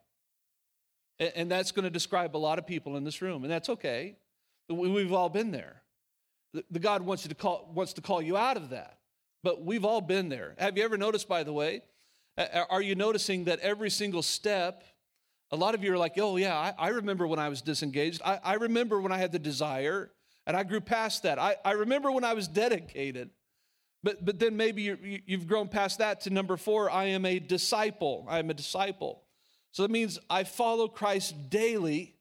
And, 1.19 1.49
that's 1.49 1.71
going 1.71 1.84
to 1.84 1.91
describe 1.91 2.36
a 2.36 2.39
lot 2.39 2.58
of 2.60 2.65
people 2.65 2.97
in 2.97 3.04
this 3.04 3.21
room, 3.21 3.43
and 3.43 3.52
that's 3.52 3.69
okay. 3.69 4.15
We've 4.67 5.13
all 5.13 5.30
been 5.30 5.52
there. 5.52 5.82
The, 6.54 6.65
the 6.71 6.80
God 6.80 7.04
wants 7.04 7.23
you 7.23 7.30
to 7.30 7.36
call 7.36 7.71
wants 7.73 7.93
to 7.93 8.02
call 8.02 8.21
you 8.21 8.36
out 8.36 8.58
of 8.58 8.71
that, 8.71 8.97
but 9.43 9.63
we've 9.63 9.86
all 9.86 10.02
been 10.02 10.30
there. 10.30 10.56
Have 10.58 10.78
you 10.78 10.84
ever 10.84 10.97
noticed, 10.97 11.28
by 11.28 11.43
the 11.43 11.54
way? 11.54 11.82
Are 12.69 12.82
you 12.82 12.95
noticing 12.95 13.43
that 13.43 13.60
every 13.60 13.91
single 13.91 14.23
step 14.23 14.84
a 15.54 15.56
lot 15.56 15.76
of 15.76 15.84
you 15.84 15.93
are 15.93 15.97
like, 15.99 16.17
oh, 16.17 16.36
yeah, 16.38 16.58
I, 16.58 16.73
I 16.80 16.88
remember 16.89 17.28
when 17.28 17.38
I 17.38 17.47
was 17.47 17.62
disengaged. 17.62 18.23
I, 18.26 18.39
I, 18.43 18.54
remember 18.56 18.99
when 18.99 19.12
I 19.12 19.19
had 19.19 19.32
the 19.32 19.38
desire 19.38 20.10
and 20.47 20.58
I 20.58 20.63
grew 20.63 20.82
past 20.82 21.23
that. 21.23 21.38
I, 21.38 21.58
I 21.63 21.73
remember 21.73 22.12
when 22.12 22.23
I 22.23 22.34
was 22.34 22.47
dedicated. 22.47 23.30
But, 24.02 24.26
but 24.26 24.39
then 24.39 24.58
maybe 24.58 24.82
you 24.82 25.21
you've 25.28 25.47
grown 25.47 25.69
past 25.69 25.99
that 25.99 26.21
to 26.21 26.30
number 26.30 26.58
four 26.58 26.89
I 26.89 27.06
am 27.06 27.23
a 27.26 27.39
disciple. 27.39 28.26
I 28.28 28.39
am 28.39 28.49
a 28.49 28.54
disciple. 28.54 29.23
So 29.74 29.82
that 29.82 29.92
means 29.92 30.20
I 30.30 30.44
follow 30.44 30.88
Christ 30.88 31.50
daily, 31.50 32.16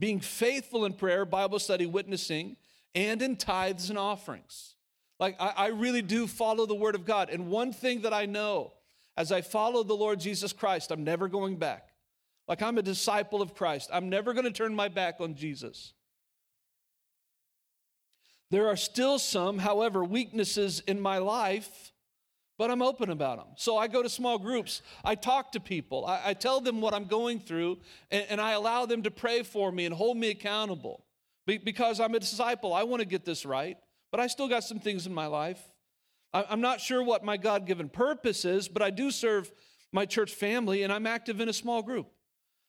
being 0.00 0.18
faithful 0.20 0.84
in 0.84 0.92
prayer, 0.92 1.24
Bible 1.24 1.60
study, 1.60 1.86
witnessing, 1.86 2.56
and 2.96 3.22
in 3.22 3.36
tithes 3.36 3.90
and 3.90 3.98
offerings. 3.98 4.74
Like 5.20 5.36
I, 5.40 5.52
I 5.56 5.66
really 5.68 6.02
do 6.02 6.26
follow 6.26 6.66
the 6.66 6.74
Word 6.74 6.96
of 6.96 7.06
God. 7.06 7.30
And 7.30 7.46
one 7.46 7.72
thing 7.72 8.02
that 8.02 8.12
I 8.12 8.26
know 8.26 8.72
as 9.16 9.30
I 9.30 9.40
follow 9.40 9.84
the 9.84 9.94
Lord 9.94 10.18
Jesus 10.18 10.52
Christ, 10.52 10.90
I'm 10.90 11.04
never 11.04 11.28
going 11.28 11.56
back. 11.56 11.90
Like 12.48 12.60
I'm 12.60 12.76
a 12.76 12.82
disciple 12.82 13.40
of 13.40 13.54
Christ. 13.54 13.88
I'm 13.92 14.08
never 14.08 14.34
going 14.34 14.44
to 14.44 14.50
turn 14.50 14.74
my 14.74 14.88
back 14.88 15.20
on 15.20 15.36
Jesus. 15.36 15.92
There 18.50 18.66
are 18.66 18.76
still 18.76 19.20
some, 19.20 19.58
however, 19.58 20.04
weaknesses 20.04 20.80
in 20.80 21.00
my 21.00 21.18
life, 21.18 21.92
but 22.58 22.70
I'm 22.70 22.82
open 22.82 23.10
about 23.10 23.38
them. 23.38 23.48
So 23.56 23.76
I 23.76 23.86
go 23.86 24.02
to 24.02 24.08
small 24.08 24.38
groups. 24.38 24.82
I 25.04 25.14
talk 25.14 25.52
to 25.52 25.60
people. 25.60 26.06
I, 26.06 26.20
I 26.26 26.34
tell 26.34 26.60
them 26.60 26.80
what 26.80 26.94
I'm 26.94 27.04
going 27.04 27.40
through, 27.40 27.78
and, 28.10 28.24
and, 28.30 28.40
I 28.40 28.52
allow 28.52 28.86
them 28.86 29.02
to 29.02 29.10
pray 29.10 29.42
for 29.42 29.70
me 29.70 29.84
and 29.84 29.94
hold 29.94 30.16
me 30.16 30.30
accountable 30.30 31.04
Be, 31.46 31.58
because 31.58 32.00
I'm 32.00 32.14
a 32.14 32.20
disciple. 32.20 32.72
I 32.72 32.84
want 32.84 33.00
to 33.00 33.06
get 33.06 33.24
this 33.24 33.44
right, 33.44 33.76
but 34.10 34.20
I 34.20 34.26
still 34.26 34.48
got 34.48 34.64
some 34.64 34.80
things 34.80 35.06
in 35.06 35.12
my 35.12 35.26
life. 35.26 35.60
I, 36.32 36.44
I'm 36.48 36.60
not 36.60 36.80
sure 36.80 37.02
what 37.02 37.24
my 37.24 37.36
God 37.36 37.66
given 37.66 37.88
purpose 37.88 38.44
is, 38.44 38.68
but 38.68 38.82
I 38.82 38.90
do 38.90 39.10
serve 39.10 39.50
my 39.92 40.06
church 40.06 40.32
family, 40.32 40.82
and 40.82 40.92
I'm 40.92 41.06
active 41.06 41.40
in 41.40 41.48
a 41.48 41.52
small 41.52 41.82
group. 41.82 42.08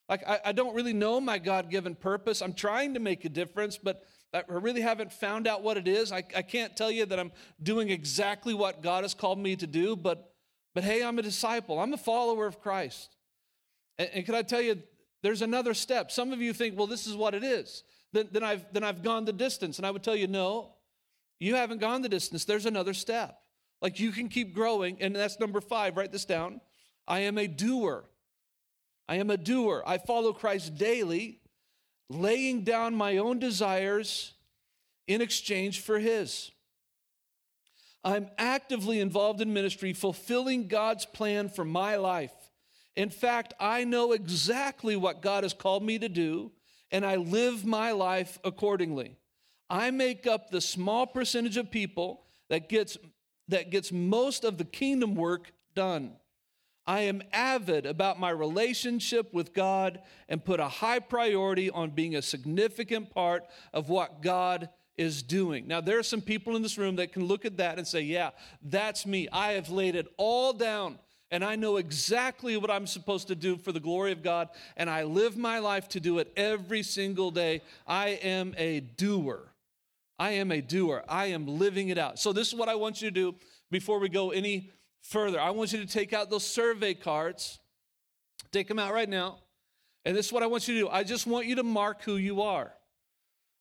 Like, 0.08 0.26
I, 0.26 0.40
I 0.46 0.52
don't 0.52 0.74
really 0.74 0.94
know 0.94 1.20
my 1.20 1.38
God 1.38 1.70
given 1.70 1.94
purpose. 1.94 2.40
I'm 2.40 2.54
trying 2.54 2.94
to 2.94 3.00
make 3.00 3.24
a 3.24 3.28
difference, 3.28 3.78
but 3.78 4.02
I 4.34 4.42
really 4.48 4.82
haven't 4.82 5.12
found 5.12 5.46
out 5.46 5.62
what 5.62 5.76
it 5.76 5.88
is. 5.88 6.12
I, 6.12 6.22
I 6.36 6.42
can't 6.42 6.76
tell 6.76 6.90
you 6.90 7.06
that 7.06 7.18
I'm 7.18 7.32
doing 7.62 7.88
exactly 7.88 8.52
what 8.52 8.82
God 8.82 9.04
has 9.04 9.14
called 9.14 9.38
me 9.38 9.56
to 9.56 9.66
do, 9.66 9.96
but, 9.96 10.32
but 10.74 10.84
hey, 10.84 11.02
I'm 11.02 11.18
a 11.18 11.22
disciple, 11.22 11.80
I'm 11.80 11.92
a 11.94 11.98
follower 11.98 12.46
of 12.46 12.60
Christ. 12.60 13.16
And, 13.98 14.10
and 14.12 14.26
can 14.26 14.34
I 14.34 14.42
tell 14.42 14.60
you, 14.60 14.82
there's 15.22 15.42
another 15.42 15.74
step. 15.74 16.10
Some 16.10 16.32
of 16.32 16.40
you 16.40 16.52
think, 16.52 16.76
well, 16.76 16.86
this 16.86 17.06
is 17.06 17.16
what 17.16 17.34
it 17.34 17.42
is. 17.42 17.82
Then, 18.12 18.28
then, 18.30 18.42
I've, 18.44 18.64
then 18.72 18.84
I've 18.84 19.02
gone 19.02 19.24
the 19.24 19.32
distance. 19.32 19.78
And 19.78 19.86
I 19.86 19.90
would 19.90 20.02
tell 20.02 20.16
you, 20.16 20.26
no, 20.26 20.74
you 21.40 21.54
haven't 21.56 21.80
gone 21.80 22.02
the 22.02 22.08
distance. 22.08 22.44
There's 22.44 22.66
another 22.66 22.94
step. 22.94 23.38
Like 23.82 23.98
you 24.00 24.12
can 24.12 24.28
keep 24.28 24.54
growing. 24.54 24.98
And 25.00 25.14
that's 25.14 25.40
number 25.40 25.60
five. 25.60 25.96
Write 25.96 26.12
this 26.12 26.24
down. 26.24 26.60
I 27.06 27.20
am 27.20 27.38
a 27.38 27.46
doer. 27.46 28.04
I 29.08 29.16
am 29.16 29.30
a 29.30 29.36
doer. 29.36 29.82
I 29.86 29.98
follow 29.98 30.32
Christ 30.32 30.76
daily, 30.76 31.37
laying 32.08 32.62
down 32.62 32.94
my 32.94 33.18
own 33.18 33.38
desires 33.38 34.32
in 35.06 35.20
exchange 35.20 35.80
for 35.80 35.98
His. 35.98 36.50
I'm 38.04 38.30
actively 38.38 39.00
involved 39.00 39.40
in 39.40 39.52
ministry, 39.52 39.92
fulfilling 39.92 40.68
God's 40.68 41.04
plan 41.04 41.48
for 41.48 41.64
my 41.64 41.96
life. 41.96 42.32
In 42.96 43.10
fact, 43.10 43.54
I 43.60 43.84
know 43.84 44.12
exactly 44.12 44.96
what 44.96 45.22
God 45.22 45.44
has 45.44 45.52
called 45.52 45.82
me 45.82 45.98
to 45.98 46.08
do, 46.08 46.52
and 46.90 47.04
I 47.04 47.16
live 47.16 47.64
my 47.64 47.92
life 47.92 48.38
accordingly. 48.44 49.16
I 49.70 49.90
make 49.90 50.26
up 50.26 50.50
the 50.50 50.60
small 50.60 51.06
percentage 51.06 51.56
of 51.56 51.70
people 51.70 52.22
that 52.48 52.68
gets, 52.68 52.96
that 53.48 53.70
gets 53.70 53.92
most 53.92 54.44
of 54.44 54.58
the 54.58 54.64
kingdom 54.64 55.14
work 55.14 55.52
done. 55.74 56.12
I 56.88 57.00
am 57.00 57.22
avid 57.34 57.84
about 57.84 58.18
my 58.18 58.30
relationship 58.30 59.34
with 59.34 59.52
God 59.52 60.00
and 60.26 60.42
put 60.42 60.58
a 60.58 60.68
high 60.68 61.00
priority 61.00 61.68
on 61.68 61.90
being 61.90 62.16
a 62.16 62.22
significant 62.22 63.10
part 63.10 63.44
of 63.74 63.90
what 63.90 64.22
God 64.22 64.70
is 64.96 65.22
doing. 65.22 65.68
Now, 65.68 65.82
there 65.82 65.98
are 65.98 66.02
some 66.02 66.22
people 66.22 66.56
in 66.56 66.62
this 66.62 66.78
room 66.78 66.96
that 66.96 67.12
can 67.12 67.26
look 67.26 67.44
at 67.44 67.58
that 67.58 67.76
and 67.76 67.86
say, 67.86 68.00
Yeah, 68.00 68.30
that's 68.62 69.04
me. 69.04 69.28
I 69.30 69.52
have 69.52 69.68
laid 69.68 69.96
it 69.96 70.08
all 70.16 70.54
down 70.54 70.98
and 71.30 71.44
I 71.44 71.56
know 71.56 71.76
exactly 71.76 72.56
what 72.56 72.70
I'm 72.70 72.86
supposed 72.86 73.28
to 73.28 73.34
do 73.34 73.58
for 73.58 73.70
the 73.70 73.80
glory 73.80 74.12
of 74.12 74.22
God, 74.22 74.48
and 74.78 74.88
I 74.88 75.02
live 75.02 75.36
my 75.36 75.58
life 75.58 75.86
to 75.90 76.00
do 76.00 76.18
it 76.20 76.32
every 76.38 76.82
single 76.82 77.30
day. 77.30 77.60
I 77.86 78.18
am 78.22 78.54
a 78.56 78.80
doer. 78.80 79.52
I 80.18 80.30
am 80.30 80.50
a 80.50 80.62
doer. 80.62 81.04
I 81.06 81.26
am 81.26 81.46
living 81.46 81.90
it 81.90 81.98
out. 81.98 82.18
So, 82.18 82.32
this 82.32 82.48
is 82.48 82.54
what 82.54 82.70
I 82.70 82.76
want 82.76 83.02
you 83.02 83.10
to 83.10 83.14
do 83.14 83.34
before 83.70 83.98
we 83.98 84.08
go 84.08 84.30
any 84.30 84.70
further. 85.02 85.40
I 85.40 85.50
want 85.50 85.72
you 85.72 85.78
to 85.78 85.86
take 85.86 86.12
out 86.12 86.30
those 86.30 86.46
survey 86.46 86.94
cards, 86.94 87.58
take 88.52 88.68
them 88.68 88.78
out 88.78 88.92
right 88.92 89.08
now. 89.08 89.38
And 90.04 90.16
this 90.16 90.26
is 90.26 90.32
what 90.32 90.42
I 90.42 90.46
want 90.46 90.68
you 90.68 90.74
to 90.74 90.80
do 90.80 90.88
I 90.88 91.04
just 91.04 91.26
want 91.26 91.46
you 91.46 91.56
to 91.56 91.62
mark 91.62 92.02
who 92.02 92.16
you 92.16 92.42
are. 92.42 92.72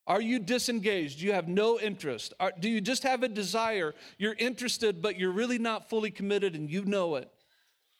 Are 0.08 0.22
you 0.22 0.40
disengaged? 0.40 1.20
You 1.20 1.34
have 1.34 1.50
no 1.50 1.78
interest? 1.80 2.34
Are, 2.40 2.54
do 2.58 2.70
you 2.70 2.80
just 2.80 3.04
have 3.04 3.24
a 3.24 3.28
desire? 3.28 3.94
You're 4.18 4.36
interested, 4.36 5.02
but 5.02 5.20
you're 5.20 5.32
really 5.32 5.60
not 5.60 5.90
fully 5.90 6.12
committed 6.12 6.56
and 6.56 6.70
you 6.72 6.86
know 6.86 7.16
it. 7.16 7.30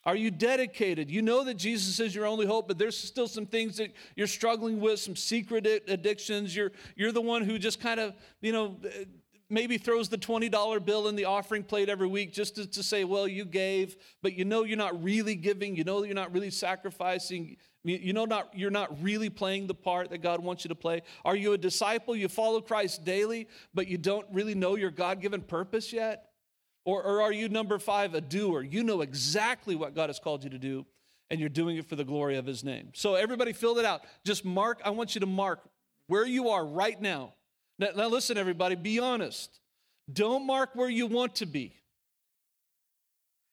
Are 0.06 0.16
you 0.16 0.32
dedicated? 0.32 1.12
You 1.12 1.22
know 1.22 1.44
that 1.44 1.56
Jesus 1.56 2.00
is 2.00 2.16
your 2.16 2.26
only 2.26 2.46
hope, 2.46 2.70
but 2.70 2.78
there's 2.78 2.98
still 2.98 3.28
some 3.28 3.46
things 3.46 3.76
that 3.76 3.92
you're 4.16 4.26
struggling 4.26 4.80
with, 4.80 5.02
some 5.02 5.18
secret 5.18 5.68
addictions. 5.90 6.56
You're, 6.56 6.72
you're 6.96 7.12
the 7.12 7.20
one 7.20 7.44
who 7.44 7.60
just 7.60 7.82
kind 7.82 8.00
of, 8.00 8.14
you 8.40 8.54
know, 8.54 8.78
maybe 9.50 9.78
throws 9.78 10.10
the 10.10 10.18
$20 10.18 10.84
bill 10.84 11.08
in 11.08 11.16
the 11.16 11.26
offering 11.26 11.64
plate 11.64 11.90
every 11.90 12.08
week 12.08 12.34
just 12.34 12.56
to, 12.56 12.68
to, 12.68 12.84
say, 12.84 13.04
well, 13.04 13.28
you 13.28 13.46
gave, 13.46 13.96
but 14.22 14.34
you 14.34 14.46
know 14.46 14.64
you're 14.64 14.78
not 14.78 15.02
really 15.02 15.36
giving. 15.36 15.76
You 15.76 15.84
know 15.84 16.04
you're 16.04 16.16
not 16.16 16.34
really 16.34 16.52
sacrificing. 16.52 17.58
You 17.84 18.12
know 18.12 18.26
not, 18.26 18.52
you're 18.54 18.72
not 18.72 19.02
really 19.02 19.30
playing 19.30 19.68
the 19.68 19.74
part 19.74 20.10
that 20.10 20.18
God 20.18 20.44
wants 20.44 20.66
you 20.66 20.70
to 20.70 20.76
play. 20.76 21.02
Are 21.24 21.36
you 21.36 21.54
a 21.54 21.58
disciple? 21.58 22.16
You 22.16 22.28
follow 22.28 22.60
Christ 22.60 23.06
daily, 23.06 23.48
but 23.74 23.88
you 23.88 23.98
don't 23.98 24.26
really 24.32 24.56
know 24.56 24.76
your 24.76 24.92
God 24.92 25.22
given 25.22 25.42
purpose 25.42 25.94
yet? 25.94 26.30
Or, 26.84 27.04
or 27.04 27.22
are 27.22 27.32
you, 27.32 27.50
number 27.50 27.80
five, 27.80 28.14
a 28.14 28.22
doer? 28.22 28.62
You 28.62 28.84
know 28.84 29.02
exactly 29.02 29.76
what 29.76 29.94
God 29.96 30.10
has 30.10 30.20
called 30.20 30.44
you 30.44 30.50
to 30.50 30.58
do, 30.58 30.86
and 31.30 31.40
you're 31.40 31.50
doing 31.50 31.78
it 31.78 31.88
for 31.88 31.96
the 31.96 32.06
glory 32.06 32.38
of 32.38 32.46
his 32.46 32.64
name. 32.64 32.92
So, 32.94 33.16
everybody, 33.16 33.54
fill 33.54 33.78
it 33.78 33.86
out. 33.86 34.02
Just 34.26 34.46
mark, 34.46 34.82
I 34.84 34.90
want 34.90 35.14
you 35.16 35.20
to 35.20 35.28
mark 35.28 35.70
where 36.08 36.26
you 36.26 36.50
are 36.50 36.66
right 36.66 37.00
now 37.02 37.34
now, 37.80 37.90
now 37.96 38.08
listen, 38.08 38.38
everybody, 38.38 38.76
be 38.76 39.00
honest. 39.00 39.60
Don't 40.12 40.46
mark 40.46 40.72
where 40.74 40.90
you 40.90 41.06
want 41.06 41.36
to 41.36 41.46
be. 41.46 41.74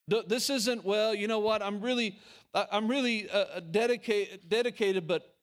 This 0.07 0.51
isn't, 0.51 0.85
well, 0.85 1.14
you 1.14 1.29
know 1.29 1.39
what, 1.39 1.62
I'm 1.62 1.81
really, 1.81 2.18
I'm 2.55 2.89
really 2.89 3.29
uh, 3.31 3.45
uh 3.57 3.61
dedicated, 3.61 4.49
dedicated, 4.49 5.09
but 5.09 5.35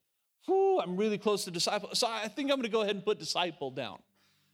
whew, 0.46 0.80
I'm 0.80 0.98
really 0.98 1.18
close 1.18 1.46
to 1.46 1.52
disciple. 1.52 1.90
So 1.94 2.08
I 2.08 2.28
think 2.28 2.52
I'm 2.52 2.58
going 2.58 2.64
to 2.64 2.70
go 2.70 2.82
ahead 2.82 2.96
and 2.96 3.04
put 3.04 3.20
disciple 3.20 3.72
down. 3.72 4.00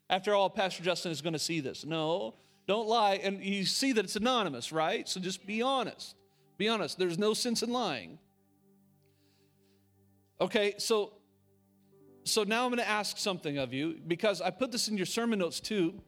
After 0.09 0.33
all, 0.33 0.49
Pastor 0.49 0.83
Justin 0.83 1.11
is 1.11 1.21
going 1.21 1.33
to 1.33 1.39
see 1.39 1.59
this. 1.59 1.85
No, 1.85 2.35
don't 2.67 2.87
lie. 2.87 3.15
And 3.15 3.43
you 3.43 3.65
see 3.65 3.91
that 3.93 4.05
it's 4.05 4.15
anonymous, 4.15 4.71
right? 4.71 5.07
So 5.07 5.19
just 5.19 5.45
be 5.45 5.61
honest. 5.61 6.15
Be 6.57 6.69
honest. 6.69 6.97
There's 6.97 7.17
no 7.17 7.33
sense 7.33 7.61
in 7.61 7.71
lying. 7.71 8.17
Okay, 10.39 10.75
so 10.77 11.13
so 12.27 12.43
now 12.43 12.63
I'm 12.63 12.71
going 12.71 12.83
to 12.83 12.89
ask 12.89 13.17
something 13.17 13.57
of 13.57 13.73
you 13.73 13.99
because 14.07 14.41
I 14.41 14.49
put 14.49 14.71
this 14.71 14.87
in 14.87 14.97
your 14.97 15.05
sermon 15.05 15.39
notes 15.39 15.59
too. 15.59 16.01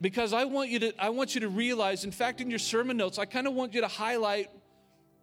Because 0.00 0.32
I 0.32 0.44
want 0.44 0.70
you 0.70 0.80
to 0.80 0.92
I 1.02 1.10
want 1.10 1.34
you 1.34 1.42
to 1.42 1.48
realize, 1.48 2.04
in 2.04 2.10
fact, 2.10 2.40
in 2.40 2.50
your 2.50 2.58
sermon 2.58 2.96
notes, 2.96 3.18
I 3.18 3.24
kind 3.24 3.46
of 3.46 3.54
want 3.54 3.72
you 3.72 3.82
to 3.82 3.88
highlight 3.88 4.50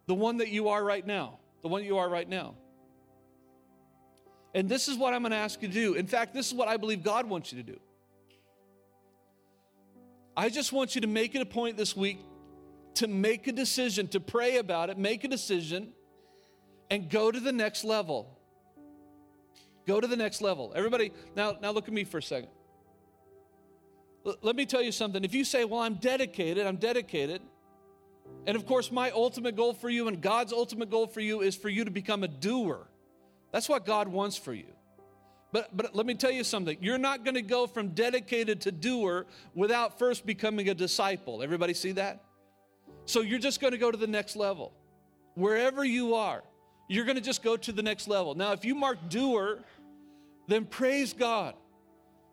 the 0.06 0.14
one 0.14 0.38
that 0.38 0.48
you 0.48 0.68
are 0.70 0.82
right 0.82 1.06
now. 1.06 1.38
The 1.62 1.68
one 1.68 1.84
you 1.84 1.98
are 1.98 2.08
right 2.08 2.28
now. 2.28 2.54
And 4.54 4.68
this 4.68 4.88
is 4.88 4.96
what 4.96 5.12
I'm 5.12 5.22
going 5.22 5.32
to 5.32 5.36
ask 5.36 5.60
you 5.62 5.68
to 5.68 5.74
do. 5.74 5.94
In 5.94 6.06
fact, 6.06 6.32
this 6.34 6.46
is 6.46 6.54
what 6.54 6.66
I 6.66 6.76
believe 6.76 7.02
God 7.02 7.28
wants 7.28 7.52
you 7.52 7.62
to 7.62 7.72
do. 7.72 7.78
I 10.36 10.48
just 10.48 10.72
want 10.72 10.94
you 10.94 11.02
to 11.02 11.06
make 11.06 11.34
it 11.34 11.42
a 11.42 11.46
point 11.46 11.76
this 11.76 11.94
week 11.94 12.20
to 12.94 13.06
make 13.06 13.46
a 13.46 13.52
decision, 13.52 14.08
to 14.08 14.20
pray 14.20 14.56
about 14.56 14.90
it, 14.90 14.98
make 14.98 15.24
a 15.24 15.28
decision, 15.28 15.92
and 16.90 17.08
go 17.08 17.30
to 17.30 17.38
the 17.38 17.52
next 17.52 17.84
level. 17.84 18.39
Go 19.86 20.00
to 20.00 20.06
the 20.06 20.16
next 20.16 20.42
level. 20.42 20.72
Everybody, 20.74 21.12
now, 21.34 21.56
now 21.60 21.70
look 21.70 21.88
at 21.88 21.94
me 21.94 22.04
for 22.04 22.18
a 22.18 22.22
second. 22.22 22.50
L- 24.26 24.36
let 24.42 24.56
me 24.56 24.66
tell 24.66 24.82
you 24.82 24.92
something. 24.92 25.24
If 25.24 25.34
you 25.34 25.44
say, 25.44 25.64
Well, 25.64 25.80
I'm 25.80 25.94
dedicated, 25.94 26.66
I'm 26.66 26.76
dedicated, 26.76 27.42
and 28.46 28.56
of 28.56 28.66
course, 28.66 28.90
my 28.90 29.10
ultimate 29.10 29.56
goal 29.56 29.74
for 29.74 29.90
you 29.90 30.08
and 30.08 30.20
God's 30.20 30.52
ultimate 30.52 30.90
goal 30.90 31.06
for 31.06 31.20
you 31.20 31.40
is 31.40 31.56
for 31.56 31.68
you 31.68 31.84
to 31.84 31.90
become 31.90 32.22
a 32.22 32.28
doer. 32.28 32.86
That's 33.52 33.68
what 33.68 33.84
God 33.84 34.08
wants 34.08 34.36
for 34.36 34.54
you. 34.54 34.66
But, 35.52 35.76
but 35.76 35.94
let 35.96 36.06
me 36.06 36.14
tell 36.14 36.30
you 36.30 36.44
something. 36.44 36.78
You're 36.80 36.98
not 36.98 37.24
going 37.24 37.34
to 37.34 37.42
go 37.42 37.66
from 37.66 37.88
dedicated 37.88 38.60
to 38.62 38.72
doer 38.72 39.26
without 39.54 39.98
first 39.98 40.24
becoming 40.24 40.68
a 40.68 40.74
disciple. 40.74 41.42
Everybody 41.42 41.74
see 41.74 41.92
that? 41.92 42.24
So 43.04 43.20
you're 43.20 43.40
just 43.40 43.60
going 43.60 43.72
to 43.72 43.78
go 43.78 43.90
to 43.90 43.96
the 43.96 44.06
next 44.06 44.36
level. 44.36 44.72
Wherever 45.34 45.84
you 45.84 46.14
are, 46.14 46.44
you're 46.90 47.04
going 47.04 47.16
to 47.16 47.22
just 47.22 47.44
go 47.44 47.56
to 47.56 47.70
the 47.70 47.84
next 47.84 48.08
level. 48.08 48.34
Now, 48.34 48.50
if 48.50 48.64
you 48.64 48.74
mark 48.74 48.98
doer, 49.08 49.60
then 50.48 50.64
praise 50.64 51.12
God. 51.12 51.54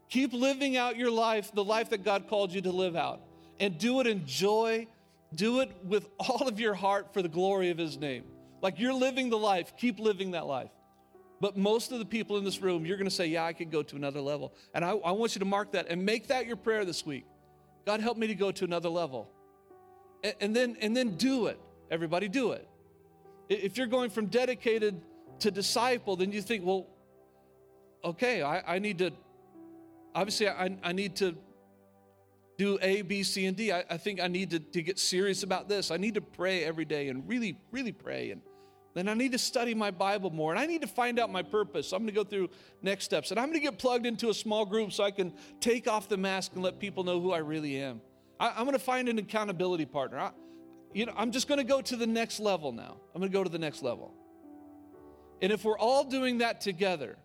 Keep 0.09 0.33
living 0.33 0.75
out 0.75 0.97
your 0.97 1.11
life, 1.11 1.51
the 1.53 1.63
life 1.63 1.91
that 1.91 2.03
God 2.03 2.27
called 2.27 2.51
you 2.51 2.61
to 2.61 2.71
live 2.71 2.95
out, 2.95 3.21
and 3.59 3.77
do 3.77 3.99
it 3.99 4.07
in 4.07 4.25
joy. 4.25 4.87
Do 5.35 5.59
it 5.59 5.71
with 5.83 6.07
all 6.19 6.47
of 6.47 6.59
your 6.59 6.73
heart 6.73 7.13
for 7.13 7.21
the 7.21 7.29
glory 7.29 7.69
of 7.69 7.77
His 7.77 7.99
name. 7.99 8.23
Like 8.59 8.79
you're 8.79 8.93
living 8.93 9.29
the 9.29 9.37
life, 9.37 9.73
keep 9.77 9.99
living 9.99 10.31
that 10.31 10.47
life. 10.47 10.71
But 11.39 11.55
most 11.55 11.91
of 11.91 11.99
the 11.99 12.05
people 12.05 12.37
in 12.37 12.43
this 12.43 12.59
room, 12.59 12.83
you're 12.83 12.97
going 12.97 13.09
to 13.09 13.15
say, 13.15 13.27
Yeah, 13.27 13.45
I 13.45 13.53
could 13.53 13.69
go 13.69 13.83
to 13.83 13.95
another 13.95 14.21
level. 14.21 14.55
And 14.73 14.83
I, 14.83 14.89
I, 14.89 15.11
want 15.11 15.35
you 15.35 15.39
to 15.39 15.45
mark 15.45 15.73
that 15.73 15.85
and 15.87 16.03
make 16.03 16.29
that 16.29 16.47
your 16.47 16.55
prayer 16.55 16.83
this 16.83 17.05
week. 17.05 17.25
God, 17.85 17.99
help 17.99 18.17
me 18.17 18.25
to 18.25 18.33
go 18.33 18.51
to 18.51 18.65
another 18.65 18.89
level. 18.89 19.29
And, 20.23 20.33
and 20.41 20.55
then, 20.55 20.77
and 20.81 20.97
then 20.97 21.15
do 21.15 21.45
it. 21.45 21.59
Everybody, 21.91 22.27
do 22.27 22.53
it. 22.53 22.67
If 23.49 23.77
you're 23.77 23.87
going 23.87 24.09
from 24.09 24.27
dedicated 24.27 25.01
to 25.39 25.51
disciple, 25.51 26.15
then 26.15 26.31
you 26.31 26.41
think, 26.41 26.65
Well, 26.65 26.87
okay, 28.03 28.41
I, 28.41 28.75
I 28.75 28.79
need 28.79 28.99
to, 28.99 29.11
obviously, 30.13 30.49
I, 30.49 30.77
I 30.83 30.91
need 30.93 31.15
to 31.17 31.35
do 32.57 32.79
A, 32.81 33.01
B, 33.03 33.23
C, 33.23 33.45
and 33.45 33.55
D. 33.55 33.71
I, 33.71 33.83
I 33.89 33.97
think 33.97 34.19
I 34.19 34.27
need 34.27 34.49
to, 34.51 34.59
to 34.59 34.81
get 34.81 34.97
serious 34.97 35.43
about 35.43 35.69
this. 35.69 35.91
I 35.91 35.97
need 35.97 36.15
to 36.15 36.21
pray 36.21 36.63
every 36.63 36.85
day 36.85 37.09
and 37.09 37.27
really, 37.27 37.57
really 37.71 37.91
pray 37.91 38.31
and 38.31 38.41
then 38.97 39.07
I 39.07 39.13
need 39.13 39.33
to 39.33 39.37
study 39.37 39.75
my 39.75 39.91
Bible 39.91 40.31
more 40.31 40.51
and 40.51 40.59
I 40.59 40.65
need 40.65 40.81
to 40.81 40.87
find 40.87 41.19
out 41.19 41.31
my 41.31 41.43
purpose. 41.43 41.91
I'm 41.91 41.99
going 41.99 42.07
to 42.07 42.13
go 42.13 42.23
through 42.23 42.49
next 42.81 43.05
steps 43.05 43.29
and 43.29 43.39
I'm 43.39 43.45
going 43.45 43.59
to 43.59 43.63
get 43.63 43.77
plugged 43.77 44.07
into 44.07 44.31
a 44.31 44.33
small 44.33 44.65
group 44.65 44.91
so 44.91 45.03
I 45.03 45.11
can 45.11 45.33
take 45.59 45.87
off 45.87 46.09
the 46.09 46.17
mask 46.17 46.53
and 46.55 46.63
let 46.63 46.79
people 46.79 47.03
know 47.03 47.21
who 47.21 47.31
I 47.31 47.37
really 47.37 47.79
am. 47.79 48.01
I, 48.39 48.59
am 48.59 48.65
going 48.65 48.71
to 48.71 48.79
find 48.79 49.07
an 49.07 49.19
accountability 49.19 49.85
partner. 49.85 50.17
I, 50.17 50.31
you 50.93 51.05
know, 51.05 51.13
I'm 51.15 51.31
just 51.31 51.47
going 51.47 51.59
to 51.59 51.63
go 51.63 51.81
to 51.81 51.95
the 51.95 52.07
next 52.07 52.39
level 52.39 52.71
now. 52.71 52.97
I'm 53.13 53.21
going 53.21 53.31
to 53.31 53.37
go 53.37 53.43
to 53.43 53.49
the 53.49 53.59
next 53.59 53.83
level. 53.83 54.13
And 55.41 55.51
if 55.51 55.63
we're 55.63 55.77
all 55.77 56.03
doing 56.03 56.39
that 56.39 56.61
together, 56.61 57.17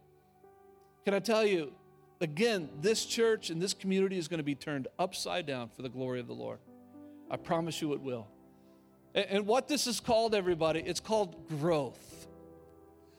can 1.05 1.15
I 1.15 1.19
tell 1.19 1.45
you, 1.45 1.73
again, 2.21 2.69
this 2.81 3.05
church 3.05 3.51
and 3.51 3.61
this 3.61 3.75
community 3.75 4.19
is 4.19 4.29
going 4.29 4.39
to 4.39 4.45
be 4.45 4.55
turned 4.55 4.89
upside 4.99 5.47
down 5.47 5.69
for 5.69 5.83
the 5.83 5.89
glory 5.89 6.21
of 6.21 6.27
the 6.27 6.35
Lord. 6.35 6.59
I 7.31 7.37
promise 7.37 7.81
you 7.81 7.95
it 7.95 8.01
will. 8.01 8.29
And 9.15 9.47
what 9.47 9.69
this 9.69 9.87
is 9.87 10.01
called, 10.01 10.35
everybody, 10.35 10.81
it's 10.81 11.01
called 11.01 11.49
growth. 11.49 12.27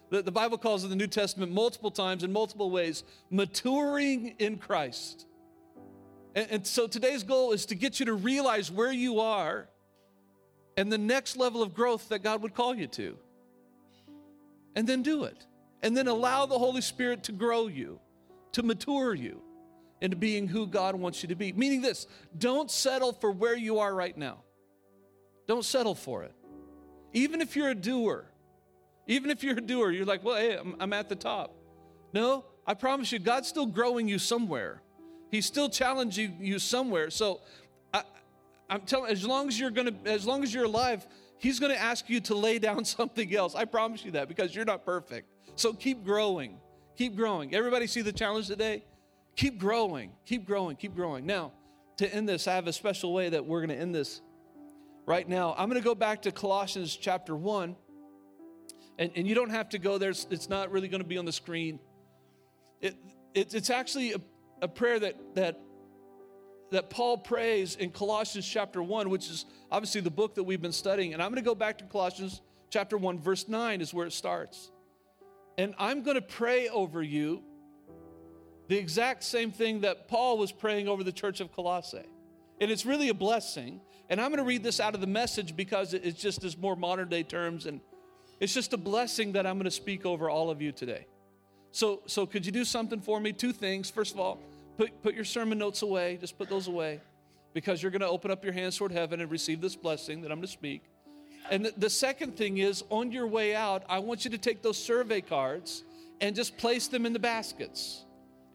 The, 0.09 0.31
Bible 0.31 0.59
calls 0.59 0.83
it 0.83 0.89
the 0.89 0.95
New 0.95 1.07
Testament 1.07 1.51
multiple 1.51 1.89
times 1.89 2.23
in 2.23 2.31
multiple 2.31 2.69
ways 2.69 3.03
maturing 3.31 4.35
in 4.37 4.57
Christ. 4.57 5.25
And 6.35 6.65
so 6.65 6.87
today's 6.87 7.23
goal 7.23 7.51
is 7.51 7.65
to 7.67 7.75
get 7.75 7.99
you 7.99 8.05
to 8.07 8.13
realize 8.13 8.71
where 8.71 8.91
you 8.91 9.19
are 9.19 9.67
and 10.77 10.91
the 10.91 10.97
next 10.97 11.37
level 11.37 11.61
of 11.61 11.73
growth 11.73 12.09
that 12.09 12.23
God 12.23 12.41
would 12.41 12.53
call 12.53 12.75
you 12.75 12.87
to. 12.87 13.17
And 14.75 14.87
then 14.87 15.03
do 15.03 15.23
it. 15.25 15.45
And 15.81 15.95
then 15.95 16.07
allow 16.07 16.45
the 16.45 16.57
Holy 16.57 16.81
Spirit 16.81 17.23
to 17.25 17.31
grow 17.31 17.67
you, 17.67 17.99
to 18.53 18.63
mature 18.63 19.13
you 19.13 19.41
into 20.01 20.15
being 20.17 20.47
who 20.47 20.67
God 20.67 20.95
wants 20.95 21.21
you 21.23 21.29
to 21.29 21.35
be. 21.35 21.53
Meaning 21.53 21.81
this 21.81 22.07
don't 22.37 22.71
settle 22.71 23.13
for 23.13 23.31
where 23.31 23.55
you 23.55 23.79
are 23.79 23.93
right 23.93 24.17
now. 24.17 24.39
Don't 25.47 25.65
settle 25.65 25.95
for 25.95 26.23
it. 26.23 26.33
Even 27.13 27.41
if 27.41 27.55
you're 27.55 27.69
a 27.69 27.75
doer, 27.75 28.25
even 29.07 29.29
if 29.29 29.43
you're 29.43 29.57
a 29.57 29.61
doer, 29.61 29.91
you're 29.91 30.05
like, 30.05 30.23
well, 30.23 30.37
hey, 30.37 30.57
I'm, 30.57 30.75
I'm 30.79 30.93
at 30.93 31.09
the 31.09 31.15
top. 31.15 31.53
No, 32.13 32.45
I 32.65 32.73
promise 32.73 33.11
you, 33.11 33.19
God's 33.19 33.47
still 33.47 33.65
growing 33.65 34.07
you 34.07 34.19
somewhere. 34.19 34.81
He's 35.31 35.45
still 35.45 35.69
challenging 35.69 36.37
you 36.39 36.59
somewhere. 36.59 37.09
So 37.09 37.41
I, 37.93 38.03
I'm 38.69 38.81
telling, 38.81 39.11
as 39.11 39.25
long 39.25 39.47
as 39.47 39.59
you're 39.59 39.71
gonna, 39.71 39.93
as 40.05 40.25
long 40.25 40.43
as 40.43 40.53
you're 40.53 40.65
alive, 40.65 41.05
He's 41.37 41.59
gonna 41.59 41.73
ask 41.73 42.09
you 42.09 42.21
to 42.21 42.35
lay 42.35 42.59
down 42.59 42.85
something 42.99 43.35
else. 43.35 43.55
I 43.55 43.65
promise 43.65 44.05
you 44.05 44.11
that 44.11 44.27
because 44.27 44.55
you're 44.55 44.65
not 44.65 44.85
perfect. 44.85 45.29
So 45.55 45.73
keep 45.73 46.03
growing, 46.03 46.57
keep 46.97 47.15
growing. 47.15 47.53
Everybody 47.53 47.87
see 47.87 48.01
the 48.01 48.13
challenge 48.13 48.47
today? 48.47 48.83
Keep 49.35 49.57
growing, 49.57 50.11
keep 50.25 50.45
growing, 50.45 50.75
keep 50.75 50.95
growing. 50.95 51.25
Now, 51.25 51.51
to 51.97 52.13
end 52.13 52.29
this, 52.29 52.47
I 52.47 52.55
have 52.55 52.67
a 52.67 52.73
special 52.73 53.13
way 53.13 53.29
that 53.29 53.45
we're 53.45 53.61
gonna 53.61 53.73
end 53.73 53.93
this 53.93 54.21
right 55.05 55.27
now. 55.27 55.53
I'm 55.57 55.69
to 55.71 55.81
go 55.81 55.95
back 55.95 56.21
to 56.23 56.31
Colossians 56.31 56.95
chapter 56.95 57.35
1. 57.35 57.75
And, 58.99 59.11
and 59.15 59.27
you 59.27 59.33
don't 59.33 59.49
have 59.49 59.69
to 59.69 59.79
go 59.79 59.97
there, 59.97 60.11
it's, 60.11 60.49
not 60.49 60.71
really 60.71 60.87
to 61.01 61.07
be 61.07 61.17
on 61.17 61.25
the 61.25 61.31
screen. 61.31 61.79
It, 62.79 62.95
it 63.33 63.53
it's 63.53 63.69
actually 63.71 64.13
a, 64.13 64.21
a 64.61 64.67
prayer 64.67 64.99
that, 64.99 65.15
that, 65.35 65.59
that 66.71 66.89
Paul 66.89 67.17
prays 67.17 67.75
in 67.75 67.91
Colossians 67.91 68.47
chapter 68.47 68.81
1, 68.81 69.09
which 69.09 69.29
is 69.29 69.45
obviously 69.71 70.01
the 70.01 70.11
book 70.11 70.35
that 70.35 70.43
we've 70.43 70.61
been 70.61 70.71
studying. 70.71 71.13
And 71.13 71.21
I'm 71.21 71.29
going 71.29 71.43
to 71.43 71.47
go 71.47 71.55
back 71.55 71.77
to 71.79 71.83
Colossians 71.85 72.41
chapter 72.69 72.97
1, 72.97 73.19
verse 73.19 73.47
9 73.47 73.81
is 73.81 73.93
where 73.93 74.07
it 74.07 74.13
starts. 74.13 74.71
And 75.57 75.75
I'm 75.77 76.01
going 76.01 76.15
to 76.15 76.21
pray 76.21 76.69
over 76.69 77.03
you 77.03 77.43
the 78.67 78.77
exact 78.77 79.23
same 79.23 79.51
thing 79.51 79.81
that 79.81 80.07
Paul 80.07 80.37
was 80.37 80.51
praying 80.51 80.87
over 80.87 81.03
the 81.03 81.11
church 81.11 81.39
of 81.39 81.51
Colossae. 81.51 82.09
And 82.59 82.71
it's 82.71 82.85
really 82.85 83.09
a 83.09 83.13
blessing. 83.13 83.81
And 84.09 84.19
I'm 84.19 84.29
going 84.29 84.39
to 84.39 84.45
read 84.45 84.63
this 84.63 84.79
out 84.79 84.95
of 84.95 85.01
the 85.01 85.07
message 85.07 85.55
because 85.55 85.93
it's 85.93 86.19
just 86.19 86.43
as 86.43 86.57
more 86.57 86.75
modern 86.75 87.09
day 87.09 87.23
terms. 87.23 87.65
And 87.65 87.81
it's 88.39 88.53
just 88.53 88.73
a 88.73 88.77
blessing 88.77 89.33
that 89.33 89.45
I'm 89.45 89.55
going 89.55 89.65
to 89.65 89.71
speak 89.71 90.05
over 90.05 90.29
all 90.29 90.49
of 90.49 90.61
you 90.61 90.71
today. 90.71 91.05
So, 91.71 92.01
so 92.05 92.25
could 92.25 92.45
you 92.45 92.51
do 92.51 92.65
something 92.65 92.99
for 93.01 93.19
me? 93.19 93.33
Two 93.33 93.51
things. 93.51 93.89
First 93.89 94.13
of 94.13 94.19
all, 94.19 94.39
put, 94.77 95.01
put 95.01 95.15
your 95.15 95.25
sermon 95.25 95.57
notes 95.57 95.81
away. 95.81 96.17
Just 96.19 96.37
put 96.37 96.49
those 96.49 96.67
away 96.67 97.01
because 97.53 97.81
you're 97.81 97.91
going 97.91 98.01
to 98.01 98.07
open 98.07 98.31
up 98.31 98.43
your 98.43 98.53
hands 98.53 98.77
toward 98.77 98.91
heaven 98.91 99.21
and 99.21 99.29
receive 99.29 99.61
this 99.61 99.75
blessing 99.75 100.21
that 100.21 100.31
I'm 100.31 100.39
going 100.39 100.47
to 100.47 100.51
speak. 100.51 100.83
And 101.51 101.65
the, 101.65 101.73
the 101.77 101.89
second 101.89 102.37
thing 102.37 102.57
is 102.57 102.83
on 102.89 103.11
your 103.11 103.27
way 103.27 103.55
out, 103.55 103.83
I 103.89 103.99
want 103.99 104.25
you 104.25 104.31
to 104.31 104.37
take 104.37 104.61
those 104.61 104.77
survey 104.77 105.21
cards 105.21 105.83
and 106.21 106.35
just 106.35 106.57
place 106.57 106.87
them 106.87 107.05
in 107.05 107.13
the 107.13 107.19
baskets. 107.19 108.05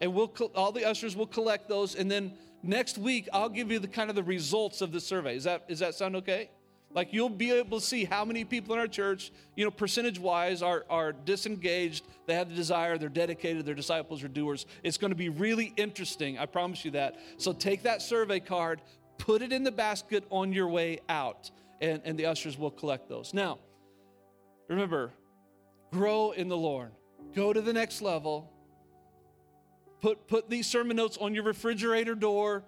And 0.01 0.13
we'll 0.13 0.31
all 0.55 0.71
the 0.71 0.85
ushers 0.85 1.15
will 1.15 1.27
collect 1.27 1.67
those 1.67 1.95
and 1.95 2.09
then 2.09 2.33
next 2.63 2.97
week 2.97 3.27
I'll 3.33 3.49
give 3.49 3.69
you 3.71 3.79
the 3.79 3.87
kind 3.87 4.09
of 4.09 4.15
the 4.15 4.23
results 4.23 4.81
of 4.81 4.91
the 4.91 4.99
survey. 4.99 5.35
Is 5.35 5.43
that 5.43 5.65
is 5.67 5.79
that 5.79 5.93
sound 5.93 6.15
okay? 6.17 6.49
Like 6.93 7.13
you'll 7.13 7.29
be 7.29 7.51
able 7.51 7.79
to 7.79 7.85
see 7.85 8.03
how 8.03 8.25
many 8.25 8.43
people 8.43 8.73
in 8.73 8.79
our 8.79 8.87
church, 8.87 9.31
you 9.55 9.63
know, 9.63 9.71
percentage 9.71 10.19
wise, 10.19 10.63
are, 10.63 10.85
are 10.89 11.11
disengaged, 11.13 12.03
they 12.25 12.33
have 12.33 12.49
the 12.49 12.55
desire, 12.55 12.97
they're 12.97 13.09
dedicated, 13.09 13.65
they're 13.65 13.75
disciples 13.75 14.23
or 14.23 14.27
doers. 14.27 14.65
It's 14.83 14.97
going 14.97 15.11
to 15.11 15.17
be 15.17 15.29
really 15.29 15.73
interesting. 15.77 16.39
I 16.39 16.45
promise 16.45 16.83
you 16.83 16.91
that. 16.91 17.19
So 17.37 17.53
take 17.53 17.83
that 17.83 18.01
survey 18.01 18.39
card, 18.39 18.81
put 19.17 19.41
it 19.41 19.53
in 19.53 19.63
the 19.63 19.71
basket 19.71 20.23
on 20.29 20.51
your 20.51 20.67
way 20.67 20.99
out, 21.09 21.51
and, 21.79 22.01
and 22.05 22.17
the 22.17 22.25
ushers 22.25 22.57
will 22.57 22.71
collect 22.71 23.07
those. 23.07 23.33
Now, 23.33 23.59
remember, 24.67 25.11
grow 25.91 26.31
in 26.31 26.47
the 26.47 26.57
Lord. 26.57 26.91
Go 27.35 27.53
to 27.53 27.61
the 27.61 27.73
next 27.73 28.01
level 28.01 28.51
Put, 30.01 30.27
put 30.27 30.49
these 30.49 30.67
sermon 30.67 30.95
notes 30.95 31.17
on 31.19 31.33
your 31.33 31.43
refrigerator 31.43 32.15
door 32.15 32.63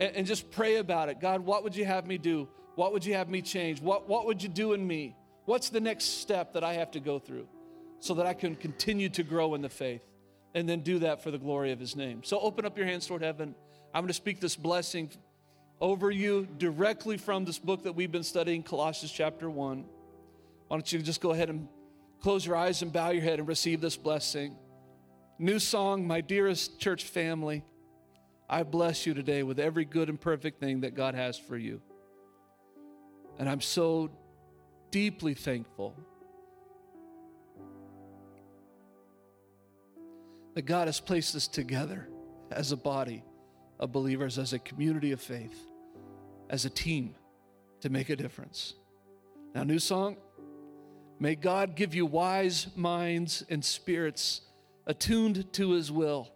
and, 0.00 0.16
and 0.16 0.26
just 0.26 0.50
pray 0.50 0.76
about 0.76 1.08
it. 1.08 1.20
God, 1.20 1.40
what 1.40 1.62
would 1.62 1.76
you 1.76 1.84
have 1.84 2.06
me 2.06 2.18
do? 2.18 2.48
What 2.80 2.92
would 2.92 3.04
you 3.04 3.14
have 3.14 3.28
me 3.28 3.42
change? 3.42 3.80
What, 3.80 4.08
what 4.08 4.26
would 4.26 4.42
you 4.42 4.48
do 4.48 4.72
in 4.72 4.86
me? 4.86 5.14
What's 5.44 5.68
the 5.68 5.80
next 5.80 6.20
step 6.20 6.54
that 6.54 6.64
I 6.64 6.74
have 6.74 6.90
to 6.92 7.00
go 7.00 7.18
through? 7.18 7.46
so 8.00 8.14
that 8.14 8.26
I 8.26 8.34
can 8.34 8.56
continue 8.56 9.10
to 9.10 9.22
grow 9.22 9.54
in 9.54 9.62
the 9.62 9.68
faith 9.68 10.02
and 10.54 10.68
then 10.68 10.80
do 10.80 10.98
that 11.00 11.22
for 11.22 11.30
the 11.30 11.38
glory 11.38 11.70
of 11.70 11.78
his 11.78 11.94
name. 11.94 12.24
So 12.24 12.40
open 12.40 12.64
up 12.64 12.76
your 12.76 12.86
hands 12.86 13.06
toward 13.06 13.22
heaven. 13.22 13.54
I'm 13.94 14.02
going 14.02 14.08
to 14.08 14.14
speak 14.14 14.40
this 14.40 14.56
blessing 14.56 15.10
over 15.80 16.10
you 16.10 16.48
directly 16.58 17.18
from 17.18 17.44
this 17.44 17.58
book 17.58 17.84
that 17.84 17.92
we've 17.92 18.10
been 18.10 18.24
studying, 18.24 18.62
Colossians 18.62 19.12
chapter 19.12 19.48
1. 19.48 19.84
Why 20.68 20.76
don't 20.76 20.92
you 20.92 21.00
just 21.00 21.20
go 21.20 21.30
ahead 21.32 21.50
and 21.50 21.68
close 22.20 22.44
your 22.44 22.56
eyes 22.56 22.82
and 22.82 22.92
bow 22.92 23.10
your 23.10 23.22
head 23.22 23.38
and 23.38 23.46
receive 23.46 23.80
this 23.80 23.96
blessing? 23.96 24.56
New 25.38 25.58
song, 25.58 26.06
my 26.06 26.20
dearest 26.20 26.80
church 26.80 27.04
family. 27.04 27.64
I 28.48 28.62
bless 28.62 29.06
you 29.06 29.14
today 29.14 29.42
with 29.42 29.60
every 29.60 29.84
good 29.84 30.08
and 30.08 30.20
perfect 30.20 30.58
thing 30.58 30.80
that 30.80 30.94
God 30.94 31.14
has 31.14 31.38
for 31.38 31.56
you. 31.56 31.80
And 33.40 33.48
I'm 33.48 33.62
so 33.62 34.10
deeply 34.90 35.32
thankful 35.32 35.96
that 40.54 40.66
God 40.66 40.88
has 40.88 41.00
placed 41.00 41.34
us 41.34 41.48
together 41.48 42.06
as 42.50 42.70
a 42.70 42.76
body 42.76 43.24
of 43.78 43.92
believers, 43.92 44.38
as 44.38 44.52
a 44.52 44.58
community 44.58 45.12
of 45.12 45.22
faith, 45.22 45.58
as 46.50 46.66
a 46.66 46.70
team 46.70 47.14
to 47.80 47.88
make 47.88 48.10
a 48.10 48.16
difference. 48.16 48.74
Now, 49.54 49.62
new 49.62 49.78
song. 49.78 50.18
May 51.18 51.34
God 51.34 51.76
give 51.76 51.94
you 51.94 52.04
wise 52.04 52.66
minds 52.76 53.42
and 53.48 53.64
spirits 53.64 54.42
attuned 54.86 55.50
to 55.54 55.70
his 55.70 55.90
will, 55.90 56.30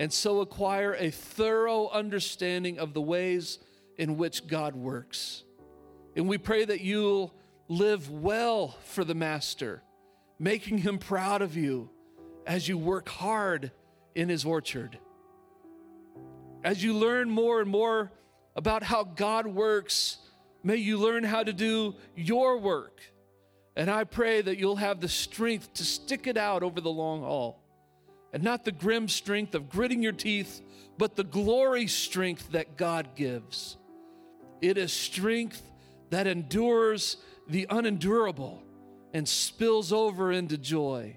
and 0.00 0.12
so 0.12 0.40
acquire 0.40 0.94
a 0.94 1.10
thorough 1.10 1.88
understanding 1.90 2.80
of 2.80 2.94
the 2.94 3.00
ways 3.00 3.60
in 3.96 4.16
which 4.16 4.48
God 4.48 4.74
works. 4.74 5.44
And 6.16 6.28
we 6.28 6.38
pray 6.38 6.64
that 6.64 6.80
you'll 6.80 7.32
live 7.68 8.10
well 8.10 8.74
for 8.84 9.04
the 9.04 9.14
Master, 9.14 9.82
making 10.38 10.78
him 10.78 10.98
proud 10.98 11.42
of 11.42 11.56
you 11.56 11.90
as 12.46 12.66
you 12.66 12.78
work 12.78 13.08
hard 13.08 13.70
in 14.14 14.30
his 14.30 14.44
orchard. 14.44 14.98
As 16.64 16.82
you 16.82 16.94
learn 16.94 17.28
more 17.28 17.60
and 17.60 17.70
more 17.70 18.10
about 18.56 18.82
how 18.82 19.04
God 19.04 19.46
works, 19.46 20.16
may 20.62 20.76
you 20.76 20.96
learn 20.96 21.22
how 21.22 21.42
to 21.42 21.52
do 21.52 21.94
your 22.16 22.58
work. 22.58 23.02
And 23.76 23.90
I 23.90 24.04
pray 24.04 24.40
that 24.40 24.56
you'll 24.56 24.76
have 24.76 25.00
the 25.00 25.08
strength 25.08 25.74
to 25.74 25.84
stick 25.84 26.26
it 26.26 26.38
out 26.38 26.62
over 26.62 26.80
the 26.80 26.90
long 26.90 27.20
haul. 27.20 27.60
And 28.32 28.42
not 28.42 28.64
the 28.64 28.72
grim 28.72 29.08
strength 29.08 29.54
of 29.54 29.68
gritting 29.68 30.02
your 30.02 30.12
teeth, 30.12 30.62
but 30.96 31.14
the 31.14 31.24
glory 31.24 31.86
strength 31.86 32.52
that 32.52 32.78
God 32.78 33.14
gives. 33.14 33.76
It 34.62 34.78
is 34.78 34.92
strength 34.92 35.62
that 36.10 36.26
endures 36.26 37.16
the 37.48 37.66
unendurable 37.70 38.62
and 39.12 39.28
spills 39.28 39.92
over 39.92 40.32
into 40.32 40.58
joy 40.58 41.16